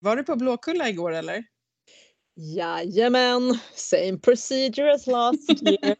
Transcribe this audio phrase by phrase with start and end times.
[0.00, 1.44] Var du på Blåkulla igår eller?
[2.36, 5.96] Jajamän, same procedure as last year.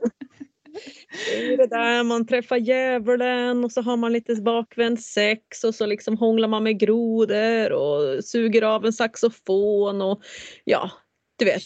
[1.26, 5.74] Det är det där man träffar djävulen och så har man lite bakvänd sex och
[5.74, 10.22] så liksom hånglar man med grodor och suger av en saxofon och
[10.65, 10.90] ja,
[11.38, 11.65] du vet.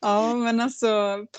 [0.00, 0.86] Ja men alltså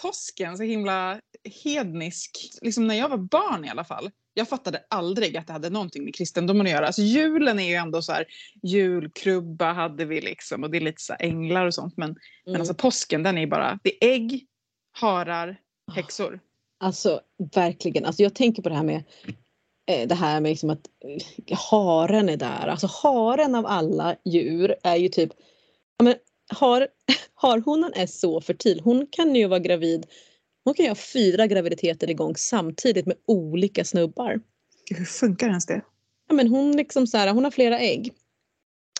[0.02, 1.20] påsken så himla
[1.64, 2.32] hednisk,
[2.62, 4.10] liksom när jag var barn i alla fall.
[4.38, 6.86] Jag fattade aldrig att det hade någonting med kristendomen att göra.
[6.86, 8.26] Alltså julen är ju ändå så här,
[8.64, 11.98] julkrubba hade vi liksom och det är lite så änglar och sånt.
[11.98, 12.20] Men, mm.
[12.46, 14.46] men alltså påsken den är bara, det är ägg,
[14.92, 15.58] harar,
[15.96, 16.40] häxor.
[16.80, 17.22] Alltså
[17.56, 19.04] verkligen, alltså jag tänker på det här med
[19.92, 20.88] eh, det här med liksom att
[21.48, 22.68] eh, haren är där.
[22.68, 25.32] Alltså haren av alla djur är ju typ,
[25.98, 26.16] ja men
[26.54, 26.88] har,
[27.34, 28.82] harhonan är så fertil.
[28.84, 30.06] Hon kan ju vara gravid
[30.66, 34.40] hon kan ju ha fyra graviditeter igång samtidigt med olika snubbar.
[34.92, 35.82] Hur funkar ens det?
[36.28, 38.14] Ja, men hon, liksom så här, hon har flera ägg.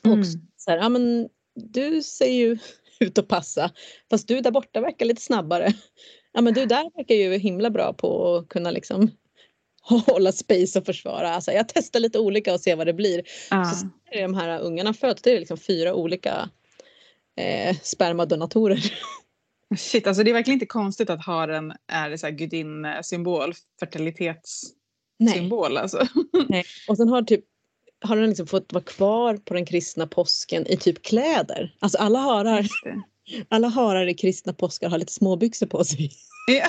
[0.06, 0.20] Mm.
[0.20, 0.26] Och
[0.58, 2.58] så här, ja, men du ser ju
[3.00, 3.72] ut att passa
[4.10, 5.74] fast du där borta verkar lite snabbare.
[6.34, 9.12] Ja men du där verkar ju himla bra på att kunna liksom
[9.82, 11.30] hålla space och försvara.
[11.30, 13.24] Alltså, jag testar lite olika och ser vad det blir.
[13.50, 13.66] Ah.
[13.66, 16.50] Så är de här ungarna föds, det är liksom fyra olika
[17.38, 18.94] eh, spermadonatorer.
[19.78, 25.74] Shit, alltså det är verkligen inte konstigt att haren är så här gudinnesymbol, fertilitetssymbol.
[25.74, 25.82] Nej.
[25.82, 26.08] Alltså.
[26.50, 26.64] Nej.
[26.88, 27.46] Och sen har typ
[28.02, 31.76] har den liksom fått vara kvar på den kristna påsken i typ kläder.
[31.80, 32.68] Alltså alla harar,
[33.50, 36.12] alla harar i kristna påskar har lite småbyxor på sig.
[36.48, 36.68] Ja.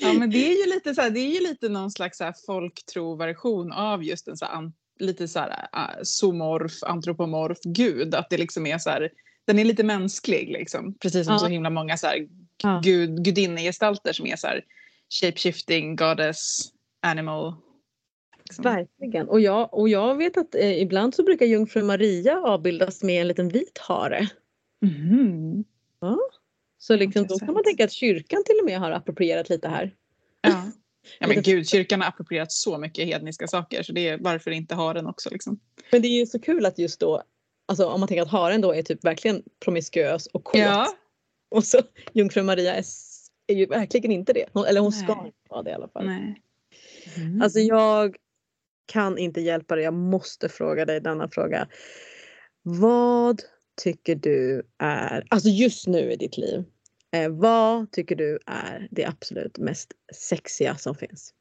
[0.00, 2.32] ja men det är ju lite så här, det är ju lite någon slags så
[2.46, 5.68] folktro-version av just en så här, lite så här
[6.02, 8.14] somorf, antropomorf gud.
[8.14, 9.10] Att det liksom är så här
[9.46, 10.94] den är lite mänsklig liksom.
[10.94, 11.38] Precis som ja.
[11.38, 12.28] så himla många så här,
[12.62, 12.80] ja.
[12.84, 14.64] gud, gudinnegestalter som är så här
[15.20, 17.54] shapeshifting, goddess, animal.
[18.44, 18.62] Liksom.
[18.62, 19.28] Verkligen.
[19.28, 23.28] Och jag, och jag vet att eh, ibland så brukar jungfru Maria avbildas med en
[23.28, 24.28] liten vit hare.
[24.82, 25.64] Mm.
[26.00, 26.18] Ja.
[26.78, 29.94] Så liksom, då kan man tänka att kyrkan till och med har approprierat lite här.
[30.40, 30.70] Ja.
[31.18, 34.74] Ja men gud, kyrkan har approprierat så mycket hedniska saker så det är varför inte
[34.74, 35.60] ha den också liksom.
[35.92, 37.22] Men det är ju så kul att just då
[37.72, 40.60] Alltså om man tänker att haren då är typ verkligen promiskuös och kåt.
[40.60, 40.86] Ja.
[41.50, 41.78] Och så
[42.12, 42.84] jungfru Maria är,
[43.46, 44.46] är ju verkligen inte det.
[44.68, 45.02] Eller hon Nej.
[45.02, 46.06] ska inte vara det i alla fall.
[46.06, 46.42] Nej.
[47.16, 47.42] Mm.
[47.42, 48.16] Alltså jag
[48.86, 49.84] kan inte hjälpa dig.
[49.84, 51.68] Jag måste fråga dig denna fråga.
[52.62, 53.42] Vad
[53.82, 56.64] tycker du är, alltså just nu i ditt liv,
[57.16, 61.34] eh, vad tycker du är det absolut mest sexiga som finns?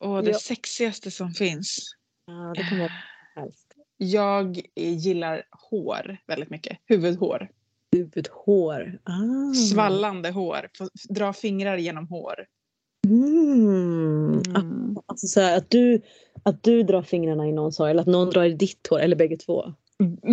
[0.00, 0.38] Åh, det ja.
[0.38, 1.94] sexigaste som finns?
[2.26, 2.92] Ja, det kan vara.
[3.96, 6.78] Jag gillar hår väldigt mycket.
[6.86, 7.48] Huvudhår.
[7.92, 8.98] Huvudhår.
[9.04, 9.54] Ah.
[9.54, 10.68] Svallande hår.
[11.08, 12.46] dra fingrar genom hår.
[13.06, 14.42] Mm.
[14.56, 14.96] Mm.
[15.06, 16.00] Alltså så här, att, du,
[16.42, 19.16] att du drar fingrarna i någons hår eller att någon drar i ditt hår eller
[19.16, 19.74] bägge två?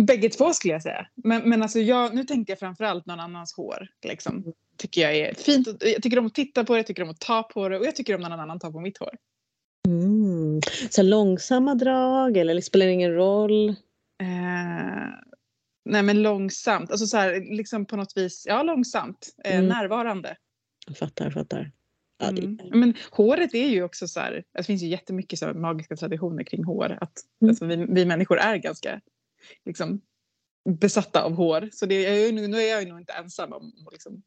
[0.06, 1.06] Bägge två skulle jag säga.
[1.14, 3.88] Men, men alltså jag, nu tänkte jag framförallt någon annans hår.
[4.08, 4.36] Liksom.
[4.36, 4.52] Mm.
[4.76, 5.68] Tycker jag är fint.
[5.80, 7.84] Jag tycker om att titta på det, jag tycker om att ta på det och
[7.84, 9.16] jag tycker om när någon annan tar på mitt hår.
[9.88, 10.41] Mm.
[10.90, 13.68] Så långsamma drag eller spelar det ingen roll?
[14.20, 15.08] Eh,
[15.84, 19.68] nej men långsamt, alltså så här, liksom på något vis, ja långsamt, eh, mm.
[19.68, 20.36] närvarande.
[20.86, 21.72] Jag fattar, jag fattar.
[22.18, 22.58] Ja, mm.
[22.70, 26.64] Men håret är ju också så här, det finns ju jättemycket så magiska traditioner kring
[26.64, 26.98] hår.
[27.00, 27.12] Att,
[27.42, 27.50] mm.
[27.50, 29.00] alltså, vi, vi människor är ganska
[29.64, 30.00] liksom,
[30.68, 31.68] besatta av hår.
[31.72, 34.22] Så det, jag, nu är jag ju nog inte ensam om att liksom,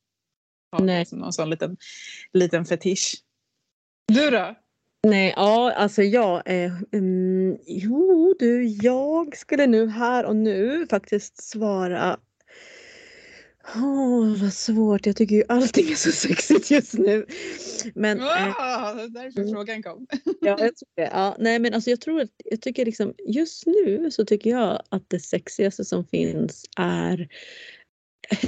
[0.71, 1.77] ha liksom, någon sån liten,
[2.33, 3.23] liten fetisch.
[4.07, 4.55] Du då?
[5.05, 6.41] Nej, ja, alltså jag...
[6.45, 12.19] Eh, um, jo, du, jag skulle nu här och nu faktiskt svara...
[13.75, 15.05] Åh, oh, vad svårt.
[15.05, 17.25] Jag tycker ju allting är så sexigt just nu.
[17.95, 19.53] Men, wow, eh, därför mm.
[19.53, 20.07] frågan kom.
[20.25, 21.09] ja, jag tror det.
[21.13, 24.81] Ja, nej, men alltså jag tror att jag tycker liksom, just nu så tycker jag
[24.89, 27.27] att det sexigaste som finns är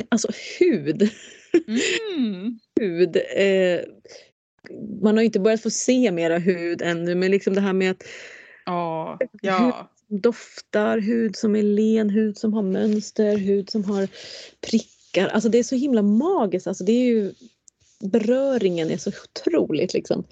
[0.09, 0.28] alltså
[0.59, 1.09] hud.
[1.68, 2.59] Mm.
[2.79, 3.16] hud.
[3.16, 3.79] Eh,
[5.01, 8.03] man har inte börjat få se mera hud ännu men liksom det här med att
[8.66, 9.57] oh, ja.
[9.57, 9.73] hud
[10.22, 14.07] doftar, hud som är len, hud som har mönster, hud som har
[14.62, 15.27] prickar.
[15.27, 16.68] Alltså det är så himla magiskt.
[16.68, 17.33] Alltså det är ju,
[18.00, 20.24] beröringen är så otroligt liksom.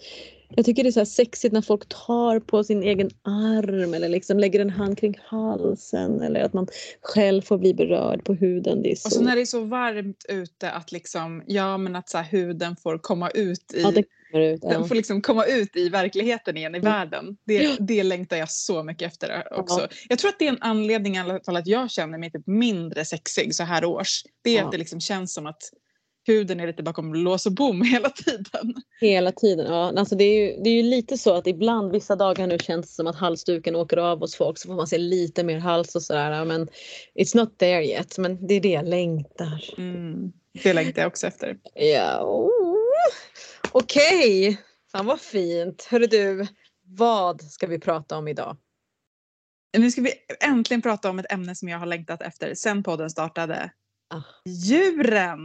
[0.50, 4.40] Jag tycker det är så sexigt när folk tar på sin egen arm eller liksom
[4.40, 6.68] lägger en hand kring halsen eller att man
[7.02, 8.82] själv får bli berörd på huden.
[8.82, 9.08] Det så...
[9.08, 12.26] Och så när det är så varmt ute att liksom, ja men att så här,
[12.32, 13.92] huden får komma ut i, ja,
[14.40, 14.70] ut, ja.
[14.70, 16.92] den får liksom komma ut i verkligheten igen i mm.
[16.92, 17.38] världen.
[17.46, 19.80] Det, det längtar jag så mycket efter också.
[19.80, 19.88] Ja.
[20.10, 22.48] Jag tror att det är en anledning i alla fall att jag känner mig typ
[22.48, 24.24] mindre sexig så här års.
[24.42, 25.62] Det är att det liksom känns som att
[26.26, 28.74] huden är lite bakom lås och bom hela tiden.
[29.02, 29.94] Hela tiden, ja.
[29.98, 32.88] Alltså det, är ju, det är ju lite så att ibland vissa dagar nu känns
[32.88, 35.96] det som att halsduken åker av hos folk så får man se lite mer hals
[35.96, 36.46] och sådär.
[36.46, 36.68] Men
[37.16, 38.18] it's not there yet.
[38.18, 39.64] Men det är det jag längtar.
[39.78, 40.32] Mm.
[40.64, 41.58] Det längtar jag också efter.
[41.74, 42.22] Ja.
[42.24, 42.76] Oh.
[43.72, 44.58] Okej, okay.
[44.92, 45.88] fan vad fint.
[45.90, 46.48] Hörru du,
[46.84, 48.58] vad ska vi prata om idag?
[49.78, 53.10] Nu ska vi äntligen prata om ett ämne som jag har längtat efter sen podden
[53.10, 53.72] startade.
[54.46, 55.42] Djuren!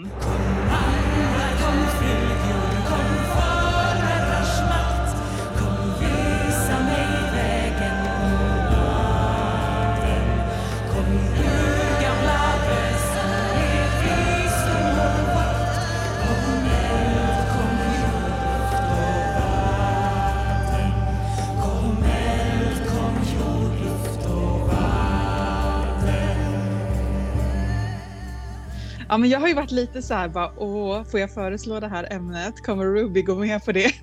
[29.11, 31.89] Ja, men jag har ju varit lite så här bara, åh, får jag föreslå det
[31.89, 32.55] här ämnet?
[32.63, 33.93] Kommer Ruby gå med på det?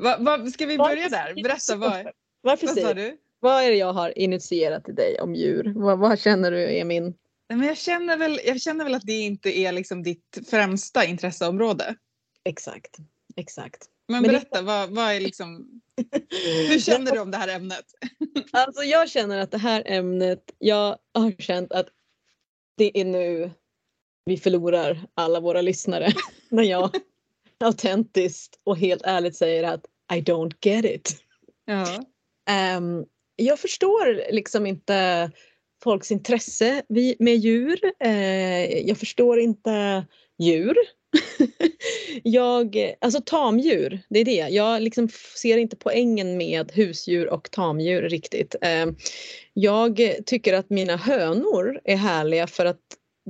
[0.00, 1.42] va, va, ska vi börja där?
[1.42, 2.08] Berätta vad,
[2.40, 3.16] Varför vad sa du?
[3.40, 5.72] Vad är det jag har initierat till dig om djur?
[5.76, 7.14] Vad, vad känner du är min...
[7.48, 11.94] Men jag, känner väl, jag känner väl att det inte är liksom ditt främsta intresseområde.
[12.44, 12.96] Exakt,
[13.36, 13.91] exakt.
[14.12, 14.66] Men, Men berätta, det...
[14.66, 15.80] vad, vad är liksom,
[16.68, 17.84] hur känner du om det här ämnet?
[18.50, 21.86] Alltså jag känner att det här ämnet, jag har känt att
[22.76, 23.50] det är nu
[24.24, 26.12] vi förlorar alla våra lyssnare.
[26.48, 26.90] När jag
[27.60, 31.16] autentiskt och helt ärligt säger att I don't get it.
[31.64, 32.04] Ja.
[32.76, 33.06] Um,
[33.36, 35.30] jag förstår liksom inte
[35.84, 36.82] folks intresse
[37.18, 37.80] med djur.
[38.04, 40.06] Uh, jag förstår inte
[40.38, 40.76] djur.
[42.22, 44.48] jag, alltså tamdjur, det är det.
[44.50, 48.54] Jag liksom ser inte poängen med husdjur och tamdjur riktigt.
[48.60, 48.96] Ehm,
[49.52, 52.80] jag tycker att mina hönor är härliga för att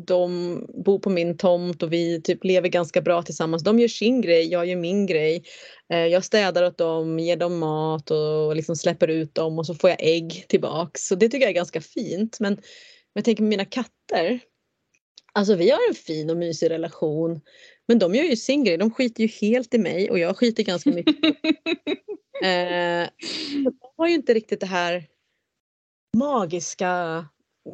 [0.07, 3.65] de bor på min tomt och vi typ lever ganska bra tillsammans.
[3.65, 5.45] De gör sin grej, jag gör min grej.
[5.89, 9.75] Ehm, jag städar åt dem, ger dem mat och liksom släpper ut dem och så
[9.75, 11.07] får jag ägg tillbaks.
[11.07, 12.41] Så det tycker jag är ganska fint.
[12.41, 12.59] Men
[13.13, 14.41] jag tänker med mina katter.
[15.35, 17.41] Alltså vi har en fin och mysig relation.
[17.89, 18.77] Men de gör ju sin grej.
[18.77, 21.17] De skiter ju helt i mig och jag skiter ganska mycket.
[22.43, 23.09] eh,
[23.65, 25.07] de har ju inte riktigt det här
[26.17, 27.25] magiska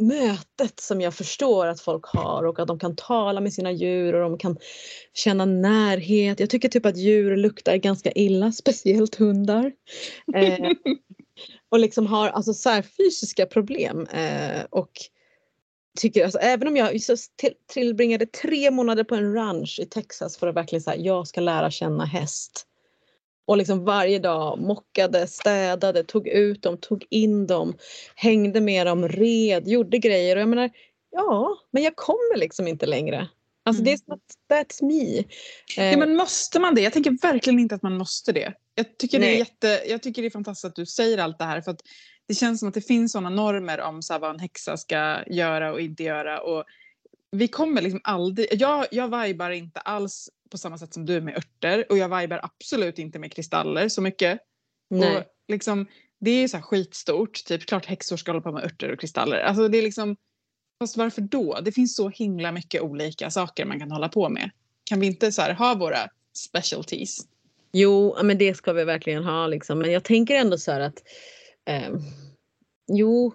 [0.01, 4.15] mötet som jag förstår att folk har och att de kan tala med sina djur
[4.15, 4.57] och de kan
[5.15, 6.41] känna närhet.
[6.41, 9.73] Jag tycker typ att djur luktar ganska illa, speciellt hundar.
[10.35, 10.59] Eh,
[11.69, 14.07] och liksom har alltså så fysiska problem.
[14.07, 14.91] Eh, och
[15.99, 17.00] tycker, alltså, även om jag
[17.73, 21.71] tillbringade tre månader på en ranch i Texas för att verkligen säga jag ska lära
[21.71, 22.65] känna häst.
[23.47, 27.77] Och liksom varje dag mockade, städade, tog ut dem, tog in dem,
[28.15, 30.37] hängde med dem, red, gjorde grejer.
[30.37, 30.71] Och jag menar,
[31.11, 33.29] ja, men jag kommer liksom inte längre.
[33.65, 33.85] Alltså mm.
[33.85, 35.25] det är som att that's me.
[35.91, 36.81] Ja, men måste man det?
[36.81, 38.53] Jag tänker verkligen inte att man måste det.
[38.75, 41.45] Jag tycker, det är, jätte, jag tycker det är fantastiskt att du säger allt det
[41.45, 41.61] här.
[41.61, 41.81] För att
[42.29, 45.19] det känns som att det finns sådana normer om så här, vad en häxa ska
[45.27, 46.41] göra och inte göra.
[46.41, 46.65] Och
[47.31, 48.47] vi kommer liksom aldrig...
[48.53, 52.41] Jag, jag vibar inte alls på samma sätt som du med örter och jag vibar
[52.43, 54.41] absolut inte med kristaller så mycket.
[54.91, 55.17] Nej.
[55.17, 55.87] Och liksom,
[56.21, 59.41] det är så här skitstort, typ klart häxor ska hålla på med örter och kristaller.
[59.41, 60.17] Alltså det är liksom,
[60.79, 61.59] fast varför då?
[61.63, 64.51] Det finns så himla mycket olika saker man kan hålla på med.
[64.85, 65.99] Kan vi inte så här, ha våra
[66.35, 67.19] specialties?
[67.73, 69.79] Jo, men det ska vi verkligen ha liksom.
[69.79, 71.03] Men jag tänker ändå så här att
[71.69, 71.91] Eh,
[72.93, 73.32] jo,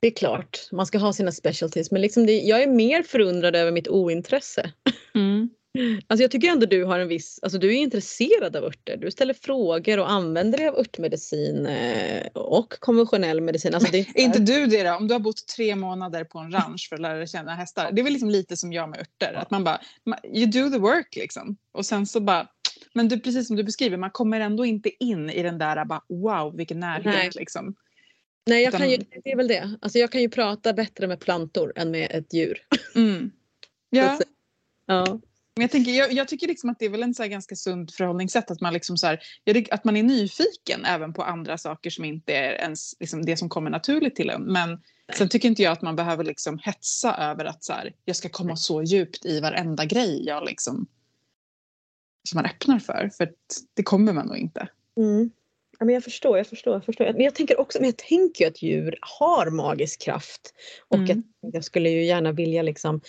[0.00, 3.56] det är klart, man ska ha sina specialties men liksom det, jag är mer förundrad
[3.56, 4.72] över mitt ointresse.
[5.14, 5.50] Mm.
[6.06, 8.96] Alltså jag tycker ändå du har en viss, alltså du är intresserad av örter.
[8.96, 13.74] Du ställer frågor och använder dig av örtmedicin eh, och konventionell medicin.
[13.74, 14.94] Alltså det är inte du det då?
[14.94, 17.92] Om du har bott tre månader på en ranch för att lära dig känna hästar.
[17.92, 19.34] Det är väl liksom lite som jag med örter.
[19.34, 19.80] Att man bara,
[20.24, 21.56] you do the work liksom.
[21.72, 22.48] Och sen så bara,
[22.94, 26.02] men du, precis som du beskriver, man kommer ändå inte in i den där bara
[26.08, 27.30] wow vilken närhet Nej.
[27.34, 27.74] liksom.
[28.46, 28.80] Nej, jag Utan...
[28.80, 29.76] kan ju, det är väl det.
[29.80, 32.58] Alltså jag kan ju prata bättre med plantor än med ett djur.
[32.94, 33.30] Mm.
[33.90, 34.18] Ja.
[34.86, 35.20] ja.
[35.60, 38.50] Jag, tänker, jag, jag, tycker liksom att det är väl en så ganska sunt förhållningssätt
[38.50, 39.20] att man, liksom så här,
[39.70, 43.48] att man är nyfiken även på andra saker som inte är ens liksom det som
[43.48, 44.42] kommer naturligt till en.
[44.42, 44.80] Men Nej.
[45.18, 48.28] sen tycker inte jag att man behöver liksom hetsa över att så här, jag ska
[48.28, 50.86] komma så djupt i varenda grej jag liksom,
[52.28, 53.10] som man öppnar för.
[53.16, 53.32] För
[53.74, 54.68] det kommer man nog inte.
[54.96, 55.30] Mm.
[55.78, 56.74] Ja, men jag förstår, jag förstår.
[56.74, 57.04] Jag förstår.
[57.12, 60.54] Men jag tänker också, men jag tänker att djur har magisk kraft.
[60.88, 61.22] Och mm.
[61.40, 63.00] jag, jag skulle ju gärna vilja liksom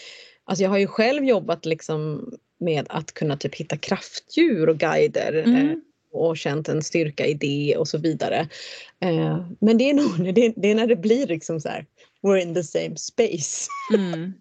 [0.47, 5.33] Alltså jag har ju själv jobbat liksom med att kunna typ hitta kraftdjur och guider
[5.33, 5.69] mm.
[5.69, 5.75] eh,
[6.11, 8.49] och känt en styrka i det och så vidare.
[8.99, 11.85] Eh, men det är nog det, är när det blir liksom så här,
[12.21, 13.67] we're in the same space.
[13.93, 14.33] Mm.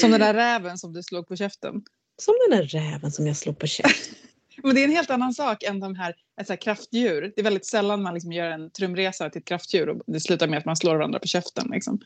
[0.00, 1.82] Som den där räven som du slog på käften.
[2.18, 4.14] Som den där räven som jag slog på käften.
[4.62, 7.32] Men det är en helt annan sak än de här, ett så här kraftdjur.
[7.36, 10.48] Det är väldigt sällan man liksom gör en trumresa till ett kraftdjur och det slutar
[10.48, 11.68] med att man slår varandra på käften.
[11.72, 12.00] Liksom.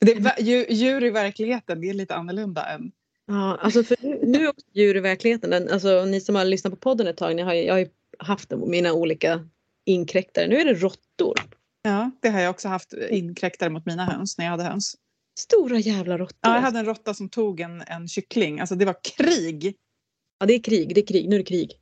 [0.00, 2.92] Det, är, djur i verkligheten det är lite annorlunda än...
[3.26, 5.68] Ja, alltså för nu, är också djur i verkligheten.
[5.72, 7.88] Alltså, ni som har lyssnat på podden ett tag, ni har, jag har ju
[8.18, 9.48] haft mina olika
[9.84, 10.46] inkräktare.
[10.46, 11.40] Nu är det råttor.
[11.82, 14.96] Ja, det har jag också haft inkräktare mot mina höns när jag hade höns.
[15.38, 16.38] Stora jävla råttor.
[16.40, 18.60] Ja, jag hade en råtta som tog en, en kyckling.
[18.60, 19.76] Alltså det var krig.
[20.38, 20.94] Ja, det är krig.
[20.94, 21.28] Det är krig.
[21.28, 21.80] Nu är det krig.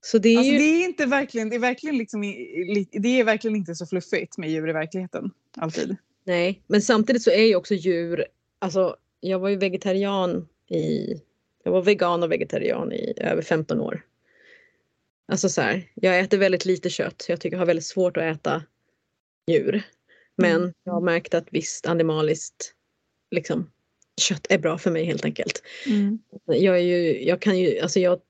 [0.00, 0.58] Så det är, alltså, ju...
[0.58, 2.20] det är inte verkligen, det är verkligen liksom,
[2.92, 5.30] det är verkligen inte så fluffigt med djur i verkligheten.
[5.56, 5.96] Alltid.
[6.26, 8.26] Nej, men samtidigt så är ju också djur,
[8.58, 11.14] alltså jag var ju vegetarian i,
[11.62, 14.02] jag var vegan och vegetarian i över 15 år.
[15.28, 17.26] Alltså så här, jag äter väldigt lite kött.
[17.28, 18.62] Jag tycker jag har väldigt svårt att äta
[19.46, 19.82] djur.
[20.36, 20.72] Men mm.
[20.84, 22.74] jag har märkt att visst animaliskt
[23.30, 23.70] liksom,
[24.20, 25.62] kött är bra för mig helt enkelt.
[25.86, 26.18] Mm.
[26.46, 28.20] Jag är ju, jag kan ju, alltså jag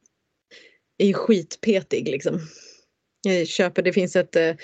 [0.98, 2.40] är ju skitpetig liksom.
[3.22, 4.54] Jag köper, det finns ett, eh,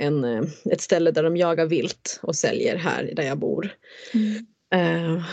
[0.00, 3.76] en, eh, ett ställe där de jagar vilt och säljer här där jag bor.
[4.14, 4.46] Mm.
[4.74, 5.24] Uh,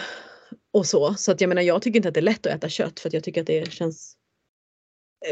[0.72, 2.70] och så, så att jag menar jag tycker inte att det är lätt att äta
[2.70, 4.16] kött för att jag tycker att det känns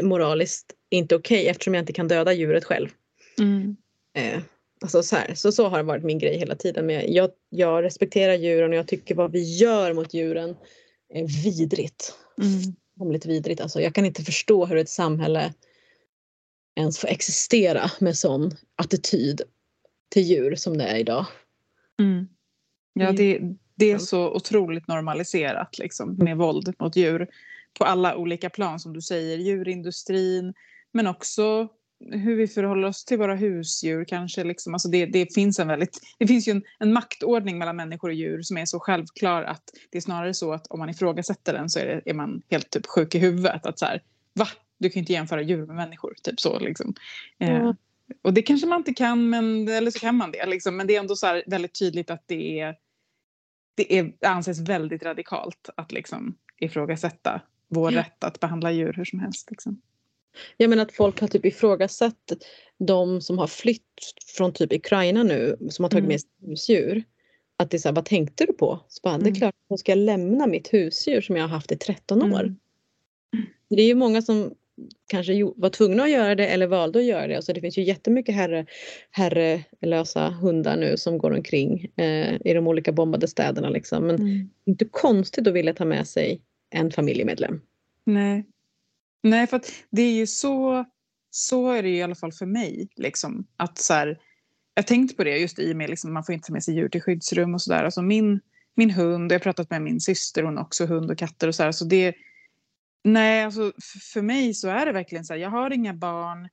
[0.02, 2.88] moraliskt inte okej okay, eftersom jag inte kan döda djuret själv.
[3.38, 3.76] Mm.
[4.18, 4.42] Uh,
[4.80, 6.86] alltså så, här, så, så har det varit min grej hela tiden.
[6.86, 10.56] Men jag, jag respekterar djuren och jag tycker vad vi gör mot djuren
[11.14, 12.14] är vidrigt.
[12.42, 12.74] Mm
[13.26, 13.60] vidrigt.
[13.60, 15.52] Alltså, jag kan inte förstå hur ett samhälle
[16.78, 19.42] ens får existera med sån attityd
[20.08, 21.26] till djur som det är idag.
[22.00, 22.28] Mm.
[22.92, 23.40] Ja, det,
[23.74, 27.28] det är så otroligt normaliserat liksom, med våld mot djur
[27.78, 29.38] på alla olika plan som du säger.
[29.38, 30.54] Djurindustrin
[30.92, 31.68] men också
[32.00, 34.44] hur vi förhåller oss till våra husdjur kanske.
[34.44, 34.74] Liksom.
[34.74, 38.14] Alltså det, det, finns en väldigt, det finns ju en, en, maktordning mellan människor och
[38.14, 41.70] djur som är så självklar att det är snarare så att om man ifrågasätter den
[41.70, 43.66] så är, det, är man helt typ sjuk i huvudet.
[43.66, 44.02] Att så här,
[44.34, 44.48] va?
[44.78, 46.14] Du kan inte jämföra djur med människor.
[46.22, 46.94] Typ så liksom.
[47.38, 47.66] Mm.
[47.66, 47.74] Eh,
[48.22, 50.46] och det kanske man inte kan, men, eller så kan man det.
[50.46, 50.76] Liksom.
[50.76, 52.76] Men det är ändå så väldigt tydligt att det är
[53.74, 58.04] det, är, anses väldigt radikalt att liksom ifrågasätta vår mm.
[58.04, 59.50] rätt att behandla djur hur som helst.
[59.50, 59.80] Liksom.
[60.56, 62.32] Jag menar att folk har typ ifrågasatt
[62.78, 66.08] de som har flytt från typ Ukraina nu som har tagit mm.
[66.08, 67.04] med sig husdjur.
[67.56, 68.80] Att det är så här, vad tänkte du på?
[68.88, 69.24] Så bara, mm.
[69.24, 69.38] Det är mm.
[69.38, 72.40] klart att jag ska lämna mitt husdjur som jag har haft i 13 år.
[72.40, 72.56] Mm.
[73.70, 74.54] Det är ju många som
[75.06, 77.36] kanske var tvungna att göra det eller valde att göra det.
[77.36, 78.66] Alltså det finns ju jättemycket herre,
[79.10, 83.68] herrelösa hundar nu som går omkring eh, i de olika bombade städerna.
[83.68, 84.06] Liksom.
[84.06, 84.50] Men mm.
[84.64, 87.60] inte konstigt att vilja ta med sig en familjemedlem.
[88.04, 88.44] Nej,
[89.22, 90.84] Nej, för att det är ju så,
[91.30, 92.88] så är det i alla fall för mig.
[92.96, 94.18] Liksom, att så här,
[94.74, 96.74] jag tänkte på det just i och med liksom, man får inte ta med sig
[96.74, 97.84] djur till skyddsrum och sådär.
[97.84, 98.40] Alltså min,
[98.74, 101.54] min hund, jag har pratat med min syster, hon har också hund och katter och
[101.54, 101.72] så här.
[101.72, 102.14] Så det,
[103.04, 103.72] nej, alltså
[104.12, 106.48] för mig så är det verkligen så här, jag har inga barn.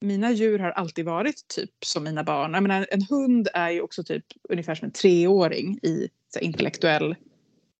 [0.00, 2.54] Mina djur har alltid varit typ som mina barn.
[2.54, 6.46] Jag menar, en hund är ju också typ ungefär som en treåring i så här,
[6.46, 7.16] intellektuell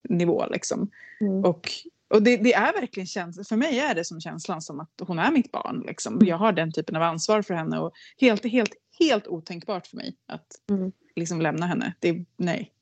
[0.08, 0.46] nivå.
[0.50, 0.90] Liksom.
[1.20, 1.44] Mm.
[1.44, 1.70] Och
[2.14, 5.18] och det, det, är verkligen känslan, för mig är det som känslan som att hon
[5.18, 5.84] är mitt barn.
[5.86, 6.18] Liksom.
[6.20, 10.16] Jag har den typen av ansvar för henne och helt, helt, helt otänkbart för mig
[10.26, 10.92] att mm.
[11.16, 11.94] liksom, lämna henne.
[12.00, 12.73] Det, nej.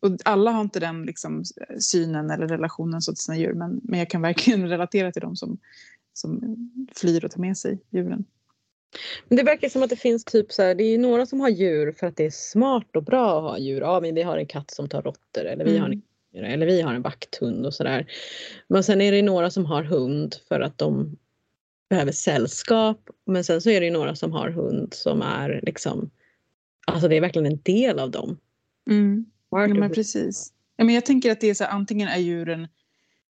[0.00, 1.44] Och alla har inte den liksom,
[1.78, 5.36] synen eller relationen så till sina djur men, men jag kan verkligen relatera till dem
[5.36, 5.58] som,
[6.12, 6.40] som
[6.94, 8.24] flyr och tar med sig djuren.
[9.28, 11.48] Men det verkar som att det finns typ så här, det är några som har
[11.48, 13.80] djur för att det är smart och bra att ha djur.
[13.80, 15.82] Ja, men vi har en katt som tar råttor eller vi mm.
[15.82, 16.02] har en
[16.44, 18.06] eller vi har en vakthund och sådär.
[18.68, 21.16] Men sen är det några som har hund för att de
[21.88, 23.10] behöver sällskap.
[23.26, 26.10] Men sen så är det några som har hund som är liksom,
[26.86, 28.38] alltså det är verkligen en del av dem.
[28.90, 29.26] Mm.
[29.50, 30.52] Ja, men precis.
[30.76, 32.68] Ja, men jag tänker att det är så här, antingen är djuren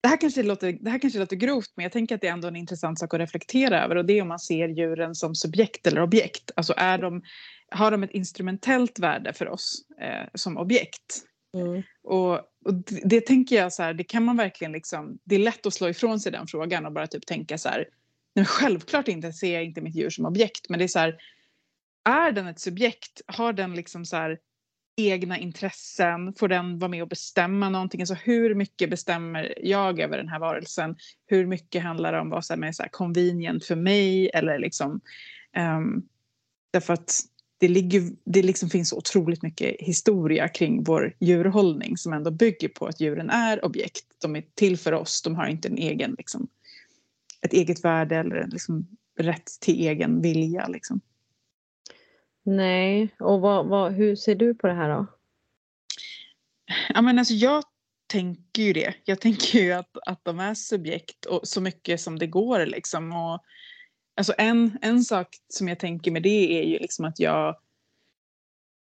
[0.02, 2.32] det här, kanske låter, det här kanske låter grovt men jag tänker att det är
[2.32, 5.36] ändå en intressant sak att reflektera över och det är om man ser djuren som
[5.36, 6.52] subjekt eller objekt.
[6.56, 7.22] Alltså är de,
[7.72, 11.26] har de ett instrumentellt värde för oss eh, som objekt?
[11.54, 11.84] Mm.
[12.04, 12.34] Och,
[12.66, 15.66] och det, det, tänker jag så här, det kan man verkligen liksom, det är lätt
[15.66, 17.86] att slå ifrån sig den frågan och bara typ tänka så här,
[18.36, 21.18] nej, självklart inte ser jag inte mitt djur som objekt, men det är så här,
[22.10, 24.40] är den ett subjekt, har den liksom så här
[25.00, 30.18] egna intressen, får den vara med och bestämma någonting, alltså hur mycket bestämmer jag över
[30.18, 33.76] den här varelsen, hur mycket handlar det om vad som är så här convenient för
[33.76, 35.02] mig eller liksom
[35.58, 36.04] um,
[36.72, 37.22] därför att
[37.60, 42.86] det, ligger, det liksom finns otroligt mycket historia kring vår djurhållning som ändå bygger på
[42.86, 44.06] att djuren är objekt.
[44.22, 46.48] De är till för oss, de har inte en egen, liksom,
[47.42, 48.88] ett eget värde eller liksom,
[49.20, 50.68] rätt till egen vilja.
[50.68, 51.02] Liksom.
[52.50, 55.06] Nej, och vad, vad, hur ser du på det här då?
[56.90, 57.64] Ja, men alltså jag
[58.08, 58.94] tänker ju det.
[59.06, 63.12] Jag tänker ju att, att de är subjekt och så mycket som det går liksom.
[63.12, 63.40] Och,
[64.16, 67.56] alltså en, en sak som jag tänker med det är ju liksom att jag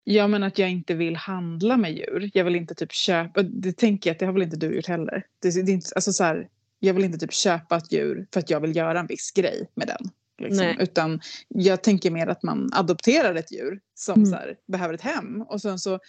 [0.03, 2.31] Ja men att jag inte vill handla med djur.
[2.33, 4.87] Jag vill inte typ köpa, det tänker jag att det har väl inte du gjort
[4.87, 5.25] heller.
[5.41, 8.39] Det, det är inte, alltså så här, jag vill inte typ köpa ett djur för
[8.39, 10.09] att jag vill göra en viss grej med den.
[10.41, 10.75] Liksom.
[10.79, 14.25] Utan jag tänker mer att man adopterar ett djur som mm.
[14.25, 15.99] så här, behöver ett hem och sen så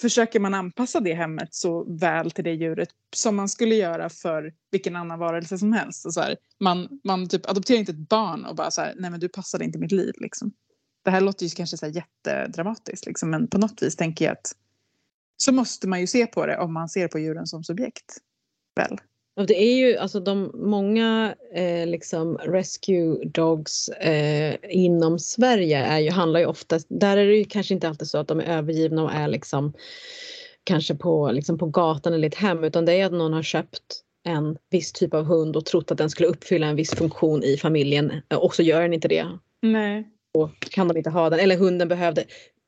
[0.00, 4.52] försöker man anpassa det hemmet så väl till det djuret som man skulle göra för
[4.70, 6.06] vilken annan varelse som helst.
[6.06, 9.10] Och så här, man, man typ adopterar inte ett barn och bara så här, nej
[9.10, 10.14] men du passar inte i mitt liv.
[10.16, 10.52] Liksom.
[11.04, 14.32] Det här låter ju kanske så här jättedramatiskt liksom, men på något vis tänker jag
[14.32, 14.52] att
[15.36, 18.18] så måste man ju se på det om man ser på djuren som subjekt.
[18.76, 18.98] Väl?
[19.38, 25.98] Och det är ju alltså de många eh, liksom rescue dogs eh, inom Sverige är
[25.98, 28.44] ju, handlar ju ofta, där är det ju kanske inte alltid så att de är
[28.44, 29.72] övergivna och är liksom
[30.64, 33.42] kanske på, liksom på gatan eller i ett hem utan det är att någon har
[33.42, 37.42] köpt en viss typ av hund och trott att den skulle uppfylla en viss funktion
[37.42, 39.26] i familjen och så gör den inte det.
[39.62, 40.08] Nej.
[40.34, 42.24] Och kan de inte ha den eller hunden behövde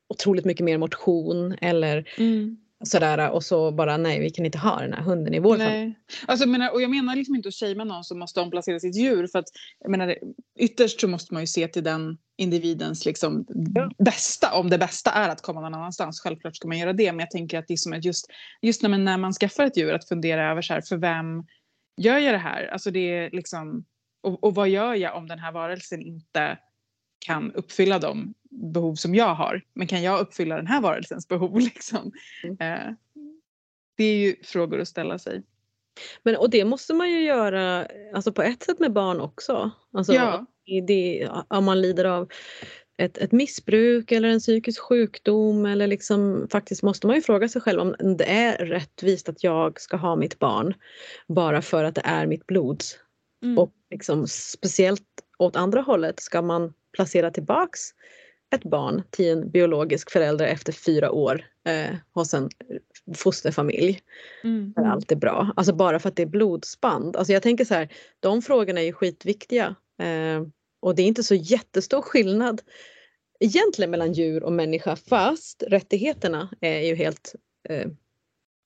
[0.09, 4.79] otroligt mycket mer motion eller mm sådär och så bara nej vi kan inte ha
[4.79, 5.95] den här hunden i vår familj.
[6.25, 8.95] Alltså, jag menar, och jag menar liksom inte att shamea någon som måste omplacera sitt
[8.95, 9.47] djur för att
[9.79, 10.15] jag menar,
[10.59, 13.45] ytterst så måste man ju se till den individens liksom,
[13.75, 13.91] ja.
[13.99, 16.21] bästa om det bästa är att komma någon annanstans.
[16.21, 18.25] Självklart ska man göra det men jag tänker att det är som att just,
[18.61, 21.43] just när, man, när man skaffar ett djur att fundera över så här, för vem
[21.97, 22.67] gör jag det här?
[22.67, 23.85] Alltså det är liksom,
[24.23, 26.57] och, och vad gör jag om den här varelsen inte
[27.25, 29.61] kan uppfylla de behov som jag har.
[29.73, 31.59] Men kan jag uppfylla den här varelsens behov?
[31.59, 32.11] Liksom?
[32.43, 32.57] Mm.
[32.59, 32.93] Eh,
[33.97, 35.43] det är ju frågor att ställa sig.
[36.23, 39.71] Men, och det måste man ju göra alltså på ett sätt med barn också.
[39.93, 40.45] Alltså, ja.
[40.87, 42.29] det, om man lider av
[42.97, 47.61] ett, ett missbruk eller en psykisk sjukdom eller liksom faktiskt måste man ju fråga sig
[47.61, 50.73] själv om det är rättvist att jag ska ha mitt barn
[51.27, 52.83] bara för att det är mitt blod.
[53.43, 53.57] Mm.
[53.57, 57.79] Och liksom, speciellt åt andra hållet ska man placera tillbaks
[58.51, 62.49] ett barn till en biologisk förälder efter fyra år eh, hos en
[63.15, 64.01] fosterfamilj.
[64.43, 64.73] Mm.
[64.75, 65.53] Där allt är bra.
[65.55, 67.15] Alltså bara för att det är blodsband.
[67.15, 69.75] Alltså jag tänker så här, de frågorna är ju skitviktiga.
[70.01, 70.41] Eh,
[70.79, 72.61] och det är inte så jättestor skillnad
[73.39, 77.35] egentligen mellan djur och människa fast rättigheterna är ju helt
[77.69, 77.87] eh,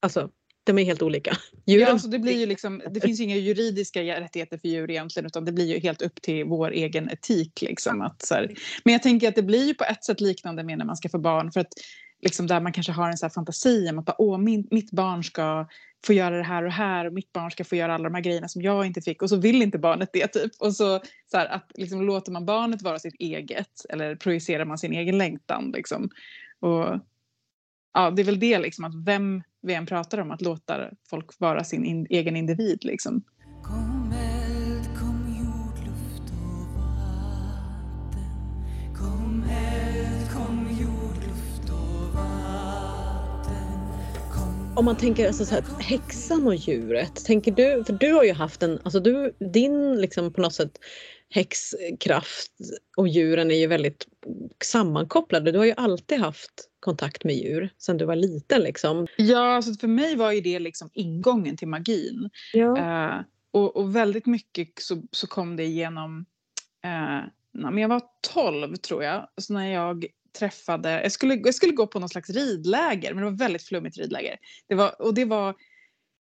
[0.01, 0.29] alltså
[0.65, 1.37] de är helt olika.
[1.65, 1.81] Djuren...
[1.81, 5.45] Ja, alltså det, blir ju liksom, det finns inga juridiska rättigheter för djur egentligen utan
[5.45, 7.61] det blir ju helt upp till vår egen etik.
[7.61, 8.55] Liksom, att, så här.
[8.83, 11.09] Men jag tänker att det blir ju på ett sätt liknande med när man ska
[11.09, 11.73] få barn för att
[12.21, 15.23] liksom där man kanske har en så fantasi om att bara, Åh, min, mitt barn
[15.23, 15.67] ska
[16.05, 18.21] få göra det här och här och mitt barn ska få göra alla de här
[18.21, 20.51] grejerna som jag inte fick och så vill inte barnet det typ.
[20.59, 21.01] Och så,
[21.31, 25.17] så här, att liksom, låter man barnet vara sitt eget eller projicerar man sin egen
[25.17, 26.09] längtan liksom.
[26.59, 26.99] Och
[27.95, 31.39] ja, det är väl det liksom att vem vi än pratar om, att låta folk
[31.39, 33.23] vara sin in, egen individ liksom.
[44.75, 48.33] Om man tänker alltså så här, häxan och djuret, tänker du, för du har ju
[48.33, 50.79] haft en, alltså du, din liksom på något sätt
[51.35, 52.51] häxkraft
[52.97, 54.07] och djuren är ju väldigt
[54.63, 55.51] sammankopplade.
[55.51, 58.61] Du har ju alltid haft kontakt med djur sedan du var liten.
[58.61, 59.07] Liksom.
[59.17, 62.29] Ja, alltså för mig var ju det liksom ingången till magin.
[62.53, 62.67] Ja.
[62.67, 66.25] Uh, och, och, väldigt mycket så, så kom det genom...
[66.85, 68.01] Uh, när jag var
[68.33, 70.05] 12 tror jag, så när jag
[70.39, 70.89] träffade...
[70.89, 74.37] Jag skulle, jag skulle gå på någon slags ridläger, men det var väldigt flummigt ridläger.
[74.67, 75.55] Det var, och det var...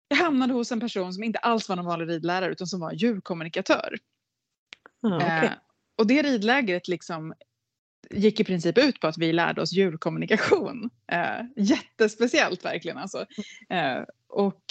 [0.08, 2.94] Jag hamnade hos en person som inte alls var någon vanlig ridlärare utan som var
[2.94, 3.98] djurkommunikatör.
[5.14, 5.46] Ah, okay.
[5.46, 5.54] uh,
[5.96, 7.34] och det ridlägret liksom
[8.12, 10.90] gick i princip ut på att vi lärde oss djurkommunikation.
[11.12, 13.26] Eh, jättespeciellt verkligen alltså.
[13.70, 14.64] Eh, och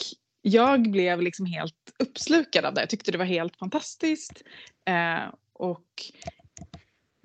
[0.43, 2.81] jag blev liksom helt uppslukad av det.
[2.81, 4.43] Jag tyckte det var helt fantastiskt.
[4.85, 5.87] Eh, och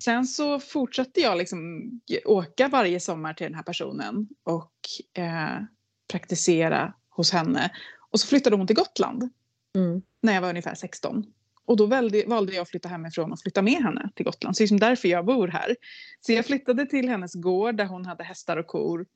[0.02, 1.90] sen så fortsatte jag liksom
[2.24, 4.72] åka varje sommar till den här personen och
[5.14, 5.62] eh,
[6.08, 7.70] praktisera hos henne.
[8.10, 9.30] Och så flyttade hon till Gotland
[9.76, 10.02] mm.
[10.20, 11.24] när jag var ungefär 16.
[11.66, 14.56] Och då valde, valde jag att flytta hemifrån och flytta med henne till Gotland.
[14.56, 15.76] Så det är liksom därför jag bor här.
[16.20, 19.06] Så jag flyttade till hennes gård där hon hade hästar och kor.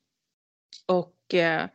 [0.87, 1.69] Och eh,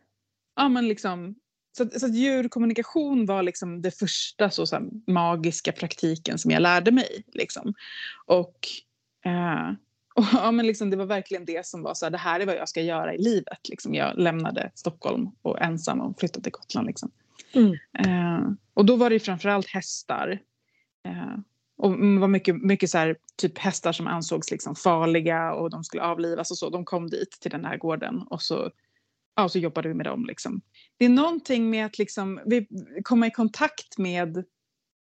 [0.56, 1.34] ja men liksom
[1.72, 6.62] så, så att djurkommunikation var liksom det första så, så här, magiska praktiken som jag
[6.62, 7.24] lärde mig.
[7.32, 7.74] Liksom.
[8.26, 8.68] Och,
[9.24, 9.70] eh,
[10.14, 12.46] och ja, men liksom, det var verkligen det som var så här, det här är
[12.46, 13.68] vad jag ska göra i livet.
[13.68, 13.94] Liksom.
[13.94, 16.86] Jag lämnade Stockholm och ensam och flyttade till Gotland.
[16.86, 17.10] Liksom.
[17.52, 17.72] Mm.
[17.98, 20.40] Eh, och då var det framförallt hästar
[21.08, 21.36] Eh,
[21.76, 25.84] och det var mycket, mycket så här, typ hästar som ansågs liksom farliga och de
[25.84, 26.70] skulle avlivas och så.
[26.70, 28.70] De kom dit till den här gården och så
[29.36, 30.26] ja, så jobbade vi med dem.
[30.26, 30.60] Liksom.
[30.98, 32.68] Det är någonting med att liksom, vi
[33.02, 34.44] komma i kontakt med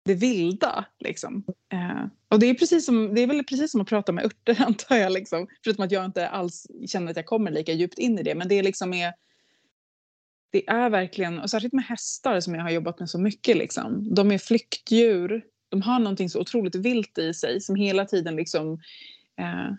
[0.05, 0.85] det vilda.
[0.99, 1.45] Liksom.
[1.73, 4.63] Eh, och det är, precis som, det är väl precis som att prata med örter
[4.67, 5.13] antar jag.
[5.13, 5.47] Liksom.
[5.65, 8.35] Förutom att jag inte alls känner att jag kommer lika djupt in i det.
[8.35, 9.13] Men det är liksom är,
[10.51, 13.57] det är verkligen, och särskilt med hästar som jag har jobbat med så mycket.
[13.57, 14.15] Liksom.
[14.15, 15.45] De är flyktdjur.
[15.71, 18.73] De har någonting så otroligt vilt i sig som hela tiden liksom
[19.41, 19.75] eh,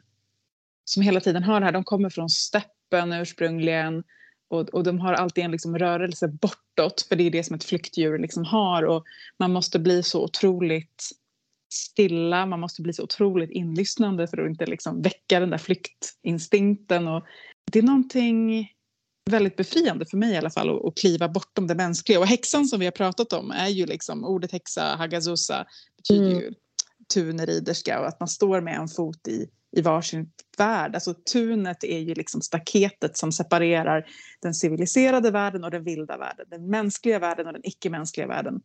[0.86, 1.73] som hela tiden har det här.
[1.73, 4.04] De kommer från steppen ursprungligen
[4.47, 7.63] och, och de har alltid en liksom rörelse bortåt för det är det som ett
[7.63, 9.04] flyktdjur liksom har och
[9.38, 11.12] man måste bli så otroligt
[11.73, 17.08] stilla, man måste bli så otroligt inlyssnande för att inte liksom väcka den där flyktinstinkten.
[17.08, 17.25] Och
[17.71, 18.69] det är någonting
[19.29, 22.19] väldigt befriande för mig i alla fall att, kliva bortom det mänskliga.
[22.19, 25.65] Och häxan som vi har pratat om är ju liksom, ordet häxa, hagazusa,
[25.97, 26.38] betyder mm.
[26.38, 26.53] ju
[27.13, 30.95] tuneriderska och att man står med en fot i, i varsin värld.
[30.95, 34.05] Alltså tunet är ju liksom staketet som separerar
[34.41, 36.45] den civiliserade världen och den vilda världen.
[36.49, 38.62] Den mänskliga världen och den icke-mänskliga världen.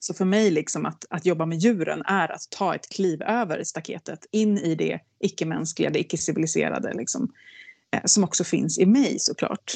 [0.00, 3.64] Så för mig liksom att, att jobba med djuren är att ta ett kliv över
[3.64, 7.32] staketet in i det icke-mänskliga, det icke-civiliserade liksom,
[8.04, 9.72] som också finns i mig såklart.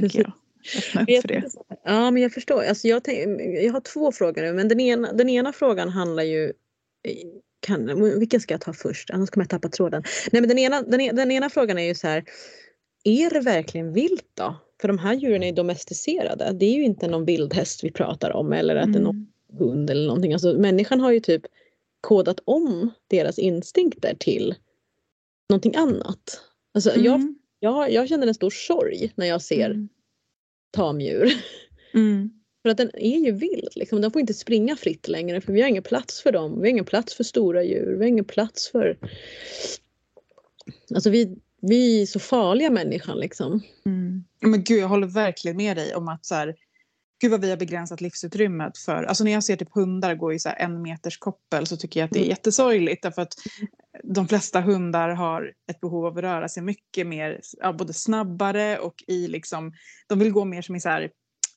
[0.00, 0.32] Tänker jag.
[1.06, 1.50] Jag för det.
[1.84, 2.62] Ja, men jag förstår.
[2.62, 6.22] Alltså jag, tänk, jag har två frågor nu, men den ena, den ena frågan handlar
[6.22, 6.52] ju
[7.60, 9.10] kan, vilken ska jag ta först?
[9.10, 10.02] Annars kommer jag tappa tråden.
[10.32, 12.24] Nej, men den, ena, den, e, den ena frågan är ju så här.
[13.04, 14.56] Är det verkligen vilt då?
[14.80, 16.52] För de här djuren är domesticerade.
[16.52, 18.92] Det är ju inte någon vildhäst vi pratar om eller att mm.
[18.92, 19.58] det är någon mm.
[19.58, 20.32] hund eller någonting.
[20.32, 21.42] Alltså, människan har ju typ
[22.00, 24.54] kodat om deras instinkter till
[25.48, 26.40] någonting annat.
[26.76, 27.04] Alltså, mm.
[27.04, 29.88] jag, jag, jag känner en stor sorg när jag ser mm.
[30.70, 31.32] tamdjur.
[31.94, 32.30] Mm.
[32.62, 33.68] För att den är ju vild.
[33.74, 34.00] Liksom.
[34.00, 36.54] Den får inte springa fritt längre för vi har ingen plats för dem.
[36.54, 37.92] Vi har ingen plats för stora djur.
[37.92, 38.98] Vi har ingen plats för...
[40.94, 43.60] Alltså vi, vi är så farliga människan liksom.
[43.86, 44.24] Mm.
[44.40, 46.56] Men gud, jag håller verkligen med dig om att så här,
[47.20, 50.38] gud vad vi har begränsat livsutrymmet för, alltså när jag ser typ hundar gå i
[50.38, 52.30] så en meters koppel så tycker jag att det är mm.
[52.30, 53.34] jättesorgligt därför att
[54.02, 58.78] de flesta hundar har ett behov av att röra sig mycket mer, ja, både snabbare
[58.78, 59.72] och i liksom,
[60.06, 61.10] de vill gå mer som i så här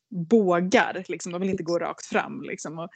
[0.09, 1.03] bågar.
[1.07, 1.31] Liksom.
[1.31, 2.41] De vill inte gå rakt fram.
[2.43, 2.79] Liksom.
[2.79, 2.89] Och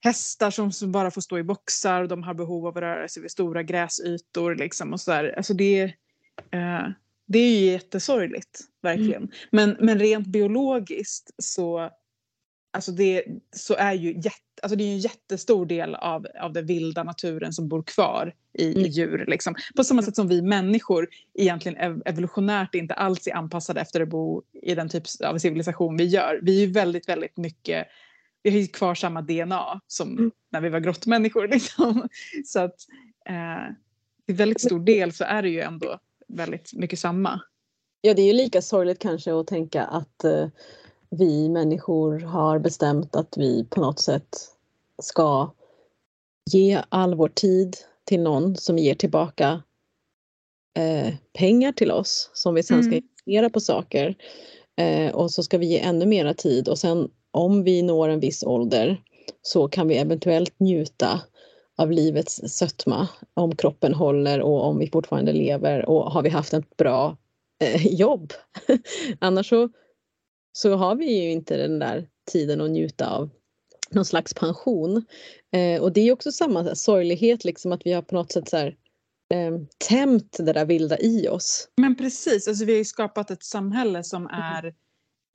[0.00, 2.06] hästar som, som, bara får stå i boxar.
[2.06, 4.54] De har behov av att röra sig vid stora gräsytor.
[4.54, 5.34] Liksom, och så där.
[5.36, 5.82] Alltså det,
[6.50, 6.88] eh,
[7.26, 9.22] det är ju jättesorgligt, verkligen.
[9.22, 9.30] Mm.
[9.50, 11.90] Men, men rent biologiskt så,
[12.70, 13.24] alltså det,
[13.56, 17.52] så är ju jätte, alltså det är en jättestor del av, av den vilda naturen
[17.52, 18.84] som bor kvar i, mm.
[18.84, 19.24] i djur.
[19.28, 19.54] Liksom.
[19.76, 24.42] På samma sätt som vi människor egentligen evolutionärt inte alls är anpassade efter att bo
[24.62, 26.40] i den typ av civilisation vi gör.
[26.42, 27.86] Vi är ju väldigt, väldigt mycket
[28.42, 30.30] vi har ju kvar samma DNA som mm.
[30.50, 31.48] när vi var grottmänniskor.
[31.52, 32.08] Liksom.
[32.44, 32.76] Så att
[33.28, 33.74] eh,
[34.26, 37.40] till väldigt stor del så är det ju ändå väldigt mycket samma.
[38.00, 40.48] Ja, det är ju lika sorgligt kanske att tänka att eh,
[41.10, 44.38] vi människor har bestämt att vi på något sätt
[45.02, 45.50] ska
[46.52, 49.62] ge all vår tid till någon som ger tillbaka
[50.78, 53.04] eh, pengar till oss som vi sen ska mm.
[53.04, 54.14] investera på saker.
[54.76, 58.20] Eh, och så ska vi ge ännu mera tid och sen om vi når en
[58.20, 59.02] viss ålder
[59.42, 61.20] så kan vi eventuellt njuta
[61.76, 66.54] av livets sötma om kroppen håller och om vi fortfarande lever och har vi haft
[66.54, 67.16] ett bra
[67.64, 68.32] eh, jobb.
[69.18, 69.68] Annars så,
[70.52, 73.30] så har vi ju inte den där tiden att njuta av
[73.90, 75.04] någon slags pension.
[75.52, 78.48] Eh, och det är också samma här, sorglighet, liksom att vi har på något sätt
[78.48, 78.76] så här,
[79.34, 79.58] eh,
[79.88, 81.68] tämt det där vilda i oss.
[81.76, 84.40] Men precis, alltså vi har ju skapat ett samhälle som mm.
[84.40, 84.74] är mm.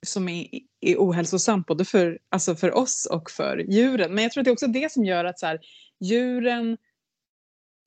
[0.06, 0.48] som är,
[0.80, 4.14] är ohälsosamt både för, alltså för oss och för djuren.
[4.14, 5.60] Men jag tror att det är också det som gör att så här,
[6.00, 6.76] djuren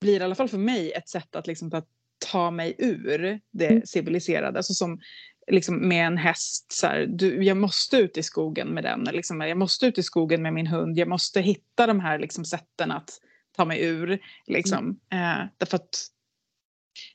[0.02, 1.88] blir i alla fall för mig ett sätt att, liksom, att
[2.20, 3.82] ta mig ur det mm.
[3.86, 4.58] civiliserade.
[4.60, 5.00] Alltså som,
[5.52, 6.72] liksom med en häst.
[6.72, 9.04] Så här, du, jag måste ut i skogen med den.
[9.04, 10.98] Liksom, jag måste ut i skogen med min hund.
[10.98, 13.10] Jag måste hitta de här liksom, sätten att
[13.58, 14.20] ta mig ur.
[14.48, 15.00] Liksom.
[15.10, 15.42] Mm.
[15.42, 16.08] Eh, därför att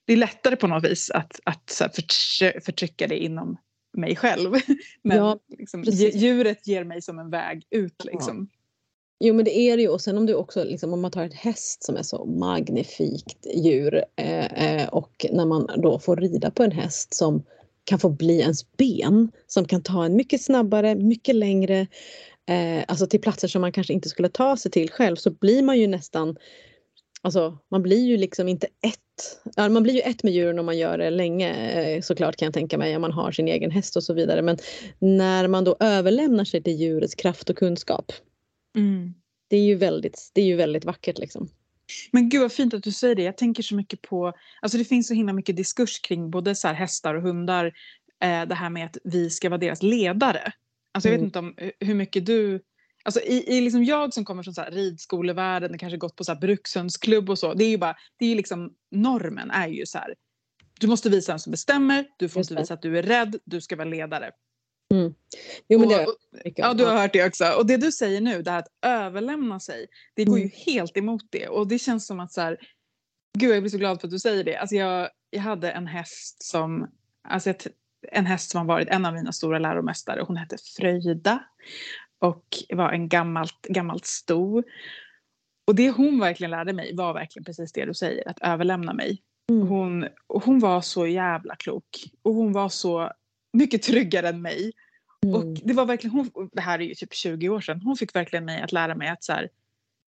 [0.04, 3.56] det är lättare på något vis att, att så här, förtrycka det inom
[3.92, 4.52] mig själv.
[5.02, 8.04] Men ja, liksom, djuret ger mig som en väg ut.
[8.04, 8.48] Liksom.
[8.52, 8.58] Ja.
[9.20, 11.24] Jo men det är det ju och sen om du också liksom, om man tar
[11.24, 16.50] ett häst som är så magnifikt djur eh, eh, och när man då får rida
[16.50, 17.44] på en häst som
[17.84, 21.86] kan få bli ens ben som kan ta en mycket snabbare, mycket längre,
[22.48, 25.62] eh, alltså till platser som man kanske inte skulle ta sig till själv så blir
[25.62, 26.36] man ju nästan
[27.22, 29.40] Alltså man blir ju liksom inte ett.
[29.56, 32.46] Ja, man blir ju ett med djuren om man gör det länge eh, såklart kan
[32.46, 34.42] jag tänka mig om man har sin egen häst och så vidare.
[34.42, 34.58] Men
[34.98, 38.12] när man då överlämnar sig till djurets kraft och kunskap.
[38.76, 39.14] Mm.
[39.48, 41.48] Det, är ju väldigt, det är ju väldigt vackert liksom.
[42.10, 43.22] Men gud vad fint att du säger det.
[43.22, 44.32] Jag tänker så mycket på,
[44.62, 47.66] alltså det finns så himla mycket diskurs kring både så hästar och hundar
[48.22, 50.52] eh, det här med att vi ska vara deras ledare.
[50.92, 51.26] Alltså jag vet Mm.
[51.26, 52.60] inte om hu- hur mycket du...
[53.02, 56.32] Alltså i, i liksom jag som kommer från så här ridskolevärlden, kanske gått på så
[56.32, 57.54] här brukshundsklubb och så.
[57.54, 60.14] Det är ju bara, det är ju liksom normen är ju så här.
[60.80, 63.36] Du måste visa vem som bestämmer, du får Just inte visa att du är rädd,
[63.44, 64.30] du ska vara ledare.
[65.68, 66.14] Jo men det Och-
[66.56, 67.44] Ja, du har hört det också.
[67.58, 70.54] Och det du säger nu, det här att överlämna sig, det går ju Mm.
[70.66, 71.48] helt emot det.
[71.48, 72.58] Och det känns som att så här,
[73.38, 74.56] gud jag blir så glad för att du säger det.
[74.56, 76.90] Alltså jag, jag hade en häst som,
[77.28, 77.66] alltså ett,
[78.12, 80.22] en häst som har varit en av mina stora läromästare.
[80.26, 81.44] Hon hette Fröjda
[82.18, 84.62] och var en gammalt, gammalt sto.
[85.66, 89.22] Och det hon verkligen lärde mig var verkligen precis det du säger, att överlämna mig.
[89.50, 89.66] Mm.
[89.68, 92.04] Hon, hon var så jävla klok.
[92.22, 93.10] Och hon var så
[93.52, 94.72] mycket tryggare än mig.
[95.32, 95.54] Och Mm.
[95.54, 98.44] det var verkligen, hon, det här är ju typ 20 år sedan, hon fick verkligen
[98.44, 99.48] mig att lära mig att så här,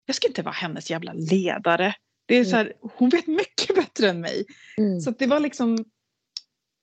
[0.05, 1.95] jag ska inte vara hennes jävla ledare.
[2.25, 4.45] Det är så här, hon vet mycket bättre än mig.
[4.77, 5.01] Mm.
[5.01, 5.85] Så det var liksom,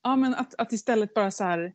[0.03, 1.75] ja men att, att istället bara så här,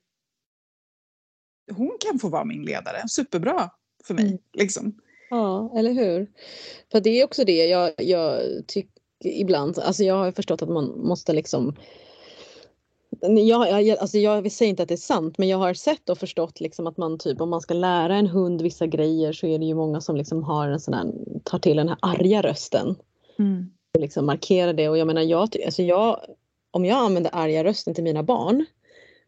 [1.72, 3.70] hon kan få vara min ledare, superbra
[4.04, 4.26] för mig.
[4.26, 4.38] Mm.
[4.54, 5.00] Liksom.
[5.30, 6.32] Ja, eller hur?
[6.92, 8.92] För det är också det jag, jag tycker
[9.24, 11.76] ibland, alltså jag har förstått att man måste liksom
[13.21, 16.17] jag, jag, alltså jag säger inte att det är sant men jag har sett och
[16.17, 19.60] förstått liksom att man typ om man ska lära en hund vissa grejer så är
[19.60, 21.12] det ju många som liksom har en sån här,
[21.43, 22.95] tar till den här arga rösten.
[23.93, 26.19] Och liksom markerar det och jag menar jag, alltså jag,
[26.71, 28.65] om jag använder arga rösten till mina barn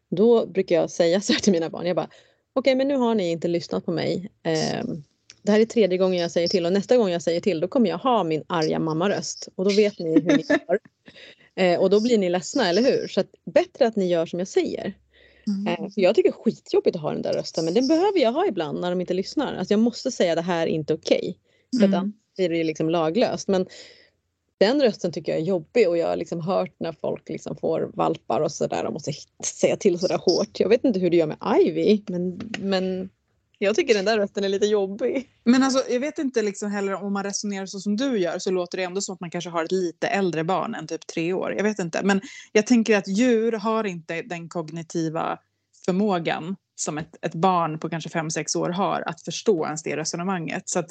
[0.08, 1.86] då brukar jag säga så här till mina barn.
[1.86, 2.08] Jag bara
[2.52, 4.30] okej men nu har ni inte lyssnat på mig.
[4.42, 5.04] Ehm,
[5.42, 7.68] det här är tredje gången jag säger till och nästa gång jag säger till då
[7.68, 10.78] kommer jag ha min arga mammaröst och då vet ni hur ni gör.
[11.56, 13.08] Eh, och då blir ni ledsna, eller hur?
[13.08, 14.94] Så att, bättre att ni gör som jag säger.
[15.68, 18.18] Eh, för jag tycker det är skitjobbigt att ha den där rösten men den behöver
[18.20, 19.54] jag ha ibland när de inte lyssnar.
[19.54, 21.38] Alltså jag måste säga det här är inte okej.
[21.78, 22.00] För att Mm.
[22.00, 23.48] annars blir det ju liksom laglöst.
[23.48, 23.66] Men
[24.58, 27.90] den rösten tycker jag är jobbig och jag har liksom hört när folk liksom får
[27.94, 29.12] valpar och sådär och måste
[29.44, 30.60] säga till sådär hårt.
[30.60, 33.10] Jag vet inte hur du gör med Ivy men, men
[33.58, 35.28] jag tycker den där rösten är lite jobbig.
[35.44, 38.50] Men alltså, jag vet inte liksom heller om man resonerar så som du gör så
[38.50, 41.32] låter det ändå som att man kanske har ett lite äldre barn än typ tre
[41.32, 41.54] år.
[41.56, 42.02] Jag vet inte.
[42.02, 42.20] Men
[42.52, 45.38] jag tänker att djur har inte den kognitiva
[45.84, 49.96] förmågan som ett, ett barn på kanske fem sex år har att förstå ens det
[49.96, 50.68] resonemanget.
[50.68, 50.90] Så att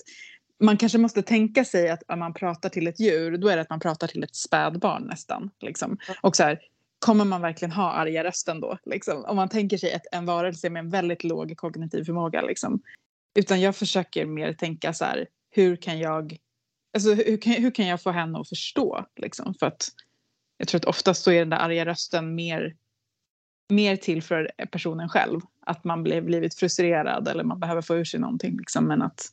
[0.60, 3.62] man kanske måste tänka sig att om man pratar till ett djur då är det
[3.62, 5.50] att man pratar till ett spädbarn nästan.
[5.62, 5.98] Liksom.
[6.22, 6.60] Och så här,
[7.06, 8.78] kommer man verkligen ha arga rösten då?
[8.86, 9.26] Liksom?
[9.26, 12.42] Om man tänker sig ett, en varelse med en väldigt låg kognitiv förmåga.
[12.42, 12.82] Liksom.
[13.36, 16.38] Utan jag försöker mer tänka så här, hur kan jag,
[16.94, 19.06] alltså hur kan, hur kan jag få henne att förstå?
[19.16, 19.54] Liksom?
[19.60, 19.88] För att
[20.58, 22.76] jag tror att oftast så är den där arga rösten mer,
[23.70, 25.40] mer till för personen själv.
[25.66, 28.58] Att man blir, blivit frustrerad eller man behöver få ur sig någonting.
[28.58, 29.26] Liksom, men att,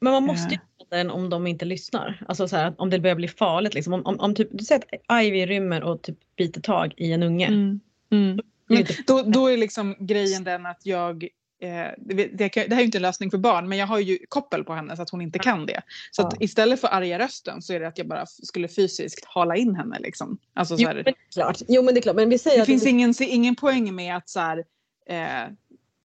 [0.00, 0.60] Men man måste
[0.92, 2.22] den om de inte lyssnar.
[2.28, 3.74] Alltså så här, om det börjar bli farligt.
[3.74, 3.92] Liksom.
[3.92, 7.22] Om, om, om typ, du säger att Ivy rymmer och typ biter tag i en
[7.22, 7.46] unge.
[7.46, 7.80] Mm.
[8.10, 8.36] Mm.
[8.36, 11.22] Det Men inte- då, då är liksom grejen den att jag
[11.62, 13.98] eh, det, det, det här är ju inte en lösning för barn men jag har
[13.98, 15.82] ju koppel på henne så att hon inte kan det.
[16.10, 19.74] Så istället för arga rösten så är det att jag bara skulle fysiskt hala in
[19.74, 19.98] henne.
[20.00, 20.38] Liksom.
[20.54, 21.58] Alltså, så Jo, här, men det är klart.
[21.68, 22.16] jo men det är klart.
[22.16, 24.64] Men vi säger det finns ingen, ingen poäng med att så här,
[25.08, 25.52] eh,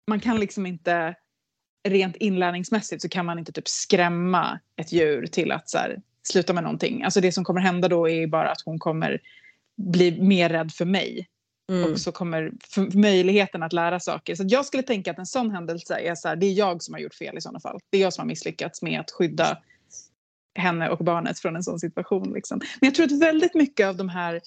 [0.08, 1.16] man kan liksom inte
[1.90, 6.54] rent inlärningsmässigt så kan man inte typ skrämma ett djur till att så här, sluta
[6.54, 7.04] med någonting.
[7.04, 9.22] Alltså det som kommer hända då är bara att hon kommer
[9.78, 11.28] bli mer rädd för mig
[11.72, 11.92] mm.
[11.92, 12.52] och så kommer
[12.98, 14.36] möjligheten att lära saker.
[14.36, 16.94] Så jag skulle tänka att en sån händelse är så här, det är jag som
[16.94, 17.80] har gjort fel i sådana fall.
[17.90, 19.58] Det är jag som har misslyckats med att skydda
[20.56, 22.34] henne och barnet från en sån situation.
[22.34, 22.62] Liksom.
[22.80, 24.42] Men jag tror att väldigt mycket av de här,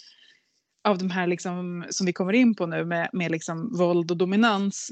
[0.85, 4.17] av de här liksom, som vi kommer in på nu med, med liksom våld och
[4.17, 4.91] dominans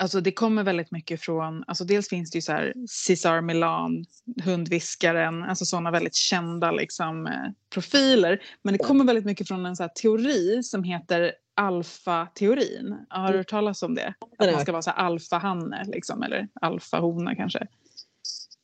[0.00, 4.04] Alltså det kommer väldigt mycket från, alltså dels finns det ju så här Cesar Milan,
[4.44, 8.42] hundviskaren, alltså sådana väldigt kända liksom, eh, profiler.
[8.62, 12.96] Men det kommer väldigt mycket från en så teori som heter alfa-teorin.
[13.08, 14.14] Har du hört talas om det?
[14.38, 17.66] Att man ska vara så alfahanne liksom, eller alfahona kanske.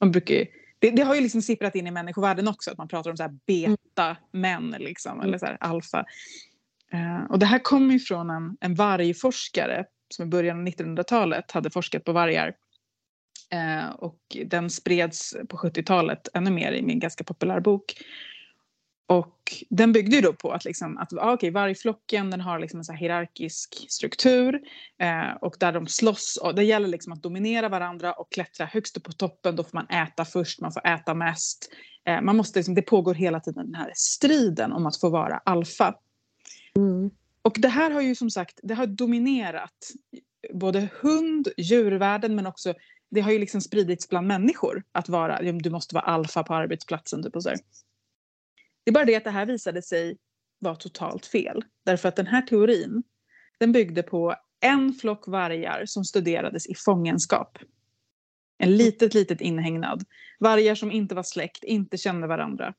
[0.00, 0.46] Man brukar ju,
[0.78, 3.22] det, det har ju liksom sipprat in i människovärlden också att man pratar om så
[3.22, 6.04] här beta-män liksom, eller så alfa.
[6.92, 11.50] Eh, och det här kommer ju från en, en vargforskare som i början av 1900-talet
[11.50, 12.54] hade forskat på vargar.
[13.50, 17.94] Eh, och den spreds på 70-talet ännu mer i min ganska populär bok.
[19.06, 22.78] Och den byggde ju då på att, liksom, att ah, okay, vargflocken den har liksom
[22.78, 24.60] en så här hierarkisk struktur
[24.98, 26.38] eh, och där de slåss.
[26.42, 29.56] Och det gäller liksom att dominera varandra och klättra högst upp på toppen.
[29.56, 31.72] Då får man äta först, man får äta mest.
[32.08, 35.40] Eh, man måste liksom, det pågår hela tiden den här striden om att få vara
[35.44, 35.94] alfa.
[36.76, 37.10] Mm.
[37.44, 39.90] Och det här har ju som sagt det har dominerat
[40.52, 42.74] både hund, djurvärlden men också
[43.10, 47.22] det har ju liksom spridits bland människor att vara, du måste vara alfa på arbetsplatsen.
[47.22, 47.48] Typ och så.
[48.84, 50.18] Det är bara det att det här visade sig
[50.58, 51.64] vara totalt fel.
[51.84, 53.02] Därför att den här teorin
[53.58, 57.58] den byggde på en flock vargar som studerades i fångenskap.
[58.58, 60.04] En litet, litet inhägnad.
[60.38, 62.74] Vargar som inte var släkt, inte kände varandra.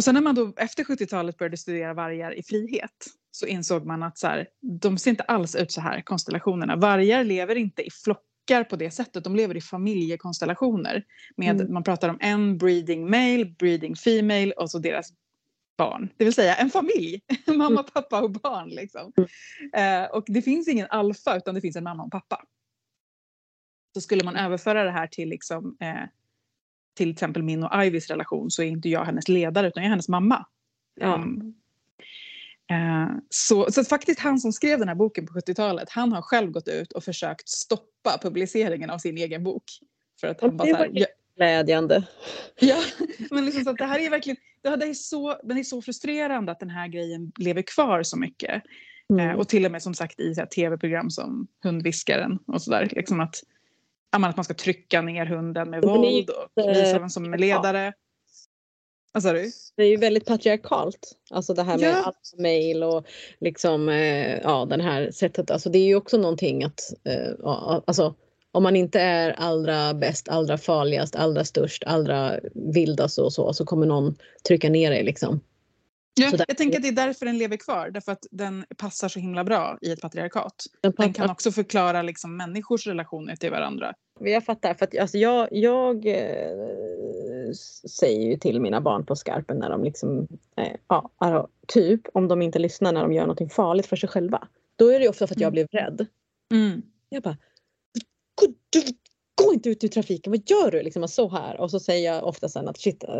[0.00, 4.02] Och sen när man då efter 70-talet började studera vargar i frihet så insåg man
[4.02, 4.48] att så här,
[4.80, 6.76] de ser inte alls ut så här, konstellationerna.
[6.76, 11.04] Vargar lever inte i flockar på det sättet, de lever i familjekonstellationer.
[11.36, 11.72] Med, Mm.
[11.72, 15.12] Man pratar om en breeding male, breeding female och så deras
[15.78, 16.08] barn.
[16.16, 18.68] Det vill säga en familj, mamma, pappa och barn.
[18.68, 19.12] Liksom.
[19.76, 22.42] Eh, och det finns ingen alfa utan det finns en mamma och pappa.
[23.94, 26.04] Så skulle man överföra det här till liksom, eh,
[27.00, 29.90] till exempel min och Ivys relation så är inte jag hennes ledare utan jag är
[29.90, 30.46] hennes mamma.
[31.00, 31.24] Ja.
[32.70, 36.50] Eh, så, så faktiskt han som skrev den här boken på 70-talet, han har själv
[36.50, 39.64] gått ut och försökt stoppa publiceringen av sin egen bok.
[40.20, 42.02] För att han bara så här, Glädjande.
[42.58, 42.82] ja,
[43.30, 46.52] men liksom så att det här är verkligen, det är så, det är så frustrerande
[46.52, 48.54] att den här grejen lever kvar så mycket.
[48.54, 48.60] Eh,
[49.10, 49.38] Mm.
[49.38, 52.88] och till och med som sagt i tv-program som Hundviskaren och sådär.
[52.92, 53.36] Liksom att,
[54.10, 57.92] att man ska trycka ner hunden med våld och visa vem som är ledare.
[59.12, 59.50] Vad sa du?
[59.76, 61.12] Det är ju väldigt patriarkalt.
[61.30, 61.96] Alltså det här med Ja.
[61.96, 63.06] alfa mail och
[63.40, 65.50] liksom eh, ja den här sättet.
[65.50, 68.14] Alltså det är ju också någonting att eh, ja, alltså
[68.52, 73.64] om man inte är allra bäst, allra farligast, allra störst, allra vildast och så så
[73.64, 74.16] kommer någon
[74.48, 75.40] trycka ner dig liksom.
[76.14, 77.90] Ja, där- jag tänker att det är därför den lever kvar.
[77.90, 80.54] Därför att den passar så himla bra i ett patriarkat.
[80.96, 83.94] Den kan också förklara liksom, människors relationer till varandra.
[84.20, 84.74] Jag fattar.
[84.74, 87.52] För att, alltså, jag jag eh,
[88.00, 92.28] säger ju till mina barn på skarpen när de liksom, eh, ja, alltså, typ om
[92.28, 94.48] de inte lyssnar när de gör någonting farligt för sig själva.
[94.76, 95.52] Då är det ju ofta för att jag Mm.
[95.52, 96.06] blev rädd.
[96.52, 96.82] Mm.
[97.08, 97.36] Jag bara,
[98.70, 98.82] du,
[99.50, 100.82] gå inte ut i trafiken, vad gör du?
[100.82, 101.60] Liksom så här.
[101.60, 103.10] Och så säger jag ofta sen att shit, eh,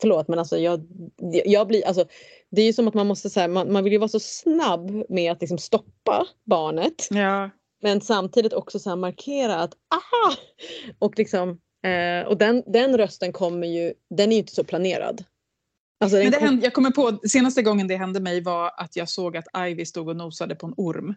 [0.00, 0.86] förlåt men alltså jag,
[1.44, 2.04] jag blir, alltså
[2.50, 5.04] det är ju som att man måste säga, man, man vill ju vara så snabb
[5.08, 7.08] med att liksom stoppa barnet.
[7.10, 7.50] Ja.
[7.82, 10.36] Men samtidigt också så markera att aha!
[10.98, 15.24] Och liksom, eh, och den, den rösten kommer ju, den är ju inte så planerad.
[16.00, 18.96] Alltså Men det kom- hände, jag kommer på, senaste gången det hände mig var att
[18.96, 21.14] jag såg att Ivy stod och nosade på en orm.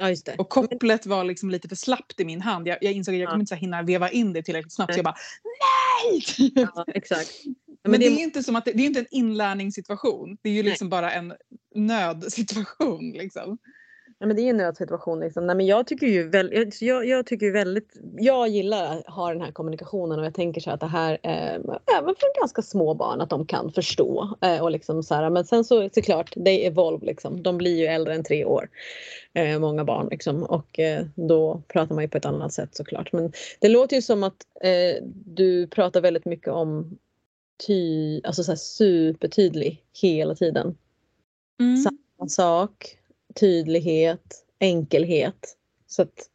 [0.00, 0.32] Ja.
[0.38, 2.68] Och kopplet var liksom lite för slappt i min hand.
[2.68, 3.30] Jag, jag insåg att jag Ja.
[3.30, 4.92] kommer inte hinna veva in det tillräckligt snabbt.
[4.94, 6.22] Så jag bara nej!
[6.54, 7.30] Ja, exakt.
[7.82, 10.36] Ja, Men, det, det- är inte som att det, det är inte en inlärningssituation.
[10.42, 11.34] Det är ju liksom bara en
[11.74, 13.10] nödsituation.
[13.10, 13.58] Liksom.
[14.22, 15.20] Ja, men det är ju en nödsituation.
[15.20, 15.46] Liksom.
[15.46, 19.40] Nej, men jag, tycker ju väl, jag, jag, tycker väldigt, jag gillar att ha den
[19.40, 21.54] här kommunikationen och jag tänker så att det här, eh,
[21.98, 24.36] även för ganska små barn, att de kan förstå.
[24.40, 27.42] Eh, och liksom så här, men sen så såklart, they evolve liksom.
[27.42, 28.68] De blir ju äldre än tre år,
[29.32, 30.42] eh, många barn liksom.
[30.42, 33.12] Och eh, då pratar man ju på ett annat sätt såklart.
[33.12, 36.98] Men det låter ju som att eh, du pratar väldigt mycket om
[37.66, 40.76] ty, alltså så supertydlig hela tiden.
[41.60, 41.76] Mm.
[41.76, 42.96] Samma sak,
[43.34, 45.56] tydlighet, enkelhet.
[45.86, 46.28] Så att,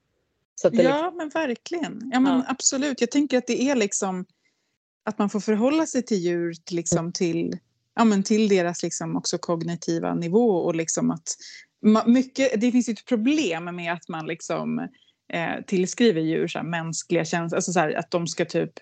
[0.55, 2.09] så att Ja, liksom, men verkligen.
[2.13, 2.45] Ja, men Ja.
[2.47, 3.01] Absolut.
[3.01, 4.25] Jag tänker att det är liksom
[5.03, 7.57] att man får förhålla sig till djur till, liksom, till,
[7.95, 10.49] ja, men till deras liksom, också kognitiva nivå.
[10.49, 11.35] Och liksom att,
[12.05, 14.79] mycket, det finns ju ett problem med att man liksom,
[15.33, 17.55] eh, tillskriver djur så här, mänskliga känslor.
[17.57, 18.73] Alltså, så här, att de ska typ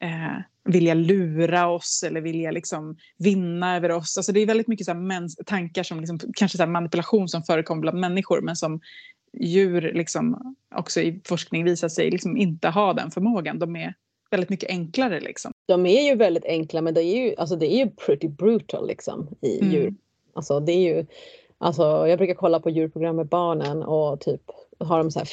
[0.00, 4.16] eh, vilja lura oss eller vilja liksom, vinna över oss.
[4.16, 7.80] Alltså, det är väldigt mycket så här, tankar som liksom, kanske så manipulation som förekommer
[7.80, 8.80] bland människor men som
[9.40, 13.58] djur liksom också i forskning visar sig liksom inte ha den förmågan.
[13.58, 13.94] De är
[14.30, 15.52] väldigt mycket enklare liksom.
[15.66, 18.86] de är ju väldigt enkla men det är ju, alltså det är ju pretty brutal
[18.86, 19.74] liksom i Mm.
[19.74, 19.94] djur.
[20.34, 21.06] Alltså det är ju,
[21.58, 24.42] alltså jag brukar kolla på djurprogram med barnen och typ
[24.78, 25.28] har de så här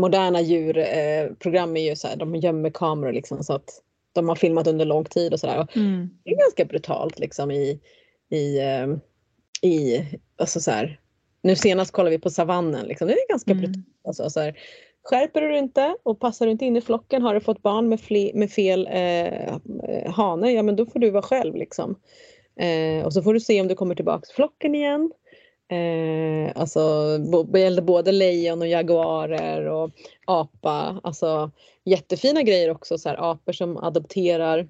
[0.00, 3.70] moderna djurprogram eh, program är ju så här, de gömmer kameror liksom så att
[4.12, 5.66] de har filmat under lång tid och sådär.
[6.24, 7.80] det är ganska brutalt liksom i,
[8.30, 8.86] i, eh,
[9.70, 10.04] i
[10.38, 11.00] alltså så här,
[11.42, 13.08] nu senast kollade vi på savannen liksom.
[13.08, 13.62] Det är ganska Mm.
[13.62, 13.86] brutalt.
[14.04, 14.58] Alltså, så här,
[15.04, 17.88] skärper du dig inte och passar du inte in i flocken, har du fått barn
[17.88, 21.98] med, fle, med fel eh, eh, hane, ja men då får du vara själv liksom.
[22.56, 25.12] Eh, och så får du se om du kommer tillbaka till flocken igen.
[25.72, 27.18] Eh, alltså
[27.52, 29.90] det gällde både lejon och jaguarer och
[30.24, 31.00] apa.
[31.02, 31.50] Alltså
[31.84, 34.68] jättefina grejer också, så här, apor som adopterar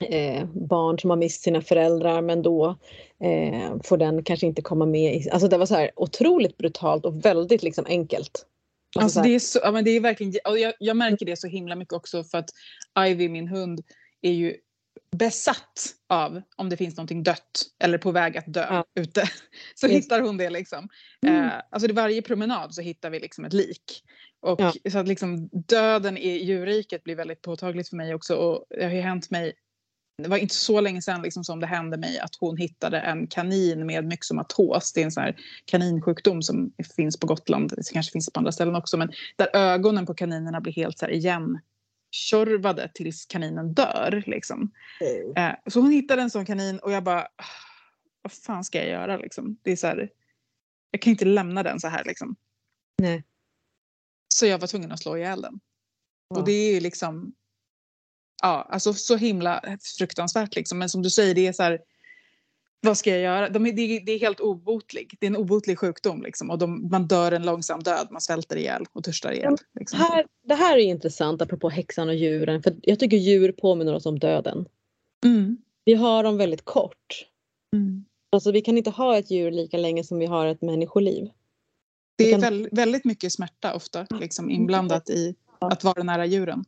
[0.00, 2.76] eh, barn som har mist sina föräldrar men då
[3.20, 5.14] eh, får den kanske inte komma med.
[5.14, 8.46] I, alltså det var så här otroligt brutalt och väldigt liksom enkelt.
[8.96, 11.46] Alltså Alltså det, är så, ja, men det är verkligen, jag, jag märker det så
[11.46, 12.50] himla mycket också för att
[13.08, 13.80] Ivy, min hund,
[14.22, 14.56] är ju
[15.16, 18.84] besatt av om det finns någonting dött eller på väg att dö Ja.
[19.00, 19.22] ute.
[19.74, 19.96] Så Just.
[20.04, 20.88] hittar hon det liksom.
[21.26, 21.44] Mm.
[21.44, 24.02] Eh, alltså varje promenad så hittar vi liksom ett lik.
[24.40, 24.72] Och Ja.
[24.90, 28.90] så att liksom döden i djurriket blir väldigt påtagligt för mig också och det har
[28.92, 29.52] ju hänt mig
[30.22, 33.26] det var inte så länge sedan liksom som det hände mig att hon hittade en
[33.26, 34.92] kanin med myxomatos.
[34.92, 37.72] Det är en sån här kaninsjukdom som finns på Gotland.
[37.76, 38.96] Det kanske finns på andra ställen också.
[38.96, 41.58] Men där ögonen på kaninerna blir helt så igen
[42.14, 44.22] tjorvade tills kaninen dör.
[44.26, 44.72] Liksom.
[45.00, 45.36] Mm.
[45.36, 47.44] Eh, så hon hittade en sån kanin och jag bara, ah,
[48.22, 49.58] vad fan ska jag göra liksom?
[49.62, 50.10] Det är så här,
[50.90, 52.36] jag kan inte lämna den så här liksom.
[53.02, 53.24] Nej.
[54.34, 55.60] Så jag var tvungen att slå ihjäl den.
[56.28, 56.36] Ja.
[56.36, 57.34] Och det är ju liksom,
[58.42, 60.78] ja, alltså så himla fruktansvärt liksom.
[60.78, 61.80] Men som du säger, det är så här,
[62.84, 63.48] vad ska jag göra?
[63.48, 65.16] De är, det, är, det är helt obotlig.
[65.20, 66.50] Det är en obotlig sjukdom liksom.
[66.50, 69.56] Och de, man dör en långsam död, man svälter ihjäl och törstar ihjäl.
[69.78, 69.98] Liksom.
[69.98, 72.62] Här, det här är intressant apropå häxan och djuren.
[72.62, 74.66] För jag tycker djur påminner oss om döden.
[75.24, 75.56] Mm.
[75.84, 77.26] Vi har dem väldigt kort.
[77.72, 78.04] Mm.
[78.32, 81.30] Alltså vi kan inte ha ett djur lika länge som vi har ett människoliv.
[82.16, 82.40] Det är kan...
[82.40, 86.64] väldigt, väldigt mycket smärta ofta liksom, inblandat i att vara nära djuren.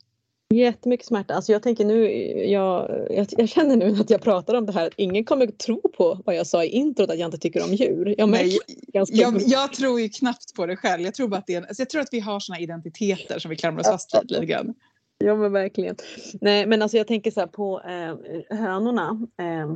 [0.54, 1.34] Jättemycket smärta.
[1.34, 2.08] Alltså jag tänker nu,
[2.44, 5.80] jag, jag, jag, känner nu att jag pratar om det här att ingen kommer tro
[5.96, 8.14] på vad jag sa i introt att jag inte tycker om djur.
[8.18, 8.58] Jag, Nej,
[8.92, 9.08] jag,
[9.46, 11.02] jag, tror ju knappt på det själv.
[11.02, 13.48] Jag tror, bara att, det är, alltså jag tror att vi har såna identiteter som
[13.48, 14.74] vi klamrar oss fast vid lite grann.
[15.18, 15.96] Ja men verkligen.
[16.40, 19.26] Nej men alltså jag tänker så här på eh, hönorna.
[19.38, 19.72] Eh,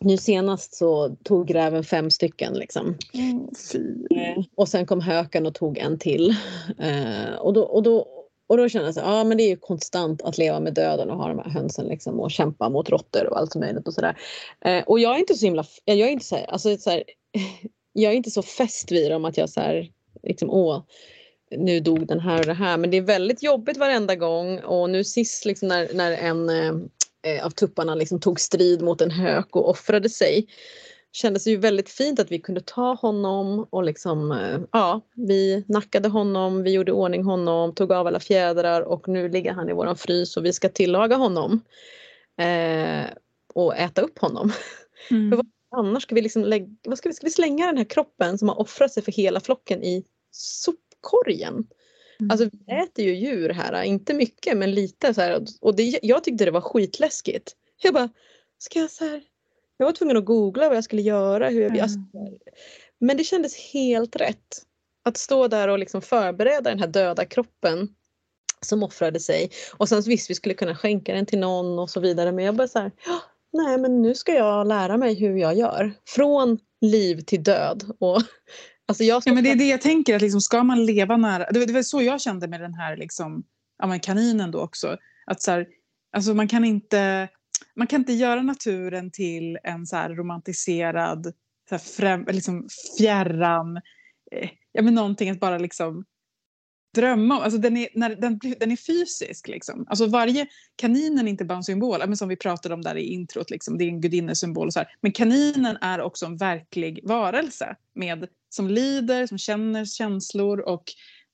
[0.00, 2.96] nu senast så tog gräven fem stycken liksom.
[3.14, 3.48] Mm,
[4.10, 6.30] eh, och sen kom höken och tog en till.
[6.78, 8.19] Eh, och, då, och, då,
[8.50, 11.10] och då känner jag så ja men det är ju konstant att leva med döden
[11.10, 14.18] och ha de här hönsen liksom och kämpa mot råttor och allt möjligt och sådär.
[14.64, 16.90] Eh, och jag är inte så himla, eh, jag är inte så här, alltså så
[16.90, 17.04] här,
[17.92, 19.90] jag är inte så fäst vid dem att jag så här,
[20.22, 20.82] liksom åh
[21.56, 24.90] nu dog den här och det här men det är väldigt jobbigt varenda gång och
[24.90, 26.72] nu sist liksom när, när en eh,
[27.34, 30.46] eh, av tupparna liksom tog strid mot en hök och offrade sig.
[31.12, 36.08] Kändes ju väldigt fint att vi kunde ta honom och liksom, eh, ja, vi nackade
[36.08, 39.96] honom, vi gjorde ordning honom, tog av alla fjädrar och nu ligger han i våran
[39.96, 41.60] frys och vi ska tillaga honom.
[42.36, 43.06] Eh,
[43.54, 44.52] och äta upp honom.
[45.10, 45.30] Mm.
[45.30, 45.46] För
[45.78, 48.48] annars ska vi, liksom lägga, vad ska, vi, ska vi slänga den här kroppen som
[48.48, 51.66] har offrat sig för hela flocken i sopkorgen?
[52.20, 52.30] Mm.
[52.30, 56.24] Alltså vi äter ju djur här, inte mycket men lite så här, och det, jag
[56.24, 57.56] tyckte det var skitläskigt.
[57.82, 58.08] Jag bara,
[58.58, 59.22] ska jag så här,
[59.80, 61.48] jag var tvungen att googla vad jag skulle göra.
[61.48, 61.82] Hur jag, mm.
[61.82, 61.98] alltså,
[62.98, 64.62] men det kändes helt rätt.
[65.02, 67.88] Att stå där och liksom förbereda den här döda kroppen
[68.60, 69.50] som offrade sig.
[69.76, 72.56] Och sen visst vi skulle kunna skänka den till någon och så vidare men jag
[72.56, 72.92] bara så här,
[73.52, 75.92] nej men nu ska jag lära mig hur jag gör.
[76.08, 77.84] Från liv till död.
[77.98, 78.22] Och
[78.86, 81.46] Alltså jag ja, men det är det jag tänker, att liksom, ska man leva nära...
[81.50, 83.44] Det var, så jag kände med den här liksom,
[83.78, 84.96] ja, kaninen då också.
[85.26, 85.66] Att så här,
[86.12, 87.28] alltså man, kan inte,
[87.74, 91.32] man kan inte göra naturen till en så här romantiserad,
[91.68, 93.76] så här främ, liksom fjärran...
[94.32, 96.04] Eh, ja, men någonting att bara liksom
[96.94, 97.42] drömma om.
[97.42, 99.48] Alltså den, är, när, den, den är fysisk.
[99.48, 99.86] Liksom.
[99.88, 100.46] Alltså varje,
[100.76, 103.78] kaninen är inte bara en symbol, men som vi pratade om där i introt, liksom,
[103.78, 104.66] det är en gudinnesymbol.
[104.66, 104.88] Och så här.
[105.00, 110.84] Men kaninen är också en verklig varelse med, som lider, som känner känslor och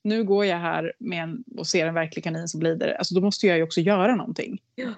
[0.03, 2.93] nu går jag här med en, och ser en verklig kanin som lider.
[2.93, 4.61] Alltså då måste jag ju också göra någonting.
[4.75, 4.93] Ja.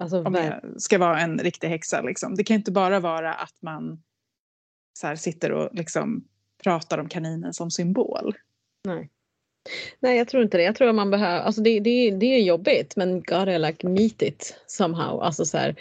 [0.00, 2.02] Alltså, om jag ska vara en riktig häxa.
[2.02, 2.34] Liksom.
[2.34, 4.02] Det kan inte bara vara att man
[4.98, 6.24] så här, sitter och liksom,
[6.62, 8.34] pratar om kaninen som symbol.
[8.84, 9.10] Nej.
[10.00, 10.62] Nej, jag tror inte det.
[10.62, 14.22] Jag tror att man behöver, alltså det, det, det är jobbigt men gotta like meet
[14.22, 15.22] it somehow.
[15.22, 15.76] Alltså så här,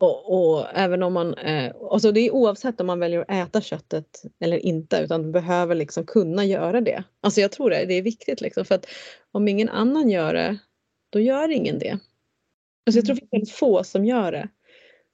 [0.00, 3.60] och, och, även om man, eh, alltså det är oavsett om man väljer att äta
[3.60, 7.04] köttet eller inte utan man behöver liksom kunna göra det.
[7.20, 8.86] Alltså jag tror det, det är viktigt liksom för att
[9.32, 10.58] om ingen annan gör det,
[11.10, 11.98] då gör ingen det.
[12.86, 14.48] Alltså jag tror det är väldigt få som gör det.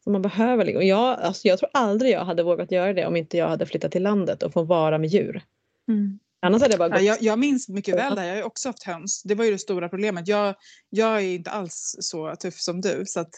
[0.05, 3.17] Så man behöver, och jag, alltså jag tror aldrig jag hade vågat göra det om
[3.17, 5.43] inte jag hade flyttat till landet och få vara med djur.
[5.89, 6.19] Mm.
[6.43, 7.03] Annars hade jag, bara gått...
[7.03, 9.23] ja, jag, jag minns mycket väl det, jag har också haft höns.
[9.23, 10.29] Det var ju det stora problemet.
[10.29, 10.55] Jag,
[10.91, 13.03] jag är inte alls så tuff som du.
[13.07, 13.31] Så att,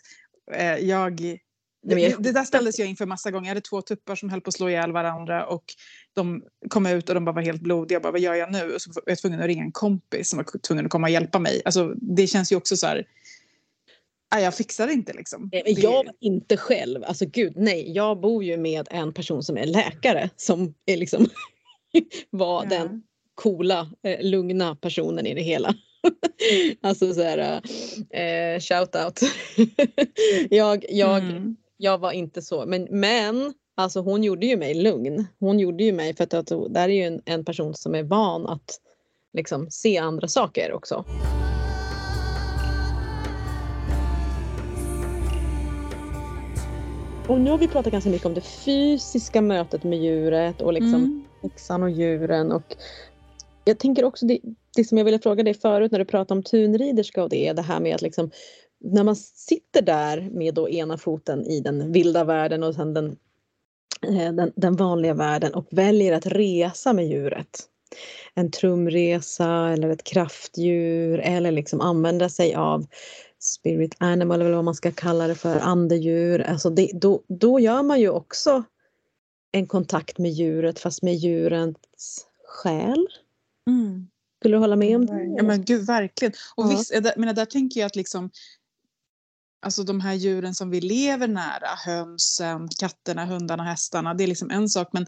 [0.55, 1.17] eh, jag,
[1.83, 3.47] det, det, där ställdes jag inför massa gånger.
[3.47, 5.65] Jag hade två tuppar som höll på att slå ihjäl varandra och
[6.13, 7.97] de kom ut och de bara var helt blodiga.
[7.97, 8.75] Jag bara, vad gör jag nu?
[8.75, 11.13] Och så var jag tvungen att ringa en kompis som var tvungen att komma och
[11.13, 11.63] hjälpa mig.
[11.65, 13.07] Alltså, det känns ju också så här...
[14.33, 15.51] Nej, jag fixar det inte liksom.
[15.53, 17.05] Jag var inte själv.
[17.05, 17.93] Alltså gud, nej.
[17.93, 21.27] Jag bor ju med en person som är läkare som är liksom
[22.31, 22.69] var ja.
[22.69, 23.03] den
[23.35, 25.75] coola, eh, lugna personen i det hela.
[26.81, 27.63] alltså så här,
[28.11, 29.21] eh, shout out.
[30.51, 31.57] jag, jag, mm.
[31.77, 35.27] jag var inte så, men, men alltså hon gjorde ju mig lugn.
[35.39, 38.03] Hon gjorde ju mig för att, att där är ju en, en person som är
[38.03, 38.81] van att
[39.33, 41.05] liksom se andra saker också.
[47.33, 50.95] Och nu har vi pratat ganska mycket om det fysiska mötet med djuret och liksom
[50.95, 52.53] mm häxan och djuren.
[52.53, 52.77] Och
[53.65, 54.39] jag tänker också det,
[54.77, 57.63] det som jag ville fråga dig förut när du pratade om tunriderska och det, det
[57.63, 58.31] här med att liksom
[58.81, 63.17] när man sitter där med då ena foten i den vilda världen och sen den,
[64.09, 67.61] eh, den, den vanliga världen och väljer att resa med djuret.
[68.35, 72.87] En trumresa eller ett kraftdjur eller liksom använda sig av
[73.43, 76.41] spirit animal eller vad man ska kalla det för, andedjur.
[76.41, 78.65] Alltså det, då, då gör man ju också
[79.53, 83.07] en kontakt med djuret fast med djurens själ.
[83.71, 84.09] Mm.
[84.41, 85.35] Skulle du hålla med om det?
[85.37, 86.33] Ja men gud verkligen.
[86.55, 86.69] Och ja.
[86.69, 88.31] visst, men där tänker jag att liksom
[89.65, 94.51] Alltså de här djuren som vi lever nära, hönsen, katterna, hundarna, hästarna, det är liksom
[94.51, 94.89] en sak.
[94.93, 95.07] Men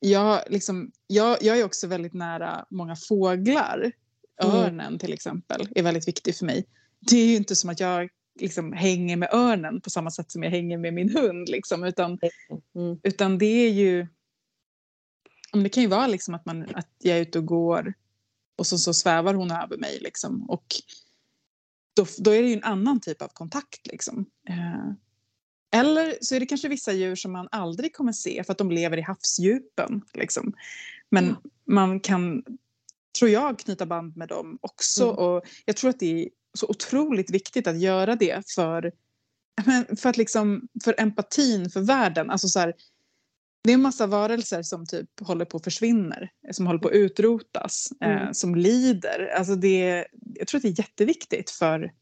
[0.00, 3.92] jag, liksom, jag, jag är också väldigt nära många fåglar.
[4.42, 4.56] Mm.
[4.56, 6.66] Örnen till exempel är väldigt viktig för mig.
[7.10, 10.42] Det är ju inte som att jag liksom hänger med örnen på samma sätt som
[10.42, 11.48] jag hänger med min hund.
[11.48, 12.18] Liksom, utan,
[12.74, 13.00] mm.
[13.02, 14.06] utan det är ju...
[15.52, 17.94] Det kan ju vara liksom att, man, att jag är ute och går
[18.56, 19.98] och så, så svävar hon över mig.
[20.00, 20.64] Liksom, och
[21.94, 23.86] då, då är det ju en annan typ av kontakt.
[23.86, 24.26] Liksom.
[24.48, 24.92] Eh,
[25.80, 28.70] eller så är det kanske vissa djur som man aldrig kommer se för att de
[28.70, 30.02] lever i havsdjupen.
[30.14, 30.52] Liksom.
[31.10, 31.36] Men mm.
[31.64, 32.44] man kan,
[33.18, 35.04] tror jag, knyta band med dem också.
[35.04, 35.16] Mm.
[35.16, 36.28] Och jag tror att det
[36.58, 38.92] så otroligt viktigt att göra det för,
[39.96, 42.30] för, att liksom, för empatin för världen.
[42.30, 42.74] Alltså så här,
[43.64, 46.94] det är en massa varelser som typ håller på att försvinner, som håller på att
[46.94, 48.26] utrotas, eh, mm.
[48.26, 49.32] eh, som lider.
[49.36, 51.92] Alltså det, jag tror att det är jätteviktigt för,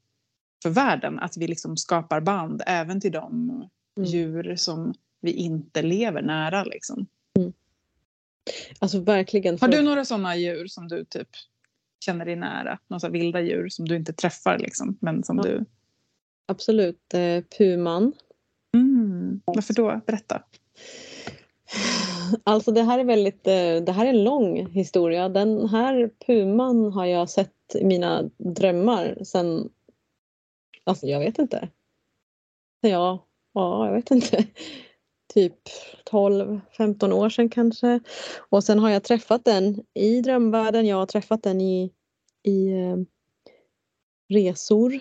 [0.62, 3.50] för världen att vi liksom skapar band även till de
[3.96, 4.08] mm.
[4.08, 6.64] djur som vi inte lever nära.
[6.64, 7.06] Liksom.
[7.38, 7.52] Mm.
[8.78, 9.58] Alltså verkligen.
[9.60, 11.28] Har du några sådana djur som du typ
[12.00, 12.78] känner dig nära?
[12.88, 15.42] Några vilda djur som du inte träffar liksom, men som ja.
[15.42, 15.64] du...
[16.46, 17.14] Absolut.
[17.14, 18.12] Eh, puman.
[18.74, 19.40] Mm.
[19.44, 20.00] Varför då?
[20.06, 20.42] Berätta.
[22.44, 25.28] Alltså det här är väldigt, eh, det här är en lång historia.
[25.28, 29.68] Den här puman har jag sett i mina drömmar sen,
[30.84, 31.68] alltså jag vet inte.
[32.80, 34.44] Ja, ja jag vet inte.
[35.34, 35.54] Typ
[36.10, 38.00] 12-15 år sedan kanske.
[38.50, 40.86] Och sen har jag träffat den i drömvärlden.
[40.86, 41.92] Jag har träffat den i,
[42.42, 42.96] i eh,
[44.28, 44.92] resor.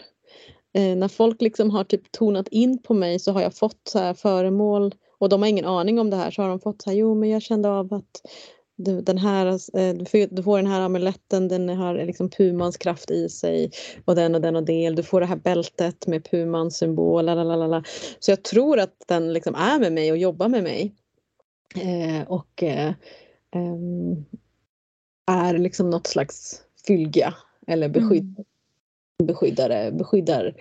[0.73, 4.13] Eh, när folk liksom har typ tonat in på mig så har jag fått så
[4.13, 6.97] föremål och de har ingen aning om det här så har de fått så här,
[6.97, 8.21] jo men jag kände av att
[8.79, 9.45] du, den här,
[9.77, 9.93] eh,
[10.29, 13.71] du får den här amuletten, den har liksom Pumans kraft i sig
[14.05, 14.95] och den och den och del.
[14.95, 17.25] Du får det här bältet med Pumans symbol.
[17.25, 17.83] Lalalala.
[18.19, 20.93] Så jag tror att den liksom är med mig och jobbar med mig.
[21.75, 22.93] Eh, och eh,
[23.55, 24.25] ehm,
[25.31, 27.33] är liksom något slags fylga
[27.67, 28.35] eller beskydd,
[29.19, 29.27] mm.
[29.27, 30.53] beskyddare, beskyddar Eh,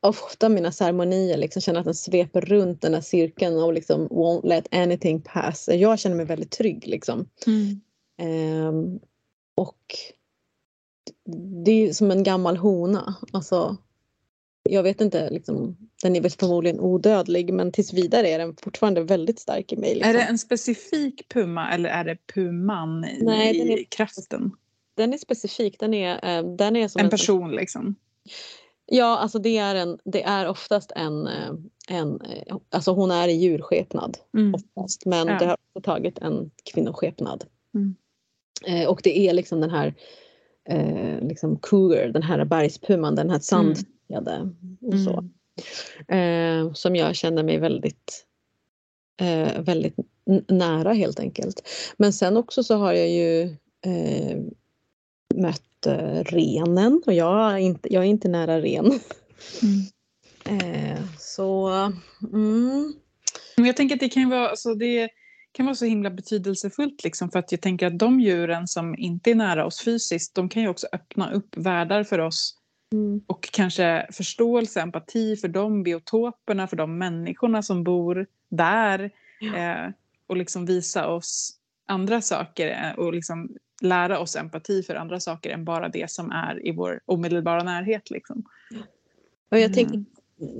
[0.00, 4.46] ofta mina ceremonier liksom känner att den sveper runt den här cirkeln och liksom won't
[4.46, 5.68] let anything pass.
[5.72, 7.28] Jag känner mig väldigt trygg liksom.
[7.46, 7.80] Mm.
[8.68, 9.00] Um,
[9.56, 9.84] och
[11.64, 13.14] det är som en gammal hona.
[13.32, 13.76] Alltså,
[14.62, 19.02] jag vet inte, liksom, den är väl förmodligen odödlig men tills vidare är den fortfarande
[19.02, 19.94] väldigt stark i mig.
[19.94, 20.10] Liksom.
[20.10, 24.52] Är det en specifik puma eller är det puman i, Nej, i är, kraften?
[24.94, 27.94] Den är specifik, den är, uh, den är som en, en person liksom?
[28.92, 31.52] Ja, alltså det är, en, det är oftast en, eh,
[31.88, 32.20] en...
[32.20, 34.54] Eh, alltså hon är i djurskepnad mm.
[34.54, 35.38] oftast men ja.
[35.38, 37.44] det har också tagit en kvinnoskepnad.
[37.74, 37.94] Mm.
[38.66, 39.94] Eh, och det är liksom den här
[40.68, 44.78] eh, liksom cougar, den här bergspuman, den här sandfjädde mm.
[44.86, 45.24] och så.
[46.08, 46.66] Mm.
[46.68, 48.26] Eh, som jag känner mig väldigt
[49.20, 49.96] eh, väldigt
[50.48, 51.68] nära helt enkelt.
[51.96, 53.56] Men sen också så har jag ju
[55.34, 58.86] mött Eh, renen och jag är inte, jag är inte nära ren.
[58.86, 59.00] Mm.
[60.44, 61.68] Eh, så
[62.32, 62.92] mm.
[63.56, 65.08] Jag tänker att det kan vara, alltså det
[65.52, 69.30] kan vara så himla betydelsefullt liksom för att jag tänker att de djuren som inte
[69.30, 72.56] är nära oss fysiskt de kan ju också öppna upp världar för oss
[72.92, 73.20] mm.
[73.26, 79.10] och kanske förståelse, empati för de biotoperna, för de människorna som bor där
[79.40, 79.56] ja.
[79.56, 79.90] eh,
[80.26, 81.56] och liksom visa oss
[81.86, 83.48] andra saker eh, och liksom
[83.80, 88.10] lära oss empati för andra saker än bara det som är i vår omedelbara närhet.
[88.10, 88.44] Liksom.
[89.50, 90.06] Och jag tänker, mm.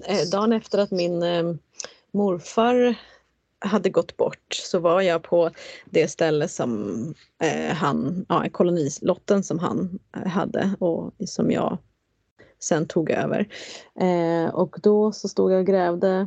[0.07, 1.55] Eh, dagen efter att min eh,
[2.13, 2.95] morfar
[3.59, 5.51] hade gått bort så var jag på
[5.85, 11.79] det ställe som eh, han, ja, kolonilotten som han hade och som jag
[12.59, 13.49] sen tog över.
[14.01, 16.27] Eh, och då så stod jag och grävde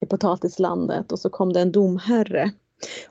[0.00, 2.52] i potatislandet och så kom det en domherre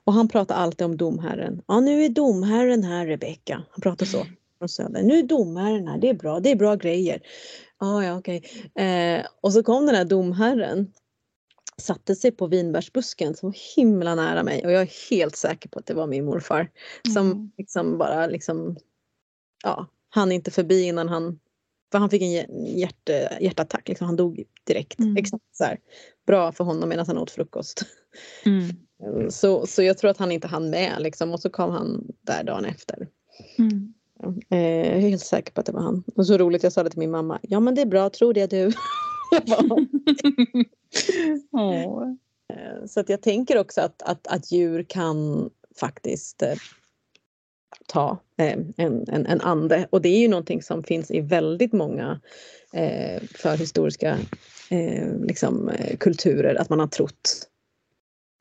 [0.03, 1.61] och han pratar alltid om domherren.
[1.67, 3.63] Ja, nu är domherren här Rebecka.
[3.72, 4.26] Han pratar så
[4.57, 5.03] från söder.
[5.03, 7.22] Nu är domherren här, det är bra, det är bra grejer.
[7.78, 8.43] Ah, ja, okej.
[8.74, 8.86] Okay.
[8.86, 10.91] Eh, och så kom den här domherren
[11.78, 15.80] satte sig på vinbärsbusken som var himla nära mig och jag är helt säker på
[15.80, 16.69] att det var min morfar
[17.13, 17.51] som mm.
[17.57, 18.78] liksom bara liksom
[19.63, 21.39] ja, han inte förbi innan han
[21.91, 22.32] För han fick en
[22.65, 23.09] hjärt,
[23.39, 24.07] hjärtattack, liksom.
[24.07, 24.99] han dog direkt.
[24.99, 25.17] Mm.
[25.17, 25.80] Exakt så här.
[26.28, 27.82] Bra för honom medan han åt frukost.
[28.45, 28.69] Mm.
[29.30, 31.32] Så, så jag tror att han inte hann med liksom.
[31.34, 33.08] och så kom han där dagen efter.
[33.58, 33.93] Mm.
[34.49, 36.04] Eh, jag är helt säker på att det var han.
[36.16, 37.39] Och så roligt, jag sa det till min mamma.
[37.41, 38.72] Ja men det är bra, tror det du.
[42.52, 46.54] Eh, Så att jag tänker också att, att, att djur kan faktiskt eh,
[47.88, 49.88] ta eh, en, en, en ande.
[49.89, 52.22] Och det är ju någonting som finns i väldigt många
[52.74, 54.18] eh, förhistoriska
[55.22, 56.56] liksom, kulturer.
[56.56, 57.49] Att man har trott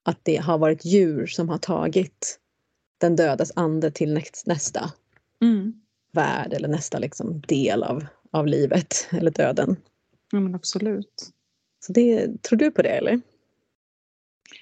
[0.03, 2.39] att det har varit djur som har tagit
[2.99, 4.93] den dödas ande till näst, nästa
[5.43, 5.73] Mm.
[6.13, 9.77] värld eller nästa liksom, del av, av livet eller döden.
[10.33, 11.31] Ja, men absolut.
[11.87, 13.21] Så det, tror du på det eller?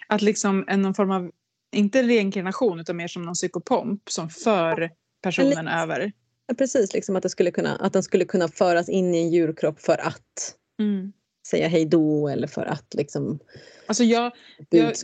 [0.09, 1.31] Att liksom en någon form av,
[1.73, 4.91] inte reinkarnation utan mer som någon psykopomp som för
[5.23, 6.13] personen lite- över.
[6.47, 9.31] Ja, Precis, liksom att, det skulle kunna, att den skulle kunna föras in i en
[9.31, 11.13] djurkropp för att Mm.
[11.51, 13.39] Säga hej då eller för att liksom...
[13.87, 14.33] Alltså jag,
[14.71, 14.95] jag,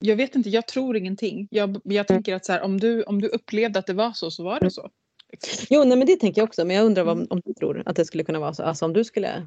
[0.00, 1.48] jag vet inte, jag tror ingenting.
[1.50, 4.30] Jag, jag tänker att så här, om, du, om du upplevde att det var så,
[4.30, 4.90] så var det så.
[5.70, 6.64] Jo, nej, men det tänker jag också.
[6.64, 8.62] Men jag undrar vad, om du tror att det skulle kunna vara så.
[8.62, 9.46] Alltså om du skulle...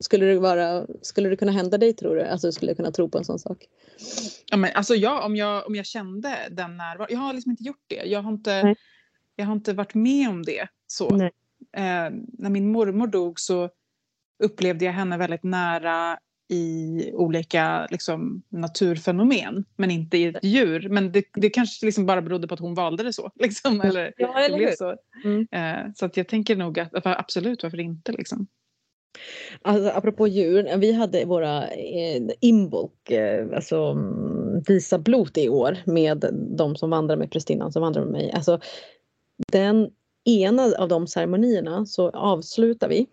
[0.00, 2.22] Skulle det, vara, skulle det kunna hända dig tror du?
[2.22, 3.66] Alltså du skulle kunna tro på en sån sak?
[4.50, 7.06] Ja, men, alltså jag, om, jag, om jag kände den närvaron.
[7.10, 8.02] Jag har liksom inte gjort det.
[8.04, 8.76] Jag har inte, Nej.
[9.36, 10.68] jag har inte varit med om det.
[10.86, 11.22] så.
[11.76, 13.70] Eh, när min mormor dog så
[14.42, 16.18] upplevde jag henne väldigt nära
[16.48, 19.64] i olika liksom, naturfenomen.
[19.76, 20.88] Men inte i ett djur.
[20.88, 23.30] Men det, det kanske liksom bara berodde på att hon valde det så.
[23.40, 24.70] Liksom, eller, Ja, eller hur?
[24.70, 24.96] så.
[25.24, 25.46] Mm.
[25.50, 28.12] Eh, så att jag tänker nog att absolut, varför inte?
[28.12, 28.46] Liksom.
[29.62, 35.76] Alltså, apropå djur, vi hade våra eh, inbolk, eh, alltså mm, visa blot i år
[35.84, 36.24] med
[36.58, 38.32] de som vandrar med prästinnan som vandrar med mig.
[38.32, 38.60] Alltså,
[39.52, 39.90] den
[40.24, 43.06] ena av de ceremonierna så avslutar vi.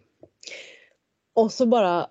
[1.36, 2.08] Och så bara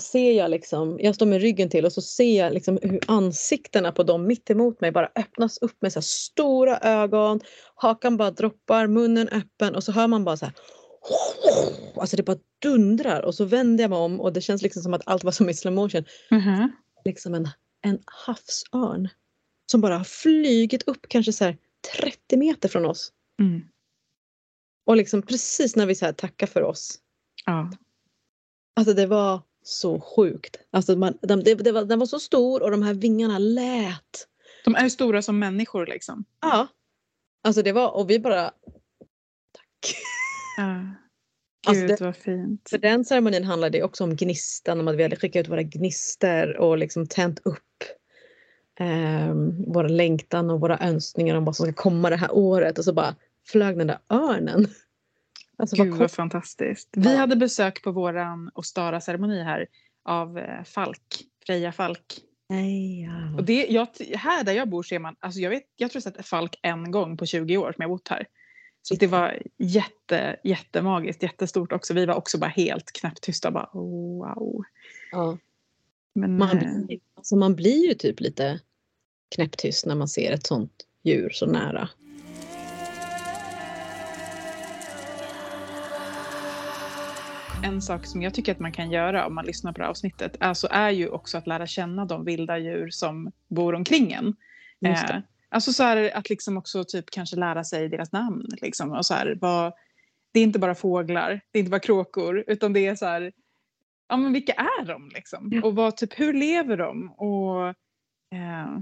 [0.00, 3.92] ser jag liksom, jag står med ryggen till och så ser jag liksom hur ansiktena
[3.92, 7.40] på dem mitt emot mig bara öppnas upp med så stora ögon.
[7.74, 10.54] Hakan bara droppar, munnen öppen och så hör man bara så här
[11.96, 14.94] Alltså det bara dundrar och så vänder jag mig om och det känns liksom som
[14.94, 16.04] att allt var som i slow motion.
[16.30, 16.72] Mhm.
[17.04, 17.48] Liksom en,
[17.82, 19.08] en havsörn
[19.66, 21.56] som bara har flygit upp kanske så här
[22.00, 23.12] 30 meter från oss.
[23.40, 23.60] Mm.
[24.86, 26.98] Och liksom precis när vi så här tackar för oss.
[27.46, 27.70] Ja.
[28.74, 30.56] Alltså det var så sjukt.
[30.70, 34.28] Alltså man, den, det, det var, den var så stor och de här vingarna lät.
[34.64, 36.24] De är ju stora som människor liksom.
[36.40, 36.66] Ja.
[37.44, 38.50] Alltså det var, och vi bara
[39.52, 39.96] tack.
[41.66, 42.68] Alltså, Gud det- vad fint.
[42.70, 46.56] För den ceremonin handlade också om gnistan, om att vi hade skickat ut våra gnister
[46.56, 47.84] och liksom tänt upp
[48.80, 49.34] eh,
[49.66, 52.92] våra längtan och våra önskningar om vad som ska komma det här året och så
[52.92, 53.16] bara
[53.46, 54.66] flög den där örnen.
[55.58, 56.88] Alltså Gud vad fantastiskt.
[56.92, 59.66] Vi hade besök på våran Ostara-ceremoni här
[60.04, 62.20] av eh, Falk, Freja Falk.
[62.48, 63.36] Nej, ja.
[63.36, 66.14] Och det, jag, här där jag bor ser man, alltså jag, vet, jag tror jag
[66.14, 68.26] sett Falk en gång på 20 år som jag bott här.
[68.82, 71.94] Så det var jätte, jättemagiskt, jättestort också.
[71.94, 73.50] Vi var också bara helt knäpptysta.
[73.50, 74.62] Bara, oh, wow.
[75.12, 75.38] ja.
[76.14, 78.60] Men, Man, eh, blir, alltså man blir ju typ lite
[79.34, 80.72] knäpptyst när man ser ett sånt
[81.02, 81.88] djur så nära.
[87.64, 89.90] En sak som jag tycker att man kan göra om man lyssnar på det här
[89.90, 94.36] avsnittet alltså är ju också att lära känna de vilda djur som bor omkring en.
[94.84, 98.46] Eh, alltså så här, att liksom också typ kanske lära sig deras namn.
[98.60, 99.72] Liksom, och så här, vad,
[100.32, 103.32] det är inte bara fåglar, det är inte bara kråkor, utan det är så här,
[104.08, 105.50] ja men vilka är de liksom?
[105.52, 105.62] Ja.
[105.62, 107.12] Och vad, typ, hur lever de?
[107.12, 107.68] Och
[108.38, 108.78] eh,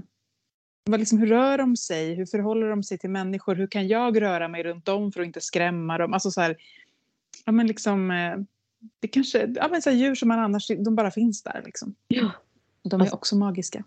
[0.83, 2.13] vad, liksom, hur rör de sig?
[2.13, 3.55] Hur förhåller de sig till människor?
[3.55, 6.13] Hur kan jag röra mig runt dem för att inte skrämma dem?
[6.13, 6.55] Alltså så här,
[7.45, 8.37] ja men liksom, eh,
[8.99, 11.95] det kanske, ja men så djur som man annars, de bara finns där liksom.
[12.07, 12.31] Ja.
[12.83, 13.83] De är Alltså- också magiska.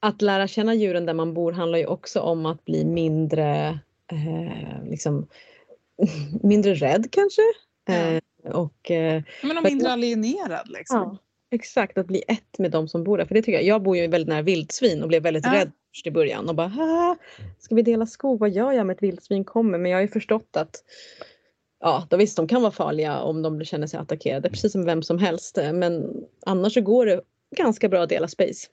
[0.00, 3.78] Att lära känna djuren där man bor handlar ju också om att bli mindre,
[4.12, 5.26] eh, liksom,
[6.42, 7.42] mindre rädd kanske.
[7.86, 7.94] Ja.
[7.94, 8.20] Eh,
[8.52, 10.98] och eh, men För- mindre alienerad liksom.
[10.98, 11.18] ja,
[11.50, 13.24] exakt, att bli ett med de som bor där.
[13.24, 15.54] För det tycker jag, jag bor ju väldigt nära vildsvin och blev väldigt Ja.
[15.54, 17.16] rädd först i början och bara "Ah,
[17.58, 19.78] ska vi dela skog, vad gör jag om ett vildsvin kommer?
[19.78, 20.76] Men jag har ju förstått att
[21.86, 25.02] Ja, då visst, de kan vara farliga om de känner sig attackerade, precis som vem
[25.02, 25.58] som helst.
[25.72, 27.20] Men annars så går det
[27.56, 28.66] ganska bra att dela space.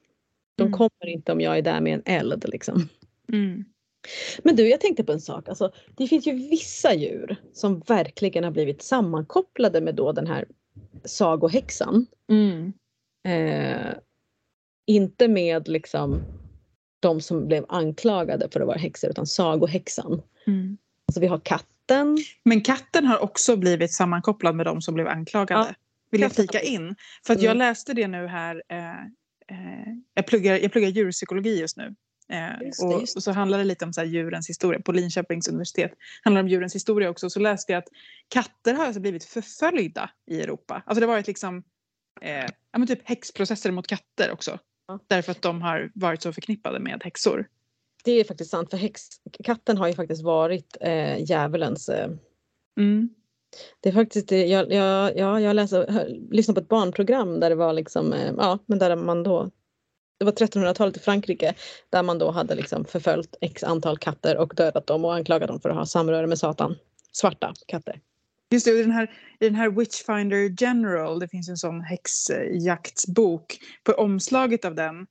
[0.58, 0.74] De Mm.
[0.74, 2.90] kommer inte om jag är där med en eld liksom.
[3.34, 3.66] Mm.
[4.44, 5.50] Men du, jag tänkte på en sak.
[5.50, 10.46] Alltså, det finns ju vissa djur som verkligen har blivit sammankopplade med då den här
[11.04, 12.06] sagohäxan.
[12.30, 12.74] Mm.
[13.28, 13.94] Eh,
[14.88, 16.22] inte med liksom
[17.00, 20.22] de som blev anklagade för att vara häxor utan sagohäxan.
[20.48, 20.78] Mm.
[21.14, 22.18] Alltså vi har katten.
[22.44, 25.66] Men katten har också blivit sammankopplad med de som blev anklagade.
[25.68, 25.74] Ja,
[26.12, 26.96] Vill jag flika in.
[27.26, 27.58] För att jag Mm.
[27.68, 28.64] läste det nu här.
[28.70, 31.96] Eh, eh, jag, pluggar, jag pluggar djurpsykologi just nu.
[32.30, 33.18] Eh, Just det, och, just det.
[33.18, 34.80] och så handlar det lite om så här djurens historia.
[34.82, 35.92] På Linköpings universitet
[36.24, 37.30] handlar om djurens historia också.
[37.30, 37.88] Så läste jag att
[38.28, 40.84] katter har alltså blivit förföljda i Europa.
[40.86, 41.64] Alltså det har varit liksom
[42.22, 44.60] eh, ja, men typ häxprocesser mot katter också.
[44.88, 45.00] Ja.
[45.08, 47.48] Därför att de har varit så förknippade med häxor.
[48.04, 49.02] Det är faktiskt sant för häx,
[49.44, 52.10] katten har ju faktiskt varit eh, djävulens eh,
[52.78, 53.10] Mm.
[53.80, 54.46] Det är faktiskt det.
[54.46, 58.60] Jag, jag, ja, jag läste, lyssnade på ett barnprogram där det var liksom, eh, ja,
[58.66, 59.52] men där man då
[60.18, 61.56] det var 1300-talet i Frankrike
[61.90, 65.60] där man då hade liksom förföljt x antal katter och dödat dem och anklagat dem
[65.60, 66.76] för att ha samröre med Satan.
[67.12, 68.00] Svarta katter.
[68.52, 73.58] Just det, i den här, i den här Witchfinder General, det finns en sån häxjaktsbok.
[73.84, 75.06] På omslaget av den eh,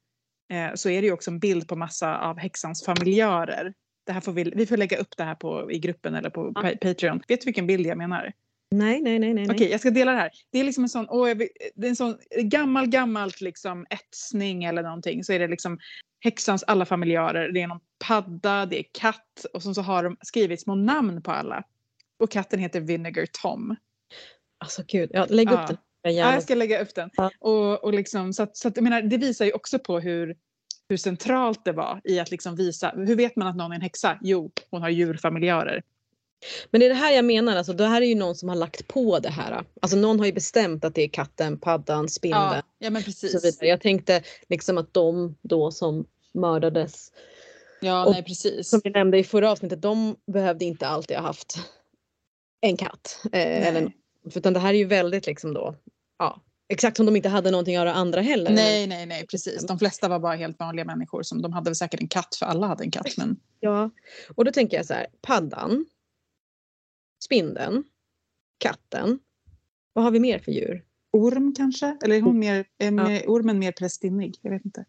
[0.75, 3.75] så är det ju också en bild på massa av häxans familjörer.
[4.07, 6.53] Det här får vi, vi får lägga upp det här på, i gruppen eller på
[6.55, 6.63] Ja.
[6.63, 7.23] pa- Patreon.
[7.29, 8.33] Vet du vilken bild jag menar?
[8.71, 9.47] Nej, nej, nej, nej.
[9.51, 10.31] Okej, jag ska dela det här.
[10.53, 14.65] Det är liksom en sån, åh, vill, det är en sån gammal, gammalt liksom etsning
[14.65, 15.25] eller någonting.
[15.25, 15.79] Så är det liksom
[16.25, 17.53] häxans alla familjörer.
[17.53, 21.23] Det är någon padda, det är katt och så, så har de skrivit små namn
[21.23, 21.65] på alla.
[22.19, 23.77] Och katten heter Vinegar Tom.
[24.59, 25.67] Alltså gud, ja, lägg upp Ja.
[25.67, 25.77] den.
[26.03, 27.11] Ja, jag ska lägga upp den.
[27.17, 27.31] Ja.
[27.39, 30.37] Och, och liksom, så att, så att, jag menar, det visar ju också på hur,
[30.89, 32.93] hur centralt det var i att liksom visa.
[32.97, 34.19] Hur vet man att någon är en häxa?
[34.23, 35.83] Jo, hon har djurfamiljörer.
[36.71, 38.57] Men det är det här jag menar, alltså, det här är ju någon som har
[38.57, 39.65] lagt på det här.
[39.81, 42.43] Alltså någon har ju bestämt att det är katten, paddan, spindeln.
[42.43, 43.45] Ja, ja men så precis.
[43.45, 43.69] vidare.
[43.69, 47.13] Jag tänkte liksom att de då som mördades
[47.83, 48.69] Ja, nej precis.
[48.69, 51.59] som vi nämnde i förra avsnittet, de behövde inte alltid ha haft
[52.61, 53.21] en katt.
[53.33, 53.93] Eh, eller,
[54.35, 55.75] utan det här är ju väldigt liksom då,
[56.23, 58.51] ja, exakt som de inte hade någonting att göra andra heller.
[58.51, 59.67] Nej, nej, nej, precis.
[59.67, 61.23] De flesta var bara helt vanliga människor.
[61.23, 63.17] Som, de hade väl säkert en katt, för alla hade en katt.
[63.17, 63.37] Men...
[63.61, 63.91] Ja,
[64.35, 65.87] och då tänker jag så här, paddan,
[67.25, 67.85] spindeln,
[68.59, 69.19] katten.
[69.93, 70.85] Vad har vi mer för djur?
[71.13, 71.97] Orm kanske?
[72.05, 74.39] Eller är, hon mer, är mer, ormen mer prästinnig?
[74.43, 74.85] Jag vet inte.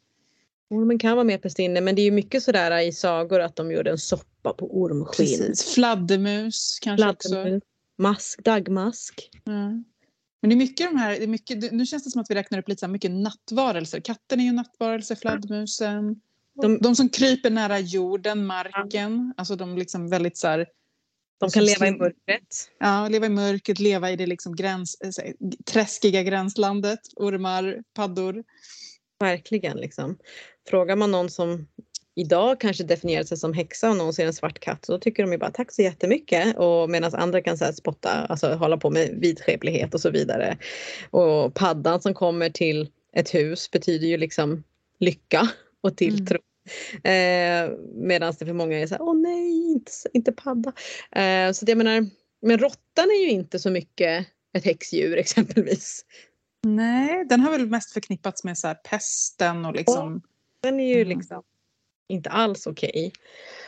[0.70, 3.72] Ormen kan vara mer pestinne men det är ju mycket sådär i sagor att de
[3.72, 5.28] gjorde en soppa på ormskinn.
[5.28, 5.74] Precis.
[5.74, 7.30] Fladdermus kanske också.
[7.30, 7.64] Fladdermus,
[7.98, 9.30] Mask, dagmask.
[9.44, 9.84] Ja.
[10.44, 12.36] Men det är mycket de här, det är mycket, nu känns det som att vi
[12.36, 14.00] räknar upp lite så mycket nattvarelser.
[14.00, 16.22] Katten är ju en nattvarelse, fladdermusen.
[16.62, 19.34] De, De som kryper nära jorden, marken.
[19.38, 20.68] Alltså de liksom väldigt så här,
[21.40, 22.70] de kan leva i mörkret.
[22.80, 25.34] ja, leva i mörkret, leva i det liksom gräns, här,
[25.66, 27.00] träskiga gränslandet.
[27.16, 28.44] Ormar, paddor.
[29.20, 30.18] Verkligen liksom.
[30.70, 31.68] Frågar man någon som
[32.16, 35.32] idag kanske definierar sig som häxa och någon ser en svart katt så tycker de
[35.32, 39.10] ju bara tack så jättemycket och medan andra kan så spotta, alltså hålla på med
[39.22, 40.58] vidskeplighet och så vidare.
[41.10, 44.64] Och paddan som kommer till ett hus betyder ju liksom
[45.00, 45.50] lycka
[45.82, 46.38] och tilltro.
[47.04, 50.74] Eh, Medan det för många är så här, åh nej, inte, inte padda.
[51.12, 52.10] Eh, så det jag menar,
[52.42, 56.06] men råttan är ju inte så mycket ett häxdjur exempelvis.
[56.68, 60.22] Nej, den har väl mest förknippats med så här pesten och liksom...
[60.62, 61.18] Den är ju Mm.
[61.18, 61.44] liksom
[62.08, 63.12] inte alls okej.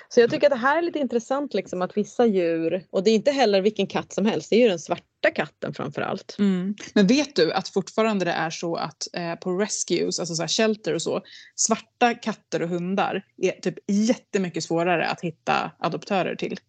[0.09, 3.09] Så jag tycker att det här är lite intressant liksom att vissa djur, och det
[3.09, 6.35] är inte heller vilken katt som helst, det är ju den svarta katten framför allt.
[6.39, 6.75] Mm.
[6.93, 10.47] Men vet du att fortfarande det är så att eh, på rescues, alltså så här
[10.47, 11.21] shelter och så,
[11.55, 16.59] svarta katter och hundar är typ jättemycket svårare att hitta adoptörer till.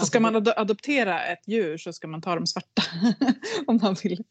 [0.00, 2.82] Så ska man ad- adoptera ett djur så ska man ta de svarta
[3.66, 4.24] om man vill.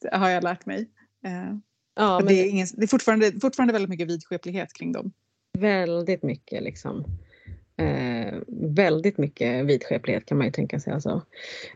[0.00, 0.90] Det har jag lärt mig.
[1.24, 1.56] Eh,
[1.94, 5.12] Ja, men det, är ingen, det är fortfarande, fortfarande väldigt mycket vidskeplighet kring dem.
[5.58, 7.04] Väldigt mycket liksom.
[7.76, 10.92] Eh, väldigt mycket vidskeplighet kan man ju tänka sig.
[10.92, 11.22] Alltså.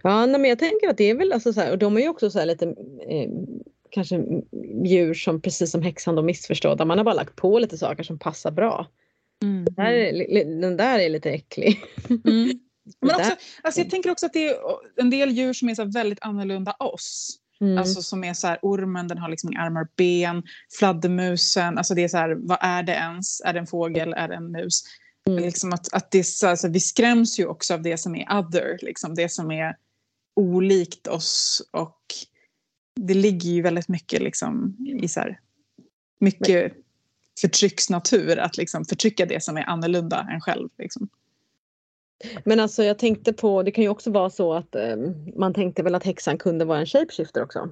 [0.02, 2.00] Ja, nej, men jag tänker att det är väl alltså så här, och de är
[2.00, 2.66] ju också så här lite
[3.08, 3.30] eh,
[3.90, 4.20] kanske
[4.84, 8.02] djur som precis som häxan de missförstår, där man har bara lagt på lite saker
[8.02, 8.86] som passar bra.
[9.42, 9.64] Mm.
[9.64, 11.80] Den där är, den där är lite äcklig.
[12.08, 12.50] Mm.
[13.00, 14.56] Men också, alltså jag tänker också att det är
[14.96, 17.38] en del djur som är så väldigt annorlunda oss.
[17.60, 17.78] Mm.
[17.78, 20.42] Alltså som är så här, ormen den har liksom inga armar och ben.
[20.78, 23.40] Fladdermusen, alltså det är så här, vad är det ens?
[23.40, 24.12] Är det en fågel?
[24.12, 24.84] Är det en mus?
[25.26, 25.42] Mm.
[25.42, 28.78] Liksom att, att det så, alltså, vi skräms ju också av det som är other,
[28.82, 29.76] liksom, det som är
[30.36, 31.62] olikt oss.
[31.70, 32.00] Och
[33.00, 35.40] det ligger ju väldigt mycket liksom, i så här,
[36.20, 36.72] mycket
[37.40, 40.68] förtrycksnatur att liksom, förtrycka det som är annorlunda än själv.
[40.78, 41.08] Liksom.
[42.44, 44.96] Men alltså jag tänkte på, det kan ju också vara så att eh,
[45.36, 47.68] man tänkte väl att häxan kunde vara en shapeshifter också.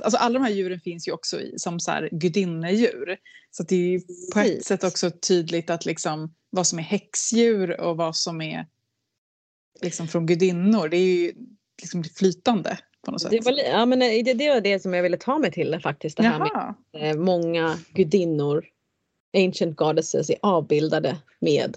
[0.00, 3.16] Alltså alla de här djuren finns ju också i, som så här gudinnedjur.
[3.50, 4.00] Så det är ju
[4.34, 8.66] på ett sätt också tydligt att liksom, vad som är häxdjur och vad som är
[9.82, 10.88] liksom, från gudinnor.
[10.88, 11.32] Det är ju
[11.82, 13.30] liksom flytande på något sätt.
[13.30, 15.80] Det var, ja, men eh, det, det var det som jag ville ta mig till
[15.82, 16.16] faktiskt.
[16.16, 16.74] Det här med
[17.10, 18.64] eh, många gudinnor,
[19.36, 21.76] ancient goddesses, är avbildade med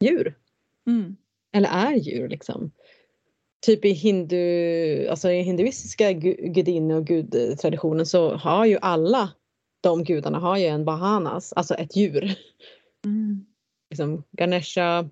[0.00, 0.34] djur.
[0.86, 1.16] Mm.
[1.52, 2.70] eller är djur liksom.
[3.66, 9.30] Typ i hindu, alltså i hinduistiska gudinne och gudtraditionen så har ju alla
[9.80, 12.34] de gudarna har ju en bahanas, alltså ett djur.
[13.04, 13.46] Mm.
[13.90, 15.08] Liksom Ganesha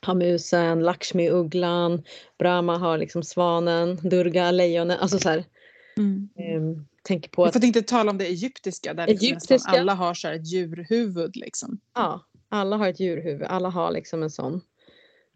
[0.00, 2.02] har musen, Lakshmi ugglan,
[2.38, 4.98] Brahma har liksom svanen, Durga lejonet.
[5.00, 5.44] Alltså så här,
[5.96, 6.28] mm.
[6.56, 9.94] um, tänker på att, För att inte tala om det egyptiska där liksom egyptiska, alla
[9.94, 11.36] har så ett djurhuvud.
[11.36, 11.80] Liksom.
[11.94, 13.46] Ja, alla har ett djurhuvud.
[13.46, 14.60] Alla har liksom en sån.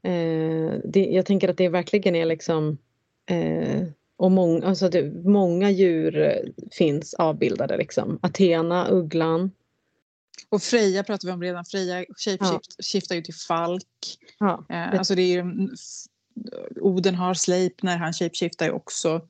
[0.03, 2.78] Eh, det, jag tänker att det verkligen är liksom
[3.26, 3.82] eh,
[4.16, 8.18] och många, alltså det, många djur eh, finns avbildade liksom.
[8.22, 9.50] Athena, ugglan.
[10.48, 11.64] Och Freja pratar vi om redan.
[11.64, 13.16] Freja shapeshiftar ja.
[13.16, 14.18] ju till falk.
[14.38, 15.68] Ja, eh, alltså det är ju,
[16.80, 19.20] Oden har Sleipner, han shapeshiftar ju också.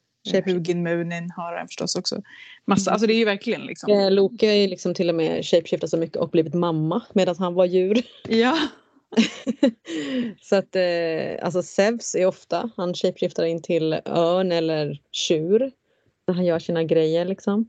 [0.45, 2.23] Hugin Munin har han förstås också.
[2.65, 2.95] Massa, mm.
[2.95, 3.93] alltså det är ju verkligen liksom.
[3.93, 7.55] Eh, Loke är liksom till och med shapeshiftat så mycket och blivit mamma medan han
[7.55, 8.03] var djur.
[8.29, 8.59] Ja.
[10.41, 15.73] så att eh, alltså Zeus är ofta, han shapeshiftar in till örn eller tjur
[16.27, 17.69] när han gör sina grejer liksom.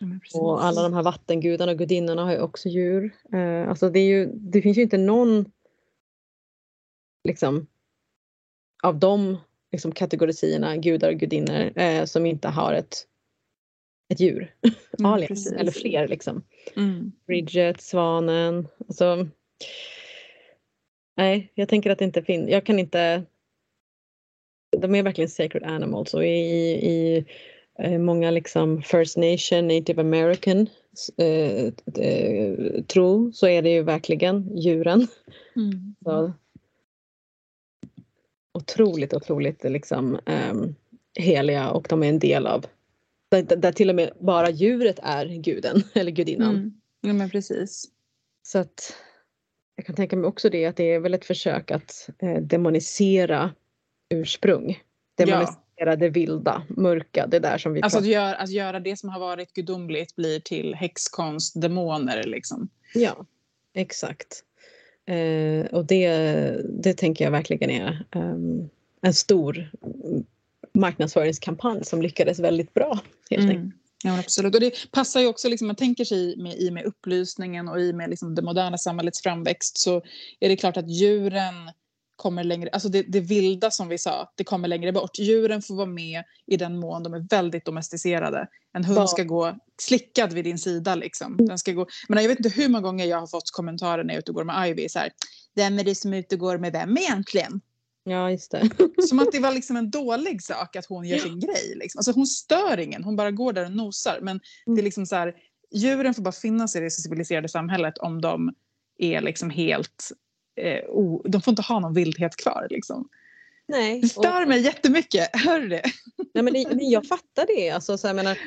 [0.00, 3.14] Ja, och alla de här vattengudarna och gudinnorna har ju också djur.
[3.32, 5.44] Eh, alltså det, ju, det finns ju inte någon
[7.24, 7.66] liksom
[8.82, 9.36] av de
[9.72, 13.06] liksom, kategorierna, gudar och gudinnor, eh, som inte har ett,
[14.08, 14.54] ett djur.
[14.98, 16.44] Mm, Aliens, eller fler liksom.
[16.76, 17.12] Mm.
[17.26, 18.68] Bridget, Svanen.
[18.88, 19.28] Alltså,
[21.18, 22.50] nej, jag tänker att det inte finns.
[22.50, 23.22] Jag kan inte.
[24.78, 27.24] De är verkligen sacred animals och i, i
[27.78, 30.66] eh, många liksom First Nation, Native American
[31.16, 31.64] eh,
[32.04, 35.06] eh, tro så är det ju verkligen djuren.
[35.56, 35.94] Mm.
[36.04, 36.32] Så,
[38.58, 40.18] otroligt, otroligt liksom
[40.50, 40.74] um,
[41.18, 42.66] heliga och de är en del av
[43.30, 46.56] där, där, till och med bara djuret är guden eller gudinnan.
[46.56, 46.80] Mm.
[47.00, 47.84] Ja men precis.
[48.42, 48.94] Så att
[49.78, 53.50] jag kan tänka mig också det att det är väl ett försök att eh, demonisera
[54.08, 54.82] ursprung.
[55.14, 55.96] Demonisera ja.
[55.96, 59.20] det vilda, mörka, det där som vi Alltså att, gör, att göra det som har
[59.20, 62.68] varit gudomligt blir till häxkonst, demoner liksom.
[62.94, 63.26] Ja,
[63.74, 64.44] exakt.
[65.06, 66.10] Eh, och det,
[66.82, 68.70] det tänker jag verkligen är um,
[69.02, 69.70] en stor
[70.74, 72.98] marknadsföringskampanj som lyckades väldigt bra.
[73.30, 73.56] Helt mm.
[73.56, 73.82] enkelt.
[74.04, 74.54] Ja, absolut.
[74.54, 77.92] Och det passar ju också, liksom, man tänker sig med, i med upplysningen och i
[77.92, 80.02] med liksom, det moderna samhällets framväxt så
[80.40, 81.54] är det klart att djuren
[82.16, 85.18] kommer längre, alltså det, det vilda som vi sa, det kommer längre bort.
[85.18, 88.48] Djuren får vara med i den mån de är väldigt domesticerade.
[88.72, 91.32] En hund ska gå slickad vid din sida liksom.
[91.32, 91.46] Mm.
[91.46, 94.14] Den ska gå, men jag vet inte hur många gånger jag har fått kommentarer när
[94.14, 95.12] jag är ute och går med Ivy så här,
[95.54, 97.60] vem är det som är ute och går med vem egentligen?
[98.10, 98.70] Ja, just det.
[99.08, 101.74] Som att det var liksom en dålig sak att hon gör sin grej.
[101.76, 101.98] Liksom.
[101.98, 104.18] Alltså hon stör ingen, hon bara går där och nosar.
[104.22, 104.76] Men mm.
[104.76, 105.34] det är liksom så här,
[105.72, 108.54] djuren får bara finnas i det civiliserade samhället om de
[108.98, 110.12] är liksom helt...
[110.60, 112.66] Eh, o, de får inte ha någon vildhet kvar.
[112.70, 113.08] Liksom.
[113.68, 114.00] Nej.
[114.00, 114.48] Det stör och...
[114.48, 115.82] mig jättemycket, hör du det?
[116.34, 117.70] Nej, men, det, jag fattar det.
[117.70, 118.38] Alltså, så jag menar,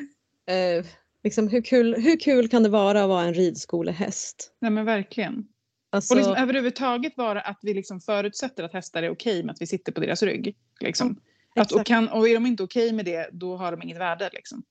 [0.48, 0.86] eh,
[1.24, 4.52] liksom, hur, kul, hur kul kan det vara att vara en ridskolehäst?
[4.62, 5.46] Nej men verkligen.
[5.94, 6.14] Alltså...
[6.14, 9.68] Och liksom överhuvudtaget vara att vi liksom förutsätter att hästar är okej med att vi
[9.68, 10.56] sitter på deras rygg.
[10.80, 11.20] Liksom.
[11.54, 13.98] Ja, att, och, kan, och är de inte okej med det, då har de inget
[13.98, 14.30] värde.
[14.34, 14.64] Liksom.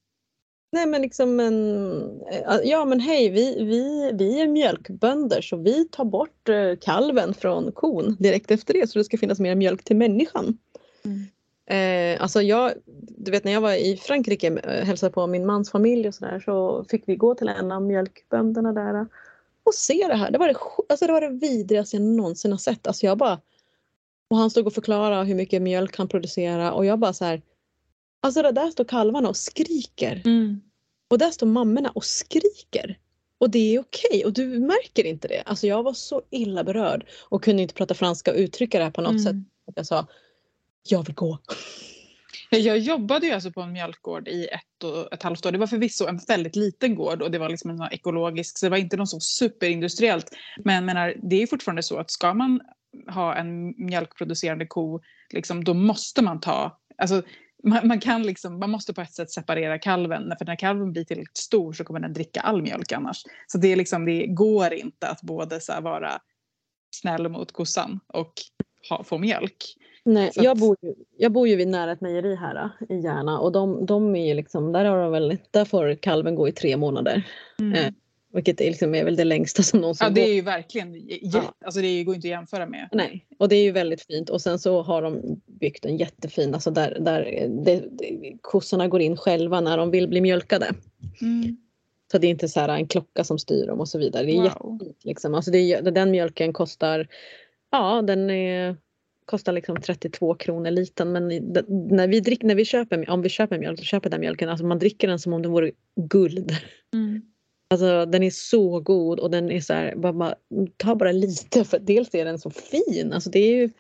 [0.73, 2.23] Nej men liksom men,
[2.65, 7.73] ja men hej vi, vi, vi är mjölkbönder så vi tar bort eh, kalven från
[7.73, 10.59] kon direkt efter det så det ska finnas mer mjölk till människan.
[11.05, 11.27] Mm.
[11.71, 15.47] Eh, alltså jag, du vet när jag var i Frankrike och eh, hälsade på min
[15.47, 19.07] mans familj och sådär så fick vi gå till en av mjölkbönderna där
[19.65, 20.31] och se det här.
[20.31, 20.55] Det var det,
[20.89, 22.87] alltså det, var det vidrigaste jag någonsin har sett.
[22.87, 23.41] Alltså jag bara,
[24.31, 27.43] och han stod och förklarade hur mycket mjölk han producerar och jag bara så här.
[28.23, 30.23] Alltså där står kalvarna och skriker.
[30.25, 30.61] Mm.
[31.11, 32.99] Och där står mammorna och skriker.
[33.39, 35.43] Och det är okej och du märker inte det.
[35.47, 38.91] Alltså jag var så illa berörd och kunde inte prata franska och uttrycka det här
[38.91, 39.25] på något mm.
[39.25, 39.37] sätt.
[39.75, 40.07] Jag sa,
[40.89, 41.39] jag vill gå.
[42.57, 45.53] Jag jobbade ju alltså på en mjölkgård i ett och ett halvt år.
[45.53, 48.71] Det var förvisso en väldigt liten gård och det var liksom en ekologisk, så det
[48.71, 50.31] var inte något så superindustriellt.
[50.65, 52.61] Men menar, det är fortfarande så att ska man
[53.09, 55.01] ha en mjölkproducerande ko,
[55.33, 57.23] liksom, då måste man ta, alltså
[57.65, 61.05] man, man, kan liksom, man måste på ett sätt separera kalven, för när kalven blir
[61.05, 63.23] tillräckligt stor så kommer den dricka all mjölk annars.
[63.47, 66.21] Så det, är liksom, det går inte att både så vara
[66.91, 68.33] snäll mot kossan och
[68.89, 69.57] ha, få mjölk.
[70.05, 73.53] Nej, jag, bor ju, jag bor ju vid nära ett mejeri här i Järna och
[73.53, 77.27] de, de är liksom, där, har de väl, där får kalven gå i tre månader.
[77.59, 77.73] Mm.
[77.73, 77.93] Eh,
[78.33, 81.55] vilket är, liksom, är väl det längsta som någonsin Ja det är ju verkligen, ja.
[81.65, 82.89] alltså det går inte att jämföra med.
[82.93, 86.55] Nej, och det är ju väldigt fint och sen så har de byggt en jättefin,
[86.55, 90.67] alltså där, där det, det, kossorna går in själva när de vill bli mjölkade.
[91.21, 91.57] Mm.
[92.13, 94.27] Så det är inte så här en klocka som styr dem och så vidare.
[94.27, 94.45] Det är wow.
[94.45, 95.05] jättefint.
[95.05, 95.35] Liksom.
[95.35, 97.09] Alltså det, den mjölken kostar
[97.71, 98.77] Ja, den är,
[99.31, 101.29] kostar liksom 32 kronor liten men
[101.91, 104.67] när vi, drick, när vi köper, om vi köper mjölk så köper den mjölken, alltså
[104.67, 106.57] man dricker den som om det vore guld.
[106.95, 107.23] Mm.
[107.71, 110.35] Alltså den är så god och den är så här, bara, bara,
[110.77, 113.13] ta bara lite för dels är den så fin.
[113.13, 113.71] Alltså det är ju,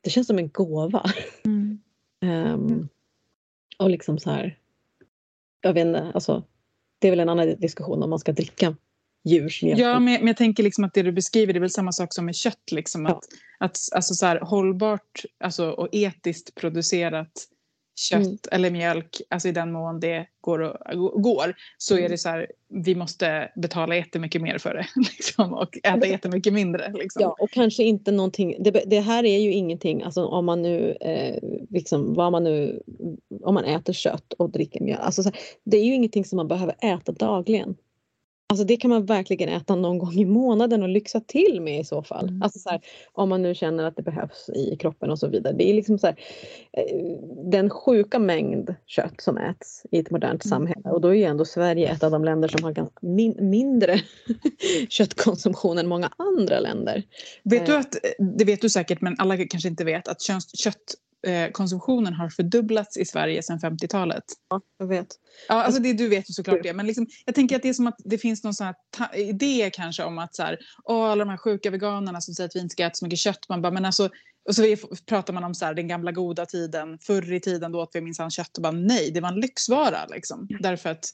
[0.00, 1.10] det känns som en gåva.
[1.44, 1.78] Mm.
[2.22, 2.88] um,
[3.78, 4.58] och liksom så här,
[5.60, 6.42] jag vet inte, alltså
[6.98, 8.76] det är väl en annan diskussion om man ska dricka
[9.24, 9.80] djursmjölk.
[9.80, 12.14] Ja, men, men jag tänker liksom att det du beskriver det är väl samma sak
[12.14, 12.72] som med kött.
[12.72, 13.12] Liksom, att,
[13.58, 13.66] ja.
[13.66, 17.48] att, alltså så här, hållbart alltså, och etiskt producerat
[17.96, 18.38] kött mm.
[18.50, 22.04] eller mjölk, alltså i den mån det går, och, går så mm.
[22.04, 26.52] är det så här, vi måste betala jättemycket mer för det liksom, och äta jättemycket
[26.52, 26.92] mindre.
[26.92, 27.22] Liksom.
[27.22, 30.96] Ja, och kanske inte någonting, det, det här är ju ingenting, alltså om man nu,
[31.00, 31.38] eh,
[31.70, 32.82] liksom, vad man nu,
[33.42, 36.48] om man äter kött och dricker mjölk, alltså, här, det är ju ingenting som man
[36.48, 37.76] behöver äta dagligen.
[38.46, 41.84] Alltså det kan man verkligen äta någon gång i månaden och lyxa till med i
[41.84, 42.28] så fall.
[42.28, 42.42] Mm.
[42.42, 42.80] Alltså så här,
[43.12, 45.54] om man nu känner att det behövs i kroppen och så vidare.
[45.54, 46.16] Det är liksom så här,
[46.72, 46.96] eh,
[47.50, 50.50] den sjuka mängd kött som äts i ett modernt mm.
[50.50, 54.00] samhälle och då är ju ändå Sverige ett av de länder som har min mindre
[54.88, 57.02] köttkonsumtion än många andra länder.
[57.44, 57.80] Vet du eh.
[57.80, 57.96] att,
[58.38, 60.36] det vet du säkert men alla kanske inte vet att kött
[60.66, 61.03] eh,
[61.52, 64.24] konsumtionen har fördubblats i Sverige sedan 50-talet.
[64.50, 65.06] Ja, jag vet.
[65.48, 66.72] Ja, alltså det, du vet ju såklart det.
[66.72, 68.74] Men liksom, jag tänker att det är som att det finns någon sån här
[69.16, 72.56] idé kanske om att så här, åh, alla de här sjuka veganerna som säger att
[72.56, 73.48] vi inte ska äta så mycket kött.
[73.48, 74.08] Man bara, men alltså,
[74.48, 76.98] och så pratar man om så här, den gamla goda tiden.
[76.98, 80.06] Förr i tiden då åt vi minsann kött och bara nej, det var en lyxvara.
[80.06, 80.48] Liksom.
[80.60, 81.04] Därför att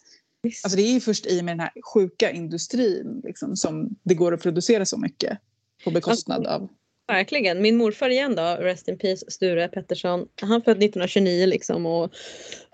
[0.64, 4.34] Alltså det är ju först i med den här sjuka industrin liksom, som det går
[4.34, 5.38] att producera så mycket
[5.84, 6.68] på bekostnad av
[7.10, 7.62] Verkligen.
[7.62, 10.28] Min morfar igen då, Rest in Peace, Sture Pettersson.
[10.40, 12.12] Han född 1929 liksom och,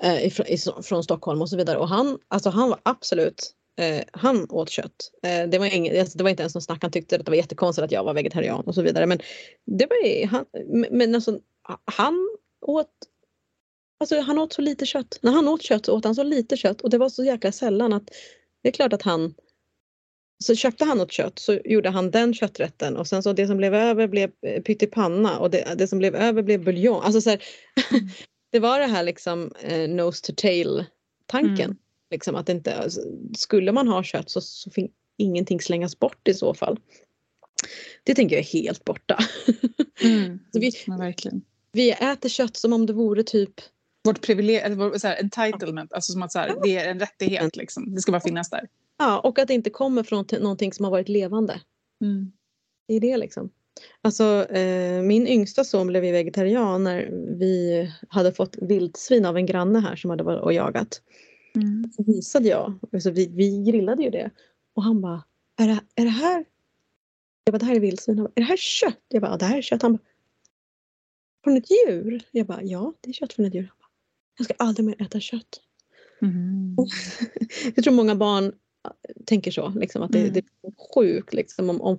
[0.03, 1.79] eh, ifrån, från Stockholm och så vidare.
[1.79, 5.11] Och han, alltså han var absolut eh, han åt kött.
[5.23, 6.79] Eh, det, var ing, alltså det var inte ens någon snack.
[6.83, 9.07] Han tyckte att det var jättekonstigt att jag var vegetarian och så vidare.
[9.07, 9.19] Men
[9.67, 10.45] det var han,
[10.91, 11.39] men alltså,
[11.85, 12.91] han åt
[14.01, 15.19] Alltså han åt så lite kött.
[15.23, 17.53] När han åt kött så åt han så lite kött och det var så jäkla
[17.53, 18.11] sällan att
[18.63, 19.35] det är klart att han
[20.39, 23.57] så köpte han något kött så gjorde han den kötträtten och sen så det som
[23.57, 27.01] blev över blev eh, pyttipanna och det, det som blev över blev buljong.
[27.03, 27.43] Alltså så här,
[27.91, 28.09] mm.
[28.53, 30.85] det var det här liksom eh, nose to tail
[31.27, 31.65] tanken.
[31.65, 31.77] Mm.
[32.11, 33.01] Liksom att inte, alltså,
[33.37, 36.79] skulle man ha kött så, så fick ingenting slängas bort i så fall.
[38.05, 39.19] Det tänker jag är helt borta.
[40.05, 40.39] Mm.
[40.53, 41.43] vi, verkligen.
[41.73, 43.55] vi äter kött som om det vore typ
[44.05, 47.95] vårt privilegium, entitlement, alltså som att så här, det är en rättighet liksom.
[47.95, 48.69] Det ska bara finnas där.
[48.99, 51.61] Ja, och att det inte kommer från någonting som har varit levande.
[52.01, 52.33] Mm.
[52.89, 53.51] Det är det liksom.
[54.03, 59.79] Alltså eh, min yngsta son blev vegetarian när vi hade fått vildsvin av en granne
[59.79, 61.03] här som hade varit och jagat.
[61.57, 61.91] Mm.
[61.97, 64.31] Så visade jag, alltså vi, vi grillade ju det
[64.75, 65.25] och han bara,
[65.57, 66.45] är det, är det här?
[67.45, 68.17] Jag bara, det här är vildsvin.
[68.17, 69.03] Bara, är det här kött?
[69.09, 69.83] Jag bara, ja, det här är kött.
[69.83, 70.03] Han bara,
[71.45, 72.23] från ett djur?
[72.31, 73.63] Jag bara, ja det är kött från ett djur.
[73.63, 73.91] Han bara,
[74.39, 75.61] jag ska aldrig mer äta kött.
[76.23, 76.77] Mm.
[77.75, 78.53] jag tror många barn
[79.27, 79.69] tänker så.
[79.69, 80.33] Liksom, att det, mm.
[80.33, 81.35] det är sjukt.
[81.35, 81.99] Liksom, om, om,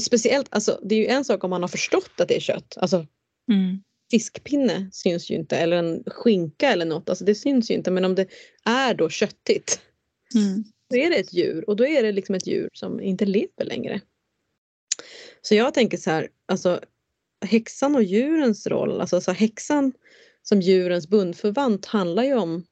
[0.00, 2.76] speciellt, alltså, det är ju en sak om man har förstått att det är kött.
[2.76, 3.06] Alltså,
[3.52, 3.82] mm.
[4.10, 7.08] Fiskpinne syns ju inte eller en skinka eller något.
[7.08, 7.90] Alltså, det syns ju inte.
[7.90, 8.26] Men om det
[8.64, 9.80] är då köttigt
[10.34, 10.64] mm.
[10.90, 13.64] så är det ett djur och då är det liksom ett djur som inte lever
[13.64, 14.00] längre.
[15.42, 16.80] Så jag tänker så här, alltså
[17.44, 19.92] häxan och djurens roll, alltså så häxan
[20.42, 22.64] som djurens bundförvant handlar ju om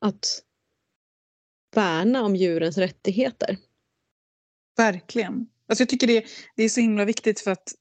[0.00, 0.42] att
[1.74, 3.56] värna om djurens rättigheter.
[4.76, 5.48] Verkligen.
[5.68, 6.24] Alltså jag tycker det,
[6.56, 7.74] det är så himla viktigt för att,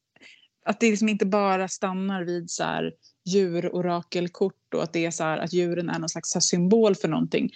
[0.65, 2.93] att det liksom inte bara stannar vid så här
[3.25, 7.51] djurorakelkort och att det är så här, att djuren är någon slags symbol för någonting.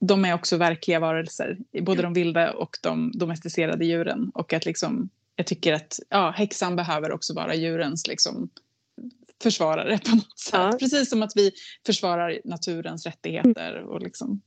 [0.00, 4.30] De är också verkliga varelser, både de vilda och de domesticerade djuren.
[4.34, 8.48] Och att liksom, jag tycker att ja, häxan behöver också vara djurens liksom,
[9.42, 10.52] försvarare på något sätt.
[10.52, 10.76] Ja.
[10.80, 11.52] Precis som att vi
[11.86, 13.84] försvarar naturens rättigheter.
[13.84, 14.40] Och liksom,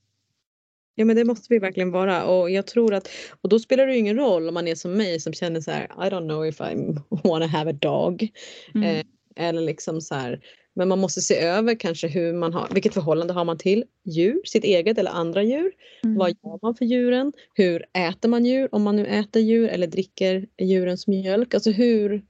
[1.00, 3.10] Ja men det måste vi verkligen vara och jag tror att
[3.42, 5.72] och då spelar det ju ingen roll om man är som mig som känner så
[5.72, 6.96] här I don't know if I
[7.28, 8.28] wanna have a dog.
[8.76, 8.96] Mm.
[8.96, 10.42] Eh, eller liksom så här
[10.78, 14.42] men man måste se över kanske hur man har, vilket förhållande har man till djur,
[14.46, 15.72] sitt eget eller andra djur.
[16.04, 16.18] Mm.
[16.18, 17.34] Vad gör man för djuren?
[17.54, 21.54] Hur äter man djur om man nu äter djur eller dricker djurens mjölk?
[21.54, 22.22] Alltså hur,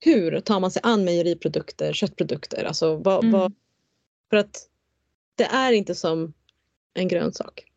[0.00, 2.64] hur tar man sig an mejeriprodukter, köttprodukter?
[2.64, 3.40] Alltså vad, mm.
[3.40, 3.52] vad,
[4.30, 4.68] för att
[5.34, 6.32] det är inte som
[6.94, 7.67] en grönsak.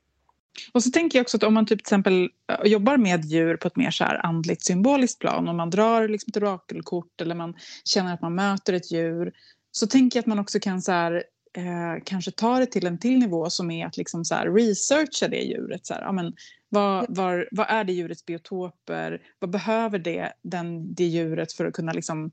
[0.72, 3.58] Och så tänker jag också att om man typ till exempel äh, jobbar med djur
[3.58, 7.36] på ett mer så här andligt symboliskt plan, om man drar liksom ett orakelkort eller
[7.36, 9.34] man känner att man möter ett djur,
[9.72, 11.24] så tänker jag att man också kan så här,
[11.58, 15.28] eh, kanske ta det till en till nivå som är att liksom så här researcha
[15.28, 15.86] det djuret.
[15.86, 16.34] Så här, ja, men,
[16.70, 19.22] Vad, var, vad är det djurets biotoper?
[19.40, 22.32] Vad behöver det, den, det djuret för att kunna liksom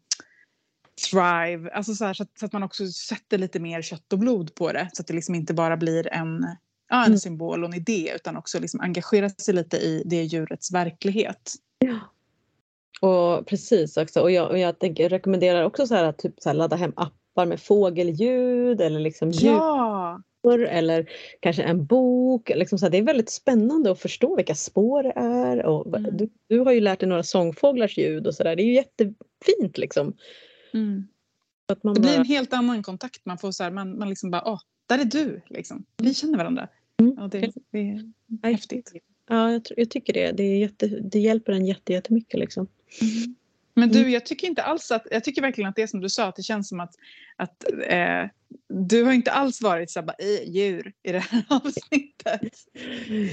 [1.10, 1.70] thrive?
[1.70, 4.54] Alltså så, här, så, att, så, att, man också sätter lite mer kött och blod
[4.54, 4.90] på det.
[4.92, 6.46] Så att det liksom inte bara blir en,
[6.88, 7.18] ja, en mm.
[7.18, 11.54] symbol och en idé utan också liksom engagera sig lite i det djurets verklighet.
[11.78, 11.98] Ja.
[13.00, 14.20] Och precis också.
[14.20, 17.46] Och jag, och jag tänker, rekommenderar också så här, typ så här, ladda hem appar
[17.46, 20.22] med fågelljud eller liksom ja.
[20.68, 21.10] eller
[21.40, 22.50] kanske en bok.
[22.54, 25.66] Liksom så här, det är väldigt spännande att förstå vilka spår det är.
[25.66, 26.16] Och mm.
[26.16, 28.56] du, du har ju lärt dig några sångfåglars ljud och sådär.
[28.56, 30.16] Det är ju jättefint liksom.
[30.74, 31.08] Mm.
[31.72, 33.26] Att man det blir en helt annan kontakt.
[33.26, 35.84] Man får så här, man, man liksom bara, åh, där är du liksom.
[35.96, 36.68] Vi känner varandra.
[37.00, 37.14] Mm.
[37.16, 37.78] Ja, det, det
[38.42, 38.92] är häftigt.
[39.28, 40.32] Ja, jag, jag, tycker det.
[40.32, 42.40] Det, är jätte, det hjälper en jätte, jättemycket.
[42.40, 42.68] Liksom.
[43.00, 43.34] Mm.
[43.74, 44.10] Men du, mm.
[44.10, 46.36] jag tycker inte alls att, jag tycker verkligen att det är som du sa, att
[46.36, 46.94] det känns som att,
[47.36, 48.24] att eh,
[48.68, 52.52] du har inte alls varit så bara, djur i det här avsnittet.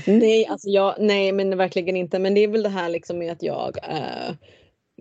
[0.07, 2.19] Nej, alltså jag, nej men verkligen inte.
[2.19, 4.35] Men det är väl det här liksom med att jag eh,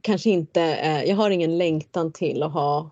[0.02, 2.90] kanske inte, eh, jag har ingen längtan till att ha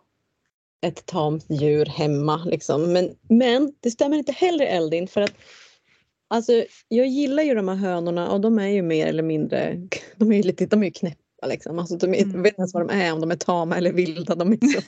[0.80, 2.44] ett tamt djur hemma.
[2.44, 2.92] Liksom.
[2.92, 5.34] Men, men det stämmer inte heller Eldin för att
[6.32, 10.32] Alltså, jag gillar ju de här hönorna och de är ju mer eller mindre, de
[10.32, 11.78] är ju lite, de är ju knäppa liksom.
[11.78, 12.34] Alltså, de är, mm.
[12.34, 14.34] Jag vet inte ens vad de är, om de är tama eller vilda.
[14.34, 14.80] De är så,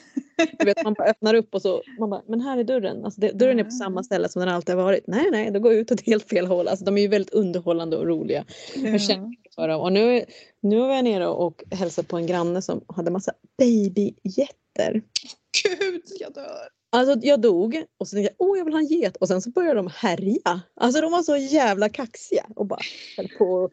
[0.59, 3.05] du vet, man bara öppnar upp och så, man bara, men här är dörren.
[3.05, 5.07] Alltså, det, dörren är på samma ställe som den alltid har varit.
[5.07, 6.67] Nej, nej, då går ut åt helt fel håll.
[6.67, 8.45] Alltså, de är ju väldigt underhållande och roliga.
[8.75, 8.91] Mm.
[8.91, 9.81] Jag känner för dem.
[9.81, 10.25] Och nu,
[10.61, 15.01] nu var jag nere och hälsade på en granne som hade massa babygetter.
[15.63, 16.74] Gud, jag dör!
[16.95, 19.41] Alltså jag dog och så tänkte jag åh jag vill ha en get och sen
[19.41, 20.61] så började de härja.
[20.75, 22.79] Alltså de var så jävla kaxiga och bara
[23.17, 23.71] höll på att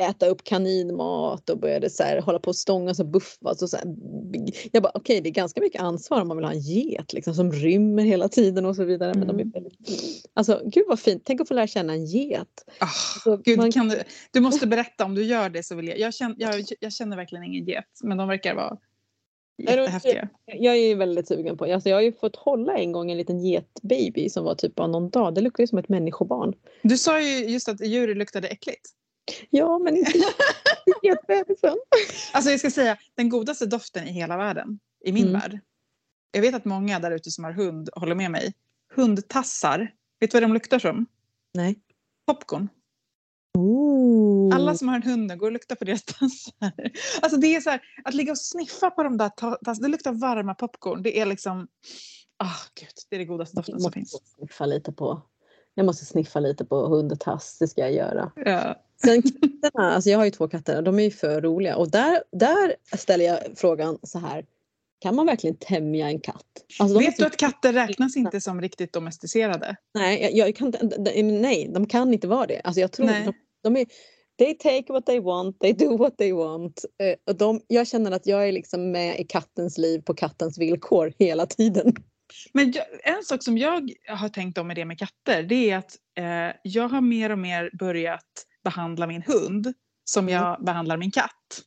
[0.00, 3.62] äta upp kaninmat och började så här, hålla på och stångas och buffas.
[3.62, 3.86] Och så här.
[4.72, 7.12] Jag bara okej okay, det är ganska mycket ansvar om man vill ha en get
[7.12, 9.10] liksom, som rymmer hela tiden och så vidare.
[9.10, 9.18] Mm.
[9.18, 9.52] Men de är mm.
[9.52, 9.78] väldigt...
[10.34, 12.64] Alltså gud vad fint, tänk att få lära känna en get.
[12.80, 13.72] Oh, alltså, gud, man...
[13.72, 15.98] kan du, du måste berätta om du gör det så vill jag.
[15.98, 18.78] Jag känner, jag, jag känner verkligen ingen get men de verkar vara
[19.58, 20.28] Jättehäftiga.
[20.44, 23.40] Jag är väldigt sugen på alltså Jag har ju fått hålla en gång en liten
[23.40, 25.34] getbaby som var typ bara någon dag.
[25.34, 26.54] Det luktade som ett människobarn.
[26.82, 28.90] Du sa ju just att djur luktade äckligt.
[29.50, 30.12] Ja, men inte
[31.02, 31.76] getbebisen.
[32.32, 35.40] Alltså jag ska säga, den godaste doften i hela världen, i min mm.
[35.40, 35.60] värld.
[36.32, 38.54] Jag vet att många där ute som har hund håller med mig.
[38.94, 41.06] Hundtassar, vet du vad de luktar som?
[41.54, 41.78] Nej.
[42.26, 42.68] Popcorn.
[43.58, 44.56] Ooh.
[44.56, 46.72] Alla som har en hund, går och luktar på deras tassar.
[47.22, 50.12] Alltså det är så här, att ligga och sniffa på de där tassarna, det luktar
[50.12, 51.02] varma popcorn.
[51.02, 51.68] Det är liksom,
[52.36, 54.20] ah oh, gud, det är det godaste doften som finns.
[54.38, 55.22] Sniffa lite på,
[55.74, 58.32] jag måste sniffa lite på hundtass, det ska jag göra.
[58.36, 58.84] Ja.
[59.04, 62.22] Sen katterna, alltså jag har ju två katter de är ju för roliga och där,
[62.32, 64.44] där ställer jag frågan så här.
[65.00, 66.44] Kan man verkligen tämja en katt?
[66.78, 69.76] Alltså Vet du att katter räknas inte som riktigt domesticerade?
[69.94, 70.72] Nej, jag, jag kan,
[71.22, 72.60] nej, de kan inte vara det.
[72.64, 73.32] Alltså jag tror de,
[73.62, 73.86] de är,
[74.38, 76.84] they take what they want, they do what they want.
[77.02, 80.58] Eh, och de, jag känner att jag är liksom med i kattens liv på kattens
[80.58, 81.92] villkor hela tiden.
[82.52, 85.76] Men jag, en sak som jag har tänkt om med det med katter det är
[85.76, 90.34] att eh, jag har mer och mer börjat behandla min hund som mm.
[90.34, 91.62] jag behandlar min katt.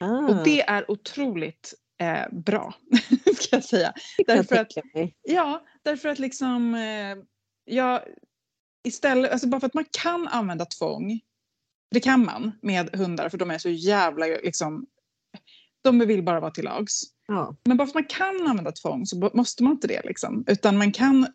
[0.00, 0.28] Ah.
[0.28, 2.74] Och det är otroligt eh, bra,
[3.36, 3.92] ska jag säga.
[4.26, 4.72] Därför att,
[5.22, 7.16] ja, därför att liksom, eh,
[7.64, 8.02] jag,
[8.84, 11.20] istället, alltså bara för att man kan använda tvång,
[11.94, 14.86] det kan man med hundar för de är så jävla liksom,
[15.82, 17.02] de vill bara vara till lags.
[17.28, 17.56] Ja.
[17.64, 20.00] Men bara för att man kan använda tvång så måste man inte det.
[20.04, 20.44] Liksom.
[20.46, 21.26] Utan man kan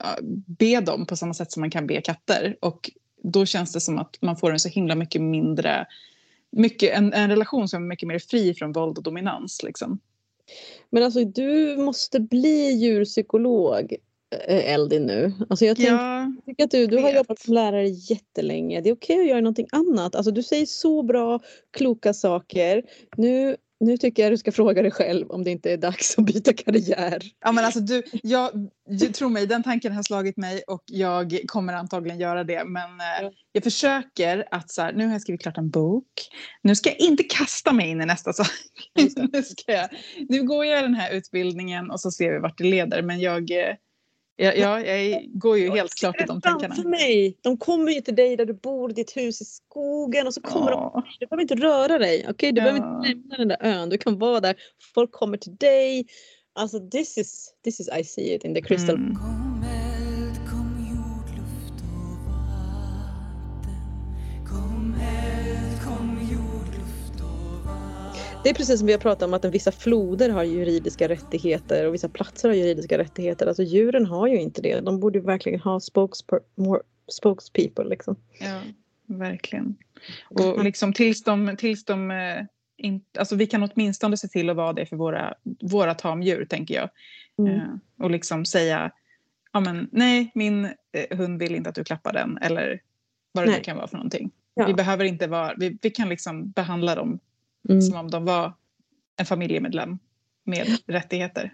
[0.47, 2.57] be dem på samma sätt som man kan be katter.
[2.61, 2.91] Och
[3.23, 5.85] då känns det som att man får en så himla mycket mindre,
[6.51, 9.63] mycket, en, en relation som är mycket mer fri från våld och dominans.
[9.63, 9.99] Liksom.
[10.89, 13.95] Men alltså du måste bli djurpsykolog
[14.47, 15.33] Eldin nu.
[15.49, 18.81] Alltså jag, tänk, ja, tycker att du, du har jobbat som lärare jättelänge.
[18.81, 20.15] Det är okej okay att göra någonting annat.
[20.15, 21.39] Alltså du säger så bra,
[21.71, 22.83] kloka saker.
[23.17, 26.25] Nu nu tycker jag du ska fråga dig själv om det inte är dags att
[26.25, 27.23] byta karriär.
[27.39, 28.51] Ja, men alltså du, jag,
[29.13, 32.63] tro mig, den tanken har slagit mig och jag kommer antagligen göra det.
[32.65, 36.05] Men eh, jag försöker att så här, nu har jag skrivit klart en bok.
[36.61, 38.47] Nu ska jag inte kasta mig in i nästa sak.
[39.33, 39.89] nu, ska jag,
[40.29, 43.01] nu går jag den här utbildningen och så ser vi vart det leder.
[43.01, 43.75] Men jag, eh,
[44.41, 46.75] Ja, ja, jag går ju helt klart i de tankarna.
[46.75, 47.37] För mig.
[47.41, 50.71] De kommer ju till dig där du bor, ditt hus i skogen och så kommer
[50.71, 50.91] ja.
[50.93, 51.03] de.
[51.19, 52.25] Du behöver inte röra dig.
[52.29, 52.51] Okay?
[52.51, 52.63] Du ja.
[52.63, 53.89] behöver inte lämna den där ön.
[53.89, 54.55] Du kan vara där.
[54.93, 56.05] Folk kommer till dig.
[56.55, 58.95] Alltså this is, this is I see it in the crystal.
[58.95, 59.48] Mm.
[68.49, 71.93] Det är precis som vi har pratat om att vissa floder har juridiska rättigheter och
[71.93, 73.47] vissa platser har juridiska rättigheter.
[73.47, 74.79] Alltså djuren har ju inte det.
[74.79, 75.79] De borde verkligen ha
[77.09, 77.83] spokespeople.
[77.85, 78.15] Liksom.
[78.39, 78.61] Ja,
[79.05, 79.75] verkligen.
[80.29, 82.45] Och liksom tills de, tills de eh,
[82.77, 86.75] in, alltså vi kan åtminstone se till att vara det för våra, våra tamdjur, tänker
[86.75, 86.89] jag.
[87.37, 87.55] Mm.
[87.55, 87.63] Eh,
[87.99, 88.91] och liksom säga,
[89.53, 92.81] ja men nej, min eh, hund vill inte att du klappar den, eller
[93.31, 94.31] vad det nu kan vara för någonting.
[94.53, 94.67] Ja.
[94.67, 97.19] Vi behöver inte vara, vi, vi kan liksom behandla dem
[97.69, 97.81] Mm.
[97.81, 98.53] som om de var
[99.17, 99.97] en familjemedlem
[100.45, 101.53] med rättigheter.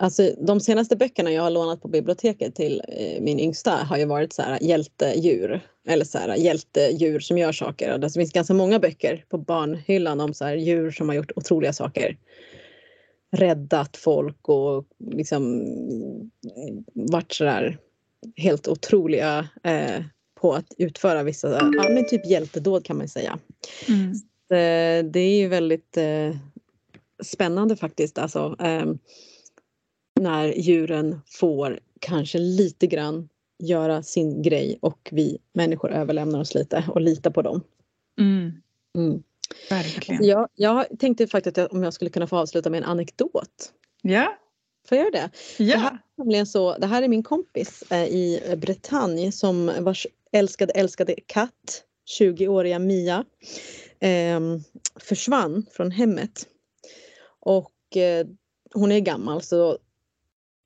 [0.00, 4.04] Alltså, de senaste böckerna jag har lånat på biblioteket till eh, min yngsta har ju
[4.04, 5.60] varit så här, hjältedjur.
[5.88, 7.92] Eller så här, hjältedjur som gör saker.
[7.92, 11.32] Och det finns ganska många böcker på barnhyllan om så här, djur som har gjort
[11.36, 12.18] otroliga saker.
[13.32, 15.60] Räddat folk och liksom
[16.44, 17.78] eh, varit så där
[18.36, 20.02] helt otroliga eh,
[20.40, 23.38] på att utföra vissa, ja men typ hjältedåd kan man säga.
[23.88, 24.12] Mm.
[24.50, 26.36] Eh, det är ju väldigt eh,
[27.22, 28.18] spännande faktiskt.
[28.18, 28.98] Alltså, ehm,
[30.20, 33.28] när djuren får kanske lite grann
[33.58, 37.60] göra sin grej och vi människor överlämnar oss lite och litar på dem.
[38.20, 38.52] Mm.
[38.98, 39.22] Mm.
[39.70, 40.24] Verkligen.
[40.24, 43.72] Jag, jag tänkte faktiskt att jag, om jag skulle kunna få avsluta med en anekdot.
[44.02, 44.36] Ja,
[44.88, 45.30] Får jag göra det?
[45.58, 45.88] Det här, ja.
[45.90, 51.14] är nämligen så, det här är min kompis eh, i Bretagne som vars älskade, älskade
[51.26, 51.84] katt,
[52.18, 53.24] 20-åriga Mia,
[54.00, 54.40] eh,
[55.00, 56.48] försvann från hemmet.
[57.40, 58.26] Och eh,
[58.74, 59.78] hon är gammal så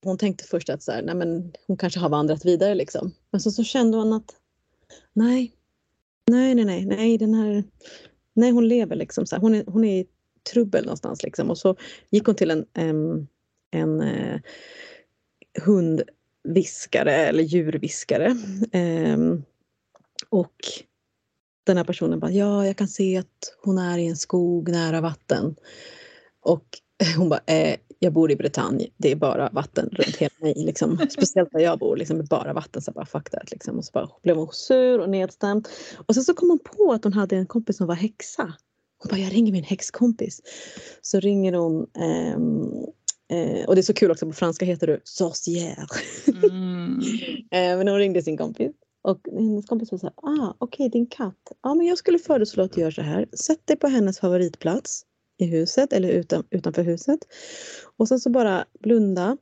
[0.05, 3.15] hon tänkte först att så här, nej men hon kanske har vandrat vidare liksom.
[3.31, 4.37] Men så, så kände hon att
[5.13, 5.53] nej,
[6.27, 7.65] nej, nej, nej, nej, den här,
[8.35, 9.27] nej hon lever liksom.
[9.27, 10.07] Så här, hon, är, hon är i
[10.53, 11.51] trubbel någonstans liksom.
[11.51, 11.77] Och så
[12.11, 13.29] gick hon till en, en,
[13.71, 14.41] en eh,
[15.65, 18.37] hundviskare eller djurviskare.
[18.73, 19.19] Eh,
[20.29, 20.57] och
[21.65, 25.01] den här personen bara, ja jag kan se att hon är i en skog nära
[25.01, 25.57] vatten.
[26.41, 26.65] Och
[27.17, 30.55] hon bara, eh, jag bor i Bretagne, det är bara vatten runt hela mig.
[30.57, 30.99] Liksom.
[31.11, 32.83] Speciellt där jag bor, liksom, bara vatten.
[32.83, 33.79] Så bara, fuck that, liksom.
[33.79, 35.69] Och så bara blev hon sur och nedstämd.
[36.07, 38.55] Och sen så kom hon på att hon hade en kompis som var häxa.
[38.99, 40.41] Hon bara, jag ringer min häxkompis.
[41.03, 42.73] Så ringer hon ehm,
[43.31, 45.87] eh, och det är så kul också, på franska heter du sorcière.
[46.51, 47.01] Mm.
[47.51, 48.73] Eh, men hon ringde sin kompis.
[49.05, 51.53] Och hennes kompis sa så här, ah, okej din katt.
[51.63, 53.29] Ja men jag skulle föreslå att du gör så här.
[53.33, 55.05] Sätt dig på hennes favoritplats
[55.39, 57.19] i huset eller utan, utanför huset.
[57.97, 59.37] Och sen så bara blunda.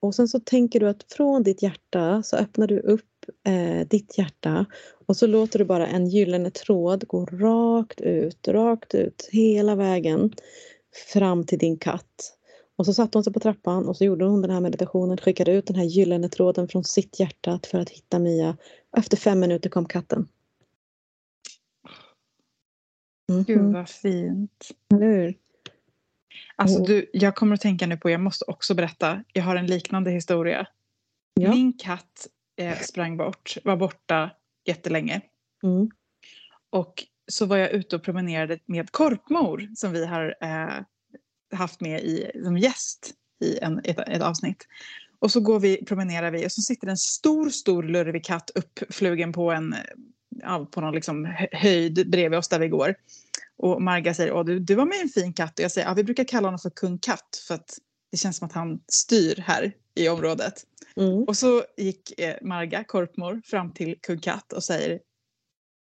[0.00, 3.04] Och sen så tänker du att från ditt hjärta så öppnar du upp
[3.46, 4.66] eh, ditt hjärta
[5.06, 10.32] och så låter du bara en gyllene tråd gå rakt ut, rakt ut hela vägen
[11.12, 12.37] fram till din katt.
[12.78, 15.52] Och så satte hon sig på trappan och så gjorde hon den här meditationen, skickade
[15.52, 18.56] ut den här gyllene tråden från sitt hjärta för att hitta Mia.
[18.96, 20.28] Efter fem minuter kom katten.
[23.32, 24.68] Mhm, Gud vad fint.
[24.94, 25.34] Eller hur?
[26.56, 26.86] Alltså Mm.
[26.88, 30.10] du, jag kommer att tänka nu på, jag måste också berätta, jag har en liknande
[30.10, 30.66] historia.
[31.34, 31.50] Ja.
[31.50, 32.26] Min katt
[32.60, 34.30] eh, sprang bort, var borta
[34.64, 35.20] jättelänge.
[35.62, 35.90] Mm.
[36.70, 40.84] Och så var jag ute och promenerade med Korpmor som vi har eh,
[41.52, 43.14] haft med i, som gäst
[43.44, 44.66] i en, ett, ett avsnitt.
[45.18, 49.32] Och så går vi, promenerar vi och så sitter en stor, stor lurvig katt uppflugen
[49.32, 49.74] på en
[50.70, 52.94] på någon liksom hö- höjd bredvid oss där vi går.
[53.56, 55.58] Och Marga säger, Åh, du, du var med en fin katt.
[55.58, 57.78] Och jag säger, ja, vi brukar kalla honom för kung katt för att
[58.10, 60.54] det känns som att han styr här i området.
[60.96, 61.22] Mm.
[61.22, 65.00] Och så gick eh, Marga, korpmor, fram till kung katt och säger,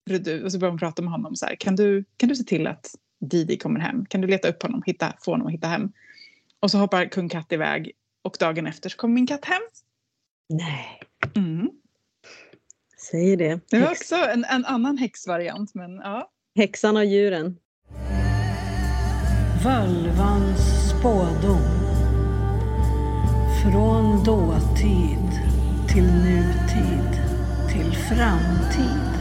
[0.06, 2.44] du, och så börjar hon prata med honom så här, kan du, kan du se
[2.44, 4.06] till att Didi kommer hem?
[4.06, 5.92] Kan du leta upp honom, hitta, få honom att hitta hem?
[6.60, 7.92] Och så hoppar kung katt iväg
[8.22, 9.62] och dagen efter så kommer min katt hem.
[10.50, 11.00] Nej,
[11.36, 11.70] Mm.
[13.12, 13.60] säg det.
[13.70, 16.30] Det var Häx, också en, en annan häxvariant, men ja.
[16.56, 17.58] häxan och djuren.
[19.64, 21.62] Völvans spådom.
[23.64, 25.30] Från dåtid
[25.94, 27.22] till nutid
[27.74, 29.21] till framtid.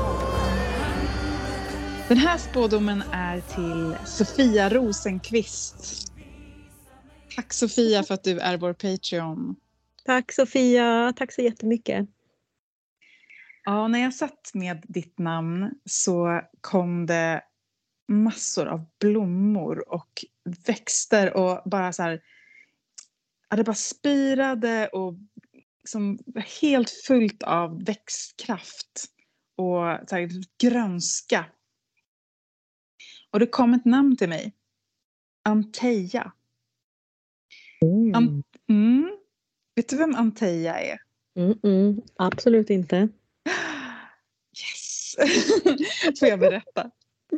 [2.11, 6.07] Den här spådomen är till Sofia Rosenqvist.
[7.35, 9.55] Tack Sofia för att du är vår Patreon.
[10.05, 12.09] Tack Sofia, tack så jättemycket.
[13.63, 17.43] Ja, när jag satt med ditt namn så kom det
[18.07, 20.25] massor av blommor och
[20.67, 22.21] växter och bara så här.
[23.49, 25.13] Ja, det bara spirade och
[25.81, 26.19] liksom
[26.61, 29.05] helt fullt av växtkraft
[29.55, 30.29] och så här,
[30.61, 31.45] grönska.
[33.31, 34.53] Och det kom ett namn till mig
[35.43, 36.31] Anteia.
[37.81, 38.15] Mm.
[38.15, 39.17] An- Mm.
[39.75, 40.97] Vet du vem Anteia är?
[41.37, 42.01] Mm, mm.
[42.15, 43.09] Absolut inte.
[44.59, 45.15] Yes!
[46.19, 46.91] Får jag berätta?